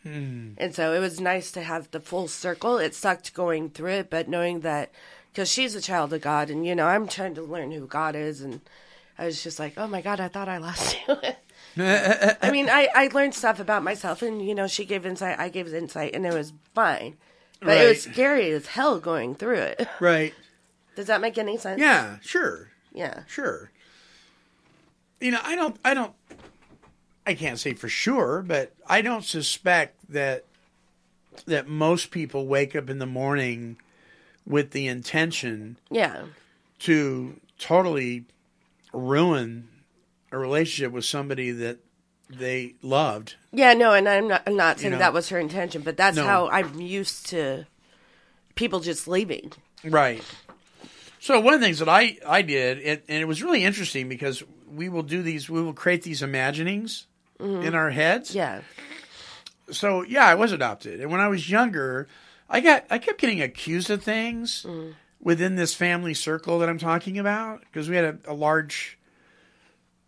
Hmm. 0.02 0.50
And 0.58 0.74
so 0.74 0.92
it 0.92 0.98
was 1.00 1.20
nice 1.20 1.50
to 1.52 1.62
have 1.62 1.90
the 1.90 2.00
full 2.00 2.28
circle. 2.28 2.78
It 2.78 2.94
sucked 2.94 3.34
going 3.34 3.70
through 3.70 3.92
it, 3.92 4.10
but 4.10 4.28
knowing 4.28 4.60
that 4.60 4.90
because 5.32 5.50
she's 5.50 5.74
a 5.74 5.80
child 5.80 6.12
of 6.12 6.20
God, 6.20 6.50
and 6.50 6.66
you 6.66 6.74
know 6.74 6.86
I'm 6.86 7.08
trying 7.08 7.34
to 7.36 7.42
learn 7.42 7.72
who 7.72 7.86
God 7.86 8.14
is, 8.14 8.40
and 8.40 8.60
I 9.18 9.26
was 9.26 9.42
just 9.42 9.58
like, 9.58 9.74
oh 9.76 9.86
my 9.86 10.00
God, 10.00 10.20
I 10.20 10.28
thought 10.28 10.48
I 10.48 10.58
lost 10.58 10.96
you. 11.06 11.16
I 11.78 12.50
mean, 12.50 12.68
I, 12.68 12.88
I 12.94 13.08
learned 13.12 13.34
stuff 13.34 13.60
about 13.60 13.82
myself, 13.82 14.22
and 14.22 14.46
you 14.46 14.54
know, 14.54 14.66
she 14.66 14.84
gave 14.84 15.04
insight, 15.06 15.38
I 15.38 15.48
gave 15.48 15.72
insight, 15.72 16.14
and 16.14 16.24
it 16.26 16.34
was 16.34 16.52
fine. 16.74 17.16
But 17.60 17.76
it 17.78 17.88
was 17.88 18.02
scary 18.02 18.50
as 18.52 18.66
hell 18.66 19.00
going 19.00 19.34
through 19.34 19.58
it. 19.58 19.88
Right. 20.00 20.34
Does 20.96 21.06
that 21.06 21.20
make 21.20 21.38
any 21.38 21.56
sense? 21.58 21.80
Yeah. 21.80 22.16
Sure. 22.20 22.70
Yeah. 22.92 23.22
Sure. 23.28 23.70
You 25.20 25.32
know, 25.32 25.40
I 25.44 25.54
don't. 25.56 25.76
I 25.84 25.94
don't. 25.94 26.12
I 27.26 27.34
can't 27.34 27.58
say 27.58 27.74
for 27.74 27.88
sure, 27.88 28.42
but 28.46 28.72
I 28.86 29.02
don't 29.02 29.24
suspect 29.24 29.96
that 30.08 30.44
that 31.46 31.68
most 31.68 32.10
people 32.10 32.46
wake 32.46 32.74
up 32.74 32.88
in 32.90 32.98
the 32.98 33.06
morning 33.06 33.76
with 34.46 34.70
the 34.72 34.86
intention 34.88 35.78
Yeah. 35.90 36.22
to 36.80 37.38
totally 37.58 38.24
ruin 38.92 39.68
a 40.30 40.38
relationship 40.38 40.92
with 40.92 41.04
somebody 41.04 41.50
that 41.50 41.78
they 42.30 42.74
loved. 42.82 43.36
Yeah, 43.52 43.74
no, 43.74 43.92
and 43.92 44.08
I'm 44.08 44.28
not, 44.28 44.42
I'm 44.46 44.56
not 44.56 44.78
saying 44.78 44.92
know. 44.92 44.98
that 44.98 45.12
was 45.12 45.30
her 45.30 45.38
intention, 45.38 45.82
but 45.82 45.96
that's 45.96 46.16
No. 46.16 46.24
how 46.24 46.48
I'm 46.48 46.80
used 46.80 47.26
to 47.28 47.66
people 48.54 48.80
just 48.80 49.08
leaving. 49.08 49.52
Right. 49.84 50.22
So 51.20 51.40
one 51.40 51.54
of 51.54 51.60
the 51.60 51.66
things 51.66 51.78
that 51.78 51.88
I 51.88 52.18
I 52.26 52.42
did, 52.42 52.78
it, 52.78 53.04
and 53.08 53.20
it 53.20 53.24
was 53.24 53.42
really 53.42 53.64
interesting 53.64 54.08
because 54.08 54.42
we 54.70 54.88
will 54.88 55.02
do 55.02 55.22
these, 55.22 55.48
we 55.48 55.62
will 55.62 55.72
create 55.72 56.02
these 56.02 56.22
imaginings 56.22 57.06
mm-hmm. 57.40 57.66
in 57.66 57.74
our 57.74 57.90
heads. 57.90 58.34
Yeah. 58.34 58.60
So 59.70 60.02
yeah, 60.02 60.26
I 60.26 60.34
was 60.34 60.52
adopted, 60.52 61.00
and 61.00 61.10
when 61.10 61.20
I 61.20 61.28
was 61.28 61.50
younger, 61.50 62.08
I 62.48 62.60
got 62.60 62.84
I 62.90 62.98
kept 62.98 63.20
getting 63.20 63.40
accused 63.40 63.90
of 63.90 64.02
things 64.02 64.64
mm. 64.68 64.94
Within 65.20 65.56
this 65.56 65.74
family 65.74 66.14
circle 66.14 66.58
that 66.60 66.68
I'm 66.68 66.78
talking 66.78 67.18
about 67.18 67.60
because 67.60 67.88
we 67.88 67.96
had 67.96 68.04
a, 68.04 68.32
a 68.32 68.34
large. 68.34 68.96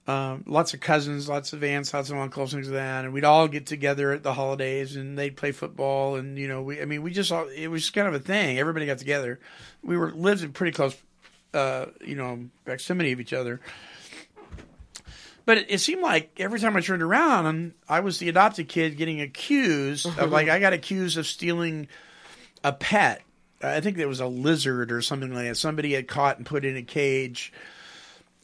Um, 0.06 0.42
lots 0.48 0.74
of 0.74 0.80
cousins, 0.80 1.28
lots 1.28 1.52
of 1.52 1.62
aunts, 1.62 1.94
lots 1.94 2.10
of 2.10 2.16
uncles, 2.16 2.52
things 2.52 2.66
like 2.66 2.74
that, 2.74 3.04
and 3.04 3.14
we'd 3.14 3.22
all 3.22 3.46
get 3.46 3.66
together 3.66 4.10
at 4.10 4.24
the 4.24 4.32
holidays, 4.32 4.96
and 4.96 5.16
they'd 5.16 5.36
play 5.36 5.52
football, 5.52 6.16
and 6.16 6.36
you 6.36 6.48
know, 6.48 6.62
we, 6.62 6.80
I 6.80 6.84
mean, 6.84 7.02
we 7.02 7.12
just 7.12 7.30
all, 7.30 7.46
it 7.46 7.68
was 7.68 7.90
kind 7.90 8.08
of 8.08 8.14
a 8.14 8.18
thing. 8.18 8.58
Everybody 8.58 8.86
got 8.86 8.98
together. 8.98 9.38
We 9.82 9.96
were 9.96 10.10
lived 10.10 10.42
in 10.42 10.52
pretty 10.52 10.72
close, 10.72 10.96
uh, 11.54 11.86
you 12.04 12.16
know, 12.16 12.46
proximity 12.64 13.12
of 13.12 13.20
each 13.20 13.32
other. 13.32 13.60
But 15.44 15.58
it, 15.58 15.66
it 15.68 15.78
seemed 15.78 16.02
like 16.02 16.30
every 16.38 16.60
time 16.60 16.76
I 16.76 16.80
turned 16.80 17.02
around, 17.02 17.74
I 17.88 18.00
was 18.00 18.18
the 18.18 18.28
adopted 18.28 18.68
kid 18.68 18.96
getting 18.96 19.20
accused 19.20 20.06
of 20.18 20.30
like 20.30 20.48
I 20.50 20.58
got 20.58 20.72
accused 20.72 21.18
of 21.18 21.26
stealing 21.26 21.88
a 22.62 22.72
pet. 22.72 23.22
I 23.62 23.80
think 23.80 23.96
there 23.96 24.08
was 24.08 24.20
a 24.20 24.26
lizard 24.26 24.90
or 24.90 25.02
something 25.02 25.34
like 25.34 25.44
that. 25.46 25.56
Somebody 25.56 25.92
had 25.92 26.08
caught 26.08 26.38
and 26.38 26.46
put 26.46 26.64
in 26.64 26.76
a 26.76 26.82
cage. 26.82 27.52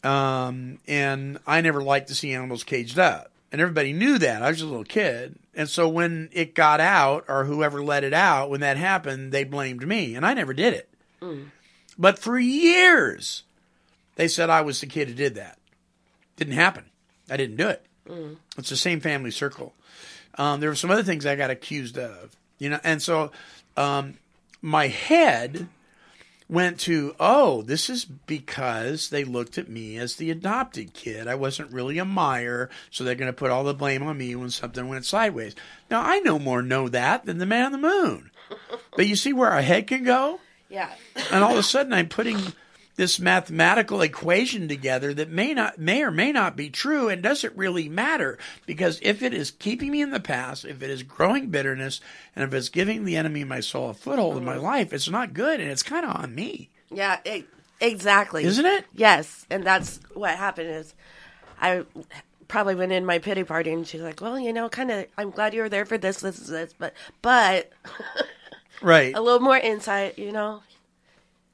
Um, 0.05 0.79
and 0.87 1.39
I 1.47 1.61
never 1.63 1.83
liked 1.83 2.09
to 2.09 2.15
see 2.15 2.33
animals 2.33 2.65
caged 2.65 2.99
up. 2.99 3.31
And 3.51 3.61
everybody 3.61 3.93
knew 3.93 4.19
that. 4.19 4.43
I 4.43 4.49
was 4.49 4.59
just 4.59 4.67
a 4.67 4.71
little 4.71 4.85
kid. 4.85 5.37
And 5.55 5.69
so 5.69 5.89
when 5.89 6.29
it 6.33 6.55
got 6.55 6.81
out, 6.81 7.25
or 7.29 7.45
whoever 7.45 7.83
let 7.83 8.05
it 8.05 8.13
out, 8.13 8.51
when 8.51 8.61
that 8.61 8.77
happened, 8.77 9.33
they 9.33 9.45
blamed 9.45 9.87
me. 9.87 10.15
And 10.15 10.27
I 10.27 10.35
never 10.35 10.53
did 10.53 10.75
it. 10.75 10.89
But 11.99 12.19
for 12.19 12.39
years, 12.39 13.43
they 14.17 14.29
said 14.29 14.51
I 14.51 14.61
was 14.61 14.81
the 14.81 14.87
kid 14.87 15.09
who 15.09 15.15
did 15.15 15.37
that. 15.37 15.59
Didn't 16.37 16.55
happen. 16.55 16.85
I 17.31 17.39
didn't 17.39 17.57
do 17.57 17.69
it. 17.69 17.85
It's 18.59 18.69
the 18.69 18.77
same 18.77 19.01
family 19.01 19.31
circle. 19.31 19.73
Um, 20.37 20.61
there 20.61 20.69
were 20.69 20.77
some 20.77 20.91
other 20.91 21.03
things 21.03 21.25
I 21.25 21.35
got 21.37 21.51
accused 21.51 21.97
of, 21.99 22.37
you 22.59 22.69
know, 22.69 22.79
and 22.85 23.01
so 23.01 23.33
um, 23.79 24.19
my 24.67 24.89
head 24.89 25.69
went 26.49 26.81
to, 26.81 27.15
oh, 27.21 27.63
this 27.63 27.89
is 27.89 28.05
because 28.05 29.11
they 29.11 29.23
looked 29.23 29.59
at 29.59 29.69
me 29.69 29.97
as 29.97 30.17
the 30.17 30.29
adopted 30.29 30.93
kid. 30.93 31.29
I 31.29 31.37
wasn't 31.37 31.73
really 31.73 31.99
a 31.99 32.05
Meyer, 32.05 32.69
so 32.91 33.05
they're 33.05 33.15
going 33.15 33.31
to 33.31 33.33
put 33.33 33.53
all 33.53 33.63
the 33.63 33.75
blame 33.75 34.03
on 34.03 34.19
me 34.19 34.35
when 34.35 34.51
something 34.51 34.89
went 34.89 35.05
sideways. 35.05 35.55
Now, 35.89 36.03
I 36.03 36.19
no 36.19 36.41
more 36.41 36.63
know 36.63 36.89
that 36.89 37.27
than 37.27 37.39
the 37.39 37.47
man 37.47 37.67
on 37.67 37.73
the 37.73 37.79
moon. 37.79 38.33
But 38.97 39.07
you 39.07 39.15
see 39.15 39.33
where 39.33 39.51
our 39.51 39.63
head 39.63 39.87
can 39.87 40.03
go? 40.03 40.41
Yeah. 40.69 40.91
And 41.31 41.45
all 41.45 41.53
of 41.53 41.59
a 41.59 41.63
sudden, 41.63 41.93
I'm 41.93 42.09
putting 42.09 42.39
this 42.97 43.21
mathematical 43.21 44.01
equation 44.01 44.69
together 44.69 45.13
that 45.15 45.31
may 45.31 45.55
not 45.55 45.79
may 45.79 46.03
or 46.03 46.11
may 46.11 46.33
not 46.33 46.57
be 46.57 46.71
true 46.71 47.09
and 47.09 47.23
doesn't 47.23 47.57
really 47.57 47.89
matter 47.89 48.39
because 48.65 48.99
if 49.03 49.23
it 49.23 49.35
is 49.35 49.51
keeping 49.51 49.91
me 49.91 50.01
in 50.01 50.11
the 50.11 50.21
past 50.21 50.65
if 50.65 50.83
it 50.83 50.91
is 50.91 51.03
growing 51.03 51.49
bitterness 51.49 52.01
and 52.35 52.45
if 52.45 52.53
it's 52.55 52.69
giving 52.69 53.05
the 53.05 53.17
enemy 53.17 53.45
my 53.45 53.61
soul 53.61 53.91
a 53.91 53.95
foothold 53.95 54.37
in 54.37 54.45
my 54.45 54.55
mm-hmm. 54.55 54.65
life 54.65 54.93
it's 54.93 55.09
not 55.11 55.35
good 55.35 55.61
and 55.61 55.71
it's 55.71 55.83
kind 55.83 56.05
of 56.05 56.17
on 56.17 56.35
me 56.35 56.71
Yeah, 56.91 57.19
e- 57.27 57.45
exactly. 57.81 58.45
Isn't 58.45 58.67
it? 58.67 58.85
Yes, 58.95 59.47
and 59.51 59.65
that's 59.65 60.01
what 60.15 60.37
happened 60.37 60.71
is 60.71 60.95
I 61.61 61.85
probably 62.49 62.75
went 62.75 62.93
in 62.93 63.05
my 63.05 63.19
pity 63.19 63.45
party 63.45 63.73
and 63.73 63.87
she's 63.87 64.01
like, 64.01 64.21
"Well, 64.21 64.39
you 64.39 64.53
know, 64.53 64.69
kind 64.69 64.91
of 64.91 65.07
I'm 65.19 65.31
glad 65.31 65.55
you 65.55 65.63
were 65.63 65.69
there 65.69 65.85
for 65.85 65.99
this 65.99 66.21
this 66.21 66.39
this, 66.39 66.75
but 66.79 66.95
but 67.23 67.71
right 68.81 69.15
a 69.17 69.21
little 69.21 69.41
more 69.41 69.57
insight, 69.59 70.19
you 70.19 70.33
know." 70.33 70.63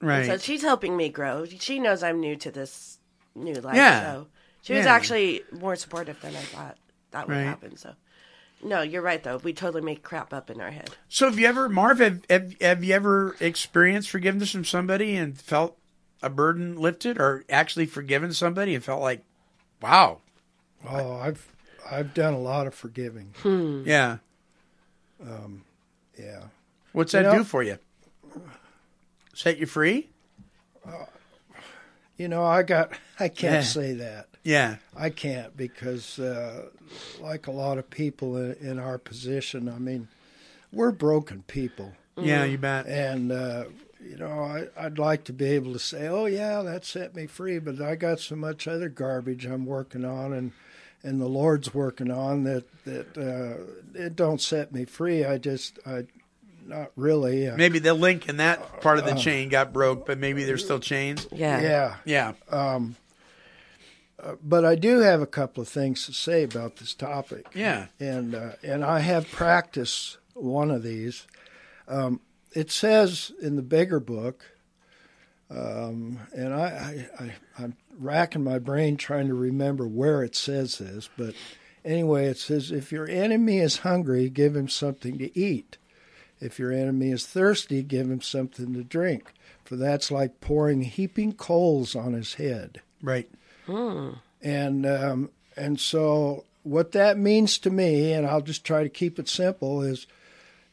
Right 0.02 0.26
So 0.26 0.36
she's 0.36 0.60
helping 0.62 0.96
me 0.96 1.08
grow. 1.08 1.46
She 1.46 1.78
knows 1.78 2.02
I'm 2.02 2.20
new 2.20 2.36
to 2.36 2.50
this 2.50 2.98
new 3.34 3.54
life. 3.54 3.76
Yeah. 3.76 4.00
So 4.02 4.26
she 4.62 4.74
was 4.74 4.84
Yeah. 4.84 4.92
actually 4.94 5.42
more 5.50 5.74
supportive 5.76 6.20
than 6.20 6.36
I 6.36 6.40
thought 6.40 6.76
that 7.12 7.26
would 7.28 7.34
Right. 7.36 7.42
happen. 7.44 7.76
So 7.78 7.94
no, 8.62 8.82
you're 8.82 9.02
right 9.02 9.22
though. 9.22 9.38
We 9.38 9.52
totally 9.54 9.82
make 9.82 10.02
crap 10.02 10.32
up 10.34 10.50
in 10.50 10.60
our 10.60 10.70
head. 10.70 10.90
so 11.08 11.28
have 11.30 11.38
you 11.38 11.46
ever 11.46 11.68
marv 11.68 11.98
have, 12.00 12.20
have, 12.28 12.54
have 12.60 12.84
you 12.84 12.94
ever 12.94 13.36
experienced 13.40 14.10
forgiveness 14.10 14.50
from 14.52 14.64
somebody 14.64 15.16
and 15.16 15.40
felt 15.40 15.78
a 16.22 16.28
burden 16.30 16.76
lifted 16.76 17.18
or 17.18 17.44
actually 17.50 17.86
forgiven 17.86 18.32
somebody 18.32 18.74
and 18.74 18.84
felt 18.84 19.00
like 19.00 19.24
wow 19.80 20.18
Oh, 20.88 21.14
I've 21.14 21.48
I've 21.90 22.12
done 22.14 22.34
a 22.34 22.38
lot 22.38 22.66
of 22.68 22.74
forgiving. 22.74 23.34
Hmm. 23.42 23.82
yeah 23.86 24.18
um, 25.24 25.64
Yeah. 26.18 26.44
what's 26.92 27.12
You 27.12 27.22
that 27.22 27.32
know- 27.32 27.38
do 27.38 27.44
for 27.44 27.62
you 27.62 27.78
set 29.32 29.58
you 29.58 29.66
free 29.66 30.08
You 32.18 32.28
know, 32.28 32.44
I 32.44 32.62
got 32.62 32.92
I 33.18 33.28
can't 33.28 33.54
Yeah. 33.54 33.62
say 33.62 33.94
that. 33.94 34.26
yeah 34.44 34.76
I 34.96 35.10
can't 35.10 35.56
because, 35.56 36.18
uh, 36.18 36.66
like 37.20 37.46
a 37.46 37.50
lot 37.52 37.78
of 37.78 37.88
people 37.90 38.36
in, 38.36 38.52
in 38.60 38.78
our 38.78 38.98
position, 38.98 39.68
I 39.68 39.78
mean, 39.78 40.08
we're 40.72 40.92
broken 40.92 41.42
people, 41.46 41.92
yeah 42.16 42.44
you 42.44 42.58
bet 42.58 42.86
and 42.86 43.32
uh, 43.32 43.64
you 44.00 44.16
know, 44.16 44.40
I, 44.42 44.66
I'd 44.76 44.98
like 44.98 45.24
to 45.24 45.32
be 45.32 45.46
able 45.46 45.72
to 45.72 45.78
say, 45.78 46.06
"Oh 46.08 46.26
yeah, 46.26 46.62
that 46.62 46.84
set 46.84 47.14
me 47.14 47.26
free," 47.26 47.58
but 47.58 47.80
I 47.80 47.94
got 47.94 48.20
so 48.20 48.34
much 48.36 48.66
other 48.68 48.88
garbage 48.88 49.46
I'm 49.46 49.64
working 49.66 50.04
on, 50.04 50.32
and 50.32 50.52
and 51.04 51.20
the 51.20 51.28
Lord's 51.28 51.72
working 51.74 52.10
on 52.10 52.44
that 52.44 52.64
that 52.84 53.16
uh, 53.16 53.98
it 53.98 54.14
don't 54.16 54.40
set 54.40 54.72
me 54.72 54.84
free. 54.84 55.24
I 55.24 55.38
just, 55.38 55.78
I, 55.86 56.04
not 56.66 56.90
really. 56.96 57.48
Uh, 57.48 57.56
Maybe 57.56 57.78
the 57.78 57.94
link 57.94 58.28
in 58.28 58.36
that 58.38 58.80
part 58.80 58.98
of 58.98 59.04
the 59.04 59.14
chain 59.14 59.48
got 59.48 59.72
broke, 59.72 60.06
but 60.06 60.18
maybe 60.18 60.44
there's 60.44 60.64
still 60.64 60.80
chains. 60.80 61.26
Yeah. 61.32 61.60
yeah, 61.60 61.96
Yeah. 62.04 62.32
but 64.42 64.64
I 64.64 64.74
do 64.76 65.00
have 65.00 65.20
a 65.20 65.26
couple 65.26 65.62
of 65.62 65.68
things 65.68 66.06
to 66.06 66.12
say 66.12 66.42
about 66.44 66.76
this 66.76 66.94
topic. 66.94 67.46
Yeah. 67.54 67.86
and 67.98 68.34
uh, 68.34 68.52
and 68.62 68.84
I 68.84 69.00
have 69.00 69.30
practiced 69.30 70.18
one 70.34 70.70
of 70.70 70.82
these. 70.82 71.26
Um, 71.88 72.20
it 72.54 72.70
says 72.70 73.32
in 73.40 73.56
the 73.56 73.62
bigger 73.62 73.98
book, 74.00 74.44
um, 75.50 76.20
and 76.34 76.54
I, 76.54 77.06
I, 77.18 77.24
I 77.24 77.34
I'm 77.58 77.76
racking 77.98 78.44
my 78.44 78.58
brain 78.58 78.96
trying 78.96 79.28
to 79.28 79.34
remember 79.34 79.86
where 79.86 80.22
it 80.22 80.34
says 80.36 80.78
this, 80.78 81.08
but 81.16 81.34
anyway, 81.84 82.26
it 82.26 82.38
says 82.38 82.70
if 82.70 82.92
your 82.92 83.08
enemy 83.08 83.58
is 83.58 83.78
hungry, 83.78 84.28
give 84.30 84.54
him 84.56 84.68
something 84.68 85.18
to 85.18 85.36
eat. 85.38 85.76
If 86.42 86.58
your 86.58 86.72
enemy 86.72 87.10
is 87.12 87.24
thirsty, 87.24 87.82
give 87.82 88.10
him 88.10 88.20
something 88.20 88.74
to 88.74 88.82
drink, 88.82 89.32
for 89.64 89.76
that's 89.76 90.10
like 90.10 90.40
pouring 90.40 90.82
heaping 90.82 91.34
coals 91.34 91.94
on 91.94 92.14
his 92.14 92.34
head. 92.34 92.82
Right. 93.00 93.30
And 94.42 94.84
um, 94.84 95.30
and 95.56 95.78
so 95.78 96.44
what 96.64 96.92
that 96.92 97.16
means 97.16 97.58
to 97.58 97.70
me, 97.70 98.12
and 98.12 98.26
I'll 98.26 98.40
just 98.40 98.64
try 98.64 98.82
to 98.82 98.88
keep 98.88 99.18
it 99.18 99.28
simple, 99.28 99.82
is 99.82 100.06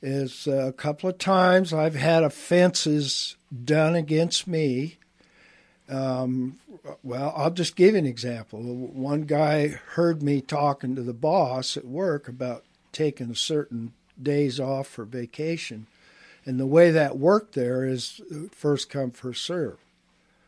is 0.01 0.47
uh, 0.47 0.67
a 0.67 0.73
couple 0.73 1.09
of 1.09 1.17
times 1.17 1.73
I've 1.73 1.95
had 1.95 2.23
offenses 2.23 3.35
done 3.63 3.95
against 3.95 4.47
me. 4.47 4.97
Um, 5.87 6.59
well, 7.03 7.33
I'll 7.35 7.51
just 7.51 7.75
give 7.75 7.93
you 7.93 7.99
an 7.99 8.05
example. 8.05 8.61
One 8.61 9.23
guy 9.23 9.67
heard 9.67 10.23
me 10.23 10.41
talking 10.41 10.95
to 10.95 11.01
the 11.01 11.13
boss 11.13 11.75
at 11.77 11.85
work 11.85 12.27
about 12.27 12.63
taking 12.91 13.29
a 13.29 13.35
certain 13.35 13.93
days 14.21 14.59
off 14.59 14.87
for 14.87 15.05
vacation, 15.05 15.87
and 16.45 16.59
the 16.59 16.67
way 16.67 16.91
that 16.91 17.17
worked 17.17 17.55
there 17.55 17.83
is 17.83 18.21
uh, 18.31 18.47
first 18.51 18.89
come 18.89 19.11
first 19.11 19.43
serve 19.45 19.77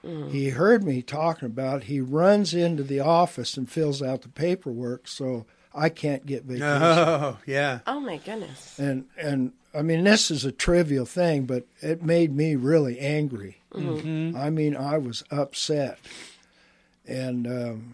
mm. 0.03 0.31
he 0.31 0.49
heard 0.49 0.83
me 0.83 1.01
talking 1.01 1.45
about 1.45 1.81
it. 1.81 1.83
he 1.85 2.01
runs 2.01 2.53
into 2.53 2.83
the 2.83 2.99
office 2.99 3.57
and 3.57 3.69
fills 3.69 4.01
out 4.01 4.21
the 4.21 4.29
paperwork 4.29 5.07
so 5.07 5.45
I 5.73 5.89
can't 5.89 6.25
get 6.25 6.43
vacation. 6.45 6.67
Oh, 6.67 7.37
yeah. 7.45 7.79
Oh 7.87 7.99
my 7.99 8.17
goodness. 8.17 8.77
And 8.79 9.05
and 9.17 9.53
I 9.73 9.81
mean 9.81 10.03
this 10.03 10.31
is 10.31 10.45
a 10.45 10.51
trivial 10.51 11.05
thing, 11.05 11.45
but 11.45 11.65
it 11.81 12.03
made 12.03 12.35
me 12.35 12.55
really 12.55 12.99
angry. 12.99 13.57
Mm-hmm. 13.73 14.35
I 14.37 14.49
mean 14.49 14.75
I 14.75 14.97
was 14.97 15.23
upset. 15.31 15.99
And 17.07 17.47
um, 17.47 17.93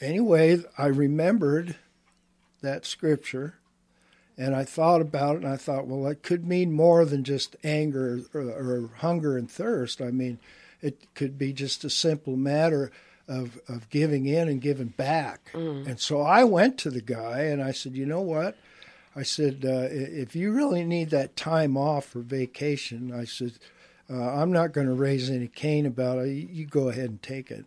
anyway, 0.00 0.62
I 0.76 0.86
remembered 0.86 1.76
that 2.62 2.86
scripture 2.86 3.57
and 4.38 4.54
I 4.54 4.64
thought 4.64 5.00
about 5.00 5.36
it 5.36 5.42
and 5.42 5.52
I 5.52 5.56
thought, 5.56 5.88
well, 5.88 6.06
it 6.06 6.22
could 6.22 6.46
mean 6.46 6.72
more 6.72 7.04
than 7.04 7.24
just 7.24 7.56
anger 7.64 8.20
or, 8.32 8.40
or 8.40 8.90
hunger 8.98 9.36
and 9.36 9.50
thirst. 9.50 10.00
I 10.00 10.12
mean, 10.12 10.38
it 10.80 11.12
could 11.14 11.36
be 11.36 11.52
just 11.52 11.82
a 11.84 11.90
simple 11.90 12.36
matter 12.36 12.92
of, 13.26 13.58
of 13.68 13.90
giving 13.90 14.26
in 14.26 14.48
and 14.48 14.60
giving 14.60 14.88
back. 14.88 15.50
And 15.88 15.98
so 16.00 16.20
I 16.22 16.44
went 16.44 16.78
to 16.78 16.90
the 16.90 17.02
guy 17.02 17.40
and 17.40 17.60
I 17.60 17.72
said, 17.72 17.96
you 17.96 18.06
know 18.06 18.20
what? 18.20 18.56
I 19.16 19.24
said, 19.24 19.64
uh, 19.64 19.88
if 19.90 20.36
you 20.36 20.52
really 20.52 20.84
need 20.84 21.10
that 21.10 21.34
time 21.34 21.76
off 21.76 22.04
for 22.04 22.20
vacation, 22.20 23.12
I 23.12 23.24
said, 23.24 23.54
uh, 24.08 24.34
I'm 24.40 24.52
not 24.52 24.72
going 24.72 24.86
to 24.86 24.94
raise 24.94 25.28
any 25.28 25.48
Cain 25.48 25.84
about 25.84 26.18
it. 26.18 26.30
You 26.30 26.64
go 26.64 26.88
ahead 26.88 27.10
and 27.10 27.20
take 27.20 27.50
it. 27.50 27.64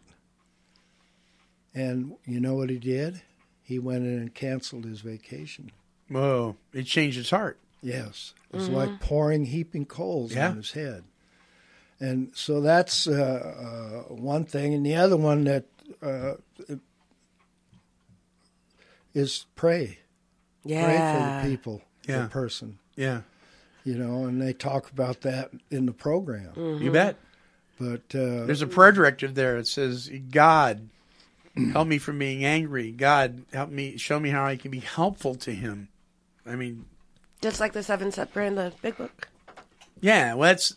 And 1.76 2.16
you 2.26 2.40
know 2.40 2.56
what 2.56 2.70
he 2.70 2.78
did? 2.80 3.22
He 3.62 3.78
went 3.78 4.06
in 4.06 4.18
and 4.18 4.34
canceled 4.34 4.86
his 4.86 5.02
vacation. 5.02 5.72
Whoa. 6.12 6.56
It 6.74 6.84
changed 6.86 7.18
his 7.18 7.30
heart. 7.30 7.58
Yes, 7.82 8.34
it's 8.54 8.68
like 8.70 9.00
pouring 9.00 9.46
heaping 9.46 9.86
coals 9.86 10.36
Yeah. 10.36 10.50
on 10.50 10.58
his 10.58 10.72
head. 10.74 11.04
And 12.00 12.32
so 12.36 12.62
that's 12.62 13.08
uh, 13.08 14.04
uh, 14.10 14.14
one 14.14 14.44
thing, 14.46 14.74
and 14.74 14.86
the 14.86 14.96
other 14.96 15.18
one 15.18 15.46
that 15.46 15.66
uh, 16.02 16.34
is 19.14 19.46
pray, 19.56 20.00
pray 20.64 20.74
for 20.74 21.44
the 21.44 21.50
people, 21.50 21.82
Yeah. 22.08 22.24
the 22.24 22.30
person, 22.30 22.80
Yeah. 22.96 23.22
you 23.84 23.96
know, 23.98 24.26
and 24.26 24.42
they 24.42 24.54
talk 24.54 24.90
about 24.92 25.22
that 25.22 25.52
in 25.70 25.86
the 25.86 25.92
program. 25.94 26.54
You 26.82 26.92
bet. 26.92 27.18
But 27.80 28.14
uh, 28.14 28.46
There's 28.46 28.62
a 28.62 28.68
prayer 28.68 28.92
directive 28.92 29.34
there. 29.34 29.58
It 29.58 29.66
says, 29.68 30.10
God, 30.30 30.90
help 31.74 31.88
me 31.88 31.98
from 31.98 32.20
being 32.20 32.46
angry. 32.46 32.92
God, 32.92 33.44
help 33.54 33.72
me, 33.72 33.98
show 33.98 34.20
me 34.20 34.30
how 34.30 34.46
I 34.46 34.56
can 34.56 34.70
be 34.72 34.80
helpful 34.80 35.34
to 35.36 35.52
him. 35.52 35.88
I 36.46 36.56
mean, 36.56 36.86
Just 37.42 37.60
like 37.60 37.74
the 37.74 37.84
seven 37.84 38.12
step 38.12 38.34
prayer 38.34 38.48
in 38.48 38.56
the 38.56 38.74
big 38.82 38.98
book. 38.98 39.28
yeah, 40.02 40.34
well, 40.34 40.50
that's, 40.50 40.74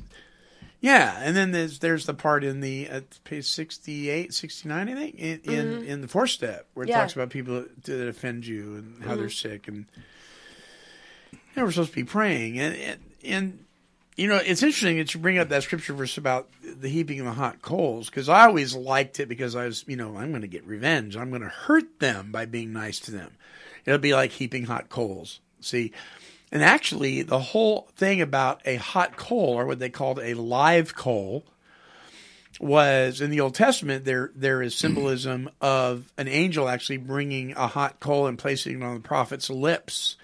yeah. 0.81 1.19
And 1.23 1.35
then 1.37 1.53
there's, 1.53 1.79
there's 1.79 2.07
the 2.07 2.15
part 2.15 2.45
in 2.45 2.61
the, 2.61 2.89
uh, 2.91 3.01
page 3.25 3.47
68, 3.47 4.35
69, 4.35 4.89
I 4.89 4.95
think, 4.95 5.15
in, 5.17 5.41
in, 5.45 5.85
in 5.85 6.01
the 6.03 6.09
fourth 6.09 6.31
step 6.31 6.67
where 6.75 6.85
it 6.85 6.91
Yeah. 6.91 7.01
talks 7.01 7.15
about 7.15 7.31
people 7.31 7.65
that 7.85 8.09
offend 8.09 8.47
you 8.47 8.77
and 8.77 9.03
how 9.05 9.17
they're 9.17 9.31
sick. 9.31 9.67
And 9.69 9.87
you 11.33 11.39
know, 11.57 11.65
we're 11.65 11.71
supposed 11.73 11.91
to 11.91 11.97
be 11.97 12.05
praying. 12.05 12.59
And, 12.59 12.75
and, 12.77 13.01
and, 13.25 13.65
you 14.17 14.29
know, 14.29 14.37
it's 14.37 14.63
interesting 14.63 14.99
that 14.99 15.13
you 15.15 15.21
bring 15.21 15.39
up 15.39 15.49
that 15.49 15.63
scripture 15.63 15.93
verse 15.93 16.19
about 16.19 16.49
the 16.63 16.89
heaping 16.89 17.19
of 17.21 17.27
the 17.27 17.33
hot 17.33 17.63
coals 17.63 18.09
because 18.11 18.29
I 18.29 18.47
always 18.47 18.75
liked 18.75 19.19
it 19.21 19.29
because 19.29 19.57
I 19.57 19.65
was, 19.67 19.85
you 19.89 19.97
know, 19.97 20.17
I'm 20.17 20.31
going 20.31 20.43
to 20.43 20.49
get 20.49 20.67
revenge. 20.67 21.17
I'm 21.17 21.31
going 21.31 21.43
to 21.43 21.49
hurt 21.49 21.99
them 22.01 22.31
by 22.31 22.45
being 22.47 22.73
nice 22.73 23.01
to 23.01 23.11
them. 23.11 23.33
It'll 23.87 23.99
be 23.99 24.15
like 24.15 24.31
heaping 24.33 24.65
hot 24.67 24.89
coals. 24.89 25.41
See, 25.65 25.93
and 26.53 26.63
actually, 26.63 27.23
the 27.23 27.41
whole 27.41 27.89
thing 27.97 28.21
about 28.21 28.61
a 28.65 28.77
hot 28.77 29.17
coal, 29.17 29.59
or 29.59 29.67
what 29.67 29.79
they 29.81 29.91
called 29.91 30.21
a 30.21 30.35
live 30.35 30.95
coal, 30.95 31.45
was 32.61 33.21
in 33.21 33.31
the 33.31 33.41
Old 33.41 33.55
Testament. 33.55 34.05
There 34.05 34.31
there 34.37 34.63
is 34.63 34.75
symbolism 34.75 35.51
of 35.61 36.13
an 36.17 36.29
angel 36.29 36.69
actually 36.69 36.99
bringing 36.99 37.53
a 37.53 37.67
hot 37.67 37.99
coal 37.99 38.27
and 38.27 38.39
placing 38.39 38.81
it 38.81 38.85
on 38.85 38.95
the 38.95 39.01
prophet's 39.01 39.51
lips 39.51 40.17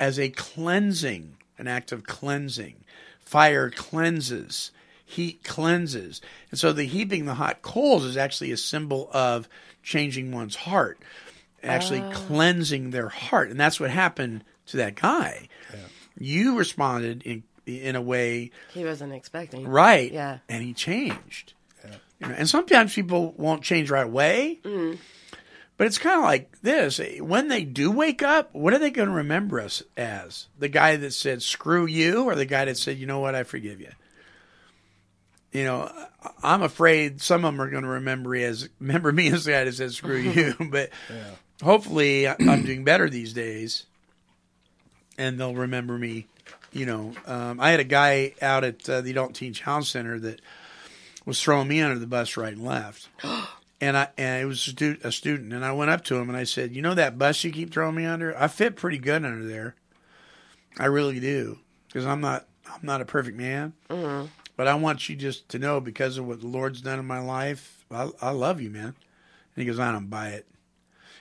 as 0.00 0.18
a 0.18 0.30
cleansing, 0.30 1.36
an 1.58 1.68
act 1.68 1.92
of 1.92 2.04
cleansing. 2.04 2.76
Fire 3.20 3.70
cleanses, 3.70 4.70
heat 5.04 5.44
cleanses, 5.44 6.20
and 6.50 6.58
so 6.58 6.72
the 6.72 6.84
heaping 6.84 7.26
the 7.26 7.34
hot 7.34 7.60
coals 7.62 8.04
is 8.04 8.16
actually 8.16 8.52
a 8.52 8.56
symbol 8.56 9.10
of 9.12 9.48
changing 9.82 10.32
one's 10.32 10.56
heart, 10.56 10.98
actually 11.62 12.00
ah. 12.00 12.12
cleansing 12.12 12.90
their 12.90 13.08
heart, 13.08 13.50
and 13.50 13.58
that's 13.58 13.80
what 13.80 13.90
happened 13.90 14.44
to 14.66 14.76
that 14.78 14.94
guy. 14.96 15.48
You 16.18 16.56
responded 16.56 17.22
in 17.22 17.42
in 17.66 17.96
a 17.96 18.00
way 18.02 18.52
He 18.72 18.84
wasn't 18.84 19.12
expecting. 19.12 19.66
right, 19.66 20.10
Yeah. 20.12 20.38
and 20.48 20.62
he 20.62 20.72
changed. 20.72 21.52
You 22.20 22.28
know, 22.28 22.34
and 22.34 22.48
sometimes 22.48 22.94
people 22.94 23.32
won't 23.36 23.62
change 23.62 23.90
right 23.90 24.06
away. 24.06 24.60
Mm. 24.64 24.96
But 25.76 25.86
it's 25.88 25.98
kind 25.98 26.16
of 26.16 26.24
like 26.24 26.58
this. 26.62 26.98
When 27.20 27.48
they 27.48 27.64
do 27.64 27.90
wake 27.90 28.22
up, 28.22 28.54
what 28.54 28.72
are 28.72 28.78
they 28.78 28.90
going 28.90 29.08
to 29.08 29.14
remember 29.16 29.60
us 29.60 29.82
as? 29.98 30.46
The 30.58 30.68
guy 30.68 30.96
that 30.96 31.12
said, 31.12 31.42
screw 31.42 31.84
you, 31.84 32.24
or 32.24 32.34
the 32.34 32.46
guy 32.46 32.64
that 32.64 32.78
said, 32.78 32.96
you 32.96 33.04
know 33.06 33.18
what, 33.18 33.34
I 33.34 33.42
forgive 33.42 33.80
you? 33.82 33.90
You 35.52 35.64
know, 35.64 35.92
I'm 36.42 36.62
afraid 36.62 37.20
some 37.20 37.44
of 37.44 37.52
them 37.52 37.60
are 37.60 37.68
going 37.68 37.82
to 37.82 37.88
remember 37.90 38.30
me 38.30 38.44
as 38.44 38.68
remember 38.80 39.12
me 39.12 39.28
as 39.32 39.44
the 39.44 39.52
guy 39.52 39.64
that 39.64 39.74
said 39.74 39.92
screw 39.92 40.16
you, 40.18 40.54
but 40.70 40.90
hopefully 41.62 42.28
I'm 42.28 42.64
doing 42.64 42.84
better 42.84 43.08
these 43.10 43.32
days, 43.34 43.84
and 45.18 45.38
they'll 45.38 45.54
remember 45.54 45.98
me. 45.98 46.26
You 46.72 46.86
know, 46.86 47.12
um, 47.26 47.58
I 47.60 47.70
had 47.70 47.80
a 47.80 47.84
guy 47.84 48.34
out 48.42 48.64
at 48.64 48.88
uh, 48.88 49.00
the 49.00 49.10
Adult 49.10 49.34
Teen 49.34 49.52
Challenge 49.52 49.90
Center 49.90 50.18
that 50.20 50.40
was 51.24 51.42
throwing 51.42 51.68
me 51.68 51.80
under 51.80 51.98
the 51.98 52.06
bus 52.06 52.36
right 52.36 52.52
and 52.52 52.64
left, 52.64 53.08
and 53.80 53.96
I 53.96 54.08
and 54.18 54.42
it 54.42 54.46
was 54.46 54.66
a, 54.66 54.70
stu- 54.70 54.98
a 55.02 55.12
student, 55.12 55.52
and 55.52 55.64
I 55.64 55.72
went 55.72 55.90
up 55.90 56.04
to 56.04 56.16
him 56.16 56.28
and 56.28 56.36
I 56.36 56.44
said, 56.44 56.74
"You 56.74 56.82
know 56.82 56.94
that 56.94 57.18
bus 57.18 57.42
you 57.44 57.50
keep 57.52 57.72
throwing 57.72 57.94
me 57.94 58.04
under? 58.04 58.36
I 58.38 58.48
fit 58.48 58.76
pretty 58.76 58.98
good 58.98 59.24
under 59.24 59.46
there. 59.46 59.74
I 60.78 60.86
really 60.86 61.18
do, 61.20 61.58
because 61.88 62.04
I'm 62.04 62.20
not 62.20 62.46
I'm 62.66 62.80
not 62.82 63.00
a 63.00 63.06
perfect 63.06 63.38
man." 63.38 63.72
But 64.56 64.68
I 64.68 64.74
want 64.74 65.08
you 65.08 65.16
just 65.16 65.48
to 65.50 65.58
know 65.58 65.80
because 65.80 66.16
of 66.16 66.26
what 66.26 66.40
the 66.40 66.46
Lord's 66.46 66.80
done 66.80 66.98
in 66.98 67.06
my 67.06 67.20
life, 67.20 67.84
I, 67.90 68.08
I 68.22 68.30
love 68.30 68.60
you, 68.60 68.70
man. 68.70 68.86
And 68.86 68.94
he 69.54 69.66
goes, 69.66 69.78
I 69.78 69.92
don't 69.92 70.08
buy 70.08 70.28
it. 70.30 70.46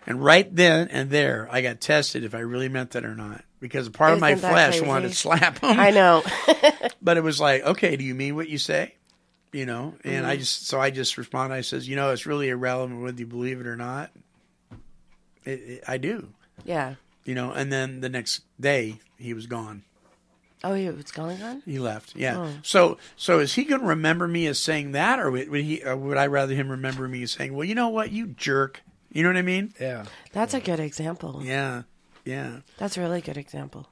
And 0.08 0.24
right 0.24 0.54
then 0.56 0.88
and 0.90 1.10
there, 1.10 1.48
I 1.52 1.62
got 1.62 1.82
tested 1.82 2.24
if 2.24 2.36
I 2.36 2.40
really 2.40 2.70
meant 2.70 2.92
that 2.92 3.06
or 3.06 3.16
not. 3.16 3.44
Because 3.60 3.88
a 3.88 3.92
part 3.92 4.14
of 4.14 4.20
my 4.20 4.32
Isn't 4.32 4.48
flesh 4.50 4.74
crazy? 4.78 4.86
wanted 4.88 5.10
to 5.10 5.16
slap 5.16 5.60
him. 5.60 5.80
I 5.80 5.92
know. 5.92 6.24
But 7.02 7.18
it 7.18 7.24
was 7.24 7.40
like, 7.40 7.64
okay, 7.64 7.96
do 7.96 8.04
you 8.04 8.16
mean 8.16 8.36
what 8.36 8.50
you 8.50 8.58
say? 8.58 8.96
You 9.54 9.66
know? 9.66 9.94
And 10.04 10.14
Mm-hmm. 10.18 10.26
I 10.26 10.38
just, 10.38 10.68
so 10.68 10.80
I 10.80 10.90
just 10.90 11.18
responded. 11.18 11.56
I 11.56 11.62
says, 11.62 11.88
you 11.88 11.96
know, 11.96 12.10
it's 12.12 12.26
really 12.26 12.50
irrelevant 12.50 13.02
whether 13.02 13.20
you 13.20 13.28
believe 13.28 13.60
it 13.62 13.68
or 13.68 13.76
not. 13.76 14.10
It, 15.44 15.50
it, 15.52 15.84
I 15.88 15.98
do. 15.98 16.30
yeah. 16.64 16.96
You 17.26 17.34
know? 17.36 17.52
And 17.52 17.72
then 17.72 18.02
the 18.02 18.10
next 18.10 18.42
day, 18.60 19.00
he 19.18 19.34
was 19.34 19.46
gone. 19.48 19.84
Oh, 20.64 20.74
he 20.74 20.90
was 20.90 21.12
going 21.12 21.42
on? 21.44 21.62
He 21.66 21.78
left. 21.80 22.16
Yeah. 22.16 22.38
Oh. 22.38 22.50
So 22.64 22.98
so 23.16 23.40
is 23.40 23.54
he 23.54 23.64
going 23.66 23.82
to 23.82 23.88
remember 23.88 24.28
me 24.28 24.48
as 24.48 24.58
saying 24.60 24.94
that, 24.94 25.20
or 25.20 25.30
would 25.30 25.50
would 25.50 25.64
he? 25.64 25.84
Or 25.84 25.96
would 25.96 26.18
I 26.18 26.26
rather 26.28 26.56
him 26.56 26.70
remember 26.70 27.08
me 27.08 27.22
as 27.22 27.34
saying, 27.34 27.54
"Well, 27.54 27.66
you 27.66 27.76
know 27.76 27.90
what, 27.90 28.12
you 28.12 28.26
jerk." 28.28 28.82
You 29.16 29.24
know 29.24 29.30
what 29.30 29.38
I 29.38 29.44
mean? 29.44 29.74
Yeah. 29.80 30.04
That's 30.34 30.54
a 30.54 30.60
good 30.60 30.82
example. 30.82 31.42
Yeah. 31.42 31.84
Yeah. 32.26 32.58
That's 32.78 32.98
a 32.98 33.02
really 33.02 33.22
good 33.22 33.38
example. 33.38 33.88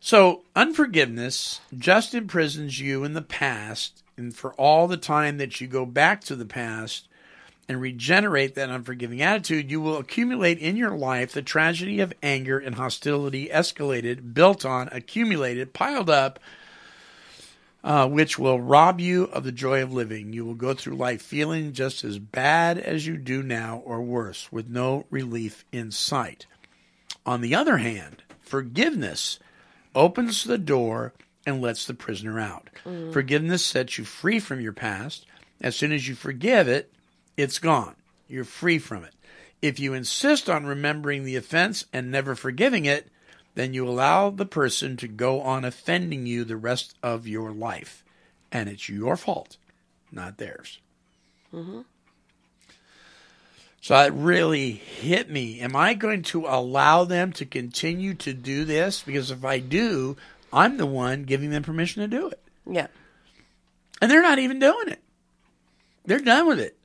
So 0.00 0.42
unforgiveness 0.56 1.60
just 1.76 2.14
imprisons 2.14 2.80
you 2.80 3.04
in 3.04 3.12
the 3.12 3.20
past, 3.20 4.02
and 4.16 4.34
for 4.34 4.54
all 4.54 4.88
the 4.88 4.96
time 4.96 5.36
that 5.36 5.60
you 5.60 5.66
go 5.66 5.84
back 5.84 6.22
to 6.24 6.34
the 6.34 6.46
past 6.46 7.08
and 7.68 7.78
regenerate 7.78 8.54
that 8.54 8.70
unforgiving 8.70 9.20
attitude, 9.20 9.70
you 9.70 9.82
will 9.82 9.98
accumulate 9.98 10.58
in 10.58 10.76
your 10.76 10.96
life 10.96 11.32
the 11.32 11.42
tragedy 11.42 12.00
of 12.00 12.14
anger 12.22 12.58
and 12.58 12.76
hostility 12.76 13.50
escalated, 13.52 14.32
built 14.32 14.64
on, 14.64 14.88
accumulated, 14.92 15.74
piled 15.74 16.08
up, 16.08 16.40
uh, 17.84 18.08
which 18.08 18.38
will 18.38 18.60
rob 18.60 19.00
you 19.00 19.24
of 19.24 19.44
the 19.44 19.52
joy 19.52 19.82
of 19.82 19.92
living. 19.92 20.32
You 20.32 20.44
will 20.44 20.54
go 20.54 20.74
through 20.74 20.96
life 20.96 21.22
feeling 21.22 21.72
just 21.72 22.04
as 22.04 22.18
bad 22.18 22.78
as 22.78 23.06
you 23.06 23.16
do 23.16 23.42
now, 23.42 23.82
or 23.84 24.02
worse, 24.02 24.50
with 24.50 24.68
no 24.68 25.06
relief 25.10 25.64
in 25.72 25.90
sight. 25.90 26.46
On 27.24 27.40
the 27.40 27.54
other 27.54 27.78
hand, 27.78 28.22
forgiveness 28.40 29.38
opens 29.94 30.44
the 30.44 30.58
door 30.58 31.12
and 31.46 31.60
lets 31.60 31.86
the 31.86 31.94
prisoner 31.94 32.38
out. 32.38 32.68
Forgiveness 33.12 33.64
sets 33.64 33.96
you 33.98 34.04
free 34.04 34.38
from 34.40 34.60
your 34.60 34.72
past. 34.72 35.26
As 35.60 35.76
soon 35.76 35.92
as 35.92 36.06
you 36.08 36.14
forgive 36.14 36.68
it, 36.68 36.92
it's 37.36 37.58
gone. 37.58 37.94
You're 38.28 38.44
free 38.44 38.78
from 38.78 39.04
it. 39.04 39.14
If 39.60 39.80
you 39.80 39.94
insist 39.94 40.48
on 40.48 40.66
remembering 40.66 41.24
the 41.24 41.36
offense 41.36 41.84
and 41.92 42.10
never 42.10 42.34
forgiving 42.34 42.84
it, 42.84 43.08
then 43.58 43.74
you 43.74 43.88
allow 43.88 44.30
the 44.30 44.46
person 44.46 44.96
to 44.96 45.08
go 45.08 45.40
on 45.40 45.64
offending 45.64 46.26
you 46.26 46.44
the 46.44 46.56
rest 46.56 46.94
of 47.02 47.26
your 47.26 47.50
life. 47.50 48.04
And 48.52 48.68
it's 48.68 48.88
your 48.88 49.16
fault, 49.16 49.56
not 50.12 50.38
theirs. 50.38 50.78
Mm-hmm. 51.52 51.80
So 53.80 53.96
it 53.96 54.12
really 54.12 54.70
hit 54.70 55.28
me. 55.28 55.58
Am 55.58 55.74
I 55.74 55.94
going 55.94 56.22
to 56.22 56.46
allow 56.46 57.02
them 57.02 57.32
to 57.32 57.44
continue 57.44 58.14
to 58.14 58.32
do 58.32 58.64
this? 58.64 59.02
Because 59.02 59.32
if 59.32 59.44
I 59.44 59.58
do, 59.58 60.16
I'm 60.52 60.76
the 60.76 60.86
one 60.86 61.24
giving 61.24 61.50
them 61.50 61.64
permission 61.64 62.02
to 62.02 62.08
do 62.08 62.28
it. 62.28 62.40
Yeah. 62.64 62.86
And 64.00 64.08
they're 64.08 64.22
not 64.22 64.38
even 64.38 64.60
doing 64.60 64.86
it. 64.86 65.02
They're 66.04 66.20
done 66.20 66.46
with 66.46 66.60
it. 66.60 66.76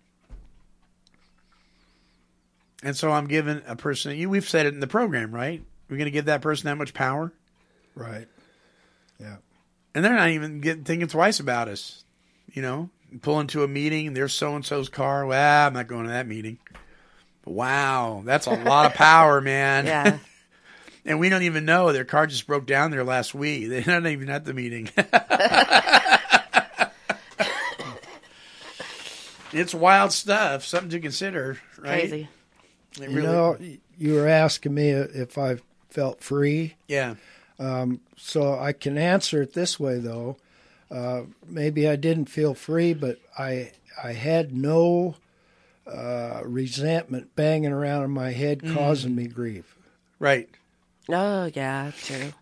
And 2.82 2.98
so 2.98 3.12
I'm 3.12 3.28
giving 3.28 3.62
a 3.68 3.76
person, 3.76 4.18
you 4.18 4.28
we've 4.28 4.50
said 4.50 4.66
it 4.66 4.74
in 4.74 4.80
the 4.80 4.88
program, 4.88 5.32
right? 5.32 5.64
We're 5.90 5.98
going 5.98 6.06
to 6.06 6.12
give 6.12 6.26
that 6.26 6.42
person 6.42 6.66
that 6.66 6.78
much 6.78 6.94
power. 6.94 7.32
Right. 7.96 8.28
Yeah. 9.20 9.38
And 9.94 10.04
they're 10.04 10.16
not 10.16 10.30
even 10.30 10.62
getting, 10.62 10.84
thinking 10.84 11.08
twice 11.08 11.40
about 11.40 11.68
us. 11.68 12.04
You 12.52 12.62
know, 12.62 12.90
pull 13.22 13.40
into 13.40 13.64
a 13.64 13.68
meeting 13.68 14.08
and 14.08 14.16
there's 14.16 14.34
so 14.34 14.56
and 14.56 14.66
so's 14.66 14.90
car. 14.90 15.26
Well, 15.26 15.68
I'm 15.68 15.74
not 15.74 15.88
going 15.88 16.06
to 16.06 16.12
that 16.12 16.28
meeting. 16.28 16.60
Wow, 17.46 18.22
that's 18.26 18.48
a 18.48 18.52
lot 18.52 18.86
of 18.86 18.94
power, 18.98 19.42
man. 19.42 19.86
Yeah. 19.86 20.18
and 21.06 21.20
we 21.20 21.30
don't 21.30 21.44
even 21.44 21.66
know 21.66 21.92
their 21.92 22.06
car 22.06 22.26
just 22.28 22.48
broke 22.48 22.66
down 22.66 22.92
there 22.92 23.04
last 23.04 23.36
week. 23.36 23.70
They're 23.70 23.84
not 24.02 24.10
even 24.10 24.30
at 24.30 24.46
the 24.46 24.54
meeting. 24.54 24.90
it's 29.52 29.74
wild 29.74 30.14
stuff. 30.14 30.64
Something 30.64 30.92
to 30.92 31.00
consider, 31.00 31.60
right? 31.78 32.10
Crazy. 32.10 32.30
It 33.02 33.10
You 33.10 33.22
know, 33.22 33.58
you 33.98 34.14
were 34.14 34.28
asking 34.28 34.74
me 34.74 34.90
if 34.90 35.38
I 35.38 35.58
felt 35.94 36.22
free. 36.24 36.76
yeah. 36.88 37.16
So 38.18 38.58
I 38.60 38.74
can 38.74 38.98
answer 38.98 39.42
it 39.44 39.54
this 39.54 39.80
way, 39.80 40.00
though. 40.00 40.38
Uh, 40.90 41.24
maybe 41.48 41.88
I 41.88 41.96
didn't 41.96 42.26
feel 42.26 42.54
free, 42.54 42.94
but 42.94 43.20
I 43.38 43.72
I 44.04 44.14
had 44.14 44.52
no 44.56 45.16
uh, 45.88 46.42
resentment 46.46 47.36
banging 47.36 47.72
around 47.72 48.04
in 48.06 48.12
my 48.12 48.32
head, 48.32 48.60
Mm. 48.64 48.74
causing 48.74 49.16
me 49.16 49.28
grief. 49.28 49.78
Right. 50.20 50.50
Oh, 51.10 51.50
yeah, 51.54 51.92
true. 51.96 52.34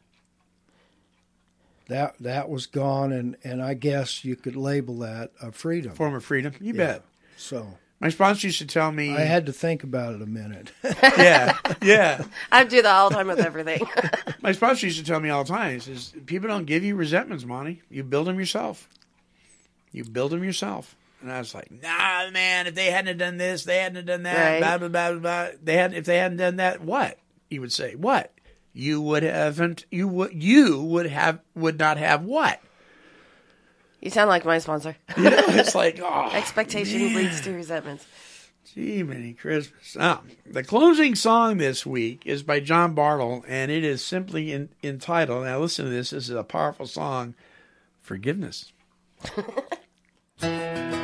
That 1.88 2.16
that 2.20 2.49
was 2.49 2.68
gone, 2.68 3.12
and, 3.12 3.36
and 3.43 3.62
I 3.62 3.74
guess 3.74 4.24
you 4.24 4.36
could 4.36 4.56
label 4.56 4.97
that 4.99 5.32
a 5.41 5.52
freedom. 5.52 5.93
Form 5.93 6.14
of 6.16 6.24
freedom. 6.24 6.54
You 6.62 6.74
Yeah. 6.74 6.78
bet. 6.93 7.04
So 7.38 7.78
My 8.02 8.10
sponsor 8.10 8.47
used 8.47 8.58
to 8.58 8.66
tell 8.66 8.91
me. 8.91 9.16
I 9.16 9.22
had 9.22 9.45
to 9.45 9.54
think 9.54 9.84
about 9.84 10.16
it 10.16 10.24
a 10.24 10.26
minute. 10.26 10.72
yeah, 10.84 11.56
yeah. 11.84 12.24
I 12.52 12.64
do 12.64 12.82
that 12.82 12.91
all 12.91 13.10
the 13.10 13.16
time 13.16 13.28
with 13.28 13.39
everything. 13.39 13.88
My 14.41 14.54
sponsor 14.54 14.88
used 14.88 14.97
to 14.97 15.06
tell 15.06 15.20
me 15.20 15.30
all 15.30 15.43
the 15.43 15.49
time. 15.54 15.74
He 15.74 15.80
says, 15.80 16.12
"People 16.26 16.49
don't 16.49 16.66
give 16.66 16.84
you 16.84 16.95
resentments, 16.95 17.45
Monty. 17.45 17.84
You 17.91 18.04
build 18.04 18.26
them 18.26 18.39
yourself. 18.39 18.89
You 19.91 20.04
build 20.04 20.32
them 20.32 20.43
yourself." 20.43 20.95
And 21.22 21.32
I 21.32 21.38
was 21.38 21.54
like, 21.54 21.70
"Nah, 21.72 22.32
man. 22.32 22.66
If 22.66 22.74
they 22.74 22.89
hadn't 22.89 23.10
have 23.10 23.18
done 23.20 23.38
this, 23.38 23.66
they 23.66 23.78
hadn't 23.78 23.97
have 23.97 24.08
done 24.08 24.24
that. 24.24 24.54
Right. 24.54 24.60
Blah 24.60 24.78
blah 24.80 24.88
blah 24.88 25.12
blah. 25.12 25.20
blah. 25.20 25.58
They 25.64 25.78
had 25.78 25.93
if 25.93 26.06
they 26.06 26.18
hadn't 26.18 26.38
done 26.38 26.56
that, 26.56 26.82
what?" 26.82 27.20
He 27.52 27.60
would 27.60 27.72
say, 27.72 27.93
"What? 27.93 28.34
You 28.74 28.99
would 29.02 29.22
haven't. 29.22 29.86
You 29.91 30.08
would. 30.08 30.34
You 30.34 30.82
would 30.82 31.06
have. 31.06 31.39
Would 31.54 31.78
not 31.78 31.97
have 31.97 32.24
what? 32.24 32.60
You 34.02 34.10
sound 34.10 34.30
like 34.30 34.43
my 34.45 34.58
sponsor. 34.60 34.95
Know? 35.18 35.32
It's 35.49 35.76
like, 35.76 35.99
oh, 36.04 36.30
Expectations 36.34 37.16
leads 37.16 37.41
to 37.41 37.54
resentments. 37.54 38.06
Gee, 38.74 39.04
many 39.04 39.34
Christmas. 39.34 39.97
Ah, 39.99 40.22
the 40.45 40.64
closing 40.64 41.16
song 41.16 41.58
this 41.58 41.86
week 41.86 42.24
is 42.26 42.41
by 42.43 42.60
John 42.60 42.93
Bartle, 42.93 43.43
and 43.47 43.70
it 43.70 43.84
is 43.84 44.04
simply 44.04 44.52
in, 44.54 44.70
entitled. 44.82 45.45
Now, 45.45 45.60
listen 45.60 45.86
to 45.86 45.91
this. 45.91 46.12
This 46.12 46.30
is 46.30 46.36
a 46.36 46.43
powerful 46.43 46.86
song, 46.86 47.36
"Forgiveness." 48.02 48.72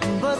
but 0.00 0.39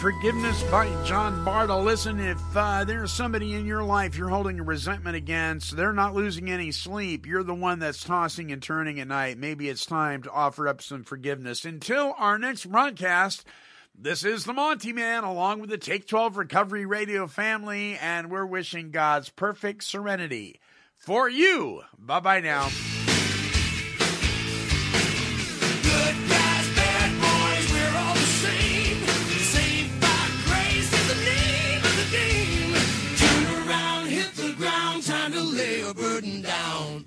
Forgiveness 0.00 0.62
by 0.70 0.88
John 1.04 1.44
Bartle. 1.44 1.82
Listen, 1.82 2.20
if 2.20 2.40
uh, 2.56 2.84
there's 2.84 3.12
somebody 3.12 3.52
in 3.52 3.66
your 3.66 3.84
life 3.84 4.16
you're 4.16 4.30
holding 4.30 4.58
a 4.58 4.62
resentment 4.62 5.14
against, 5.14 5.76
they're 5.76 5.92
not 5.92 6.14
losing 6.14 6.50
any 6.50 6.72
sleep. 6.72 7.26
You're 7.26 7.42
the 7.42 7.52
one 7.52 7.80
that's 7.80 8.02
tossing 8.02 8.50
and 8.50 8.62
turning 8.62 8.98
at 8.98 9.08
night. 9.08 9.36
Maybe 9.36 9.68
it's 9.68 9.84
time 9.84 10.22
to 10.22 10.30
offer 10.30 10.66
up 10.66 10.80
some 10.80 11.04
forgiveness. 11.04 11.66
Until 11.66 12.14
our 12.16 12.38
next 12.38 12.64
broadcast, 12.64 13.44
this 13.94 14.24
is 14.24 14.46
the 14.46 14.54
Monty 14.54 14.94
Man 14.94 15.22
along 15.22 15.60
with 15.60 15.68
the 15.68 15.76
Take 15.76 16.06
12 16.06 16.38
Recovery 16.38 16.86
Radio 16.86 17.26
family, 17.26 17.98
and 18.00 18.30
we're 18.30 18.46
wishing 18.46 18.92
God's 18.92 19.28
perfect 19.28 19.84
serenity 19.84 20.60
for 20.96 21.28
you. 21.28 21.82
Bye 21.98 22.20
bye 22.20 22.40
now. 22.40 22.70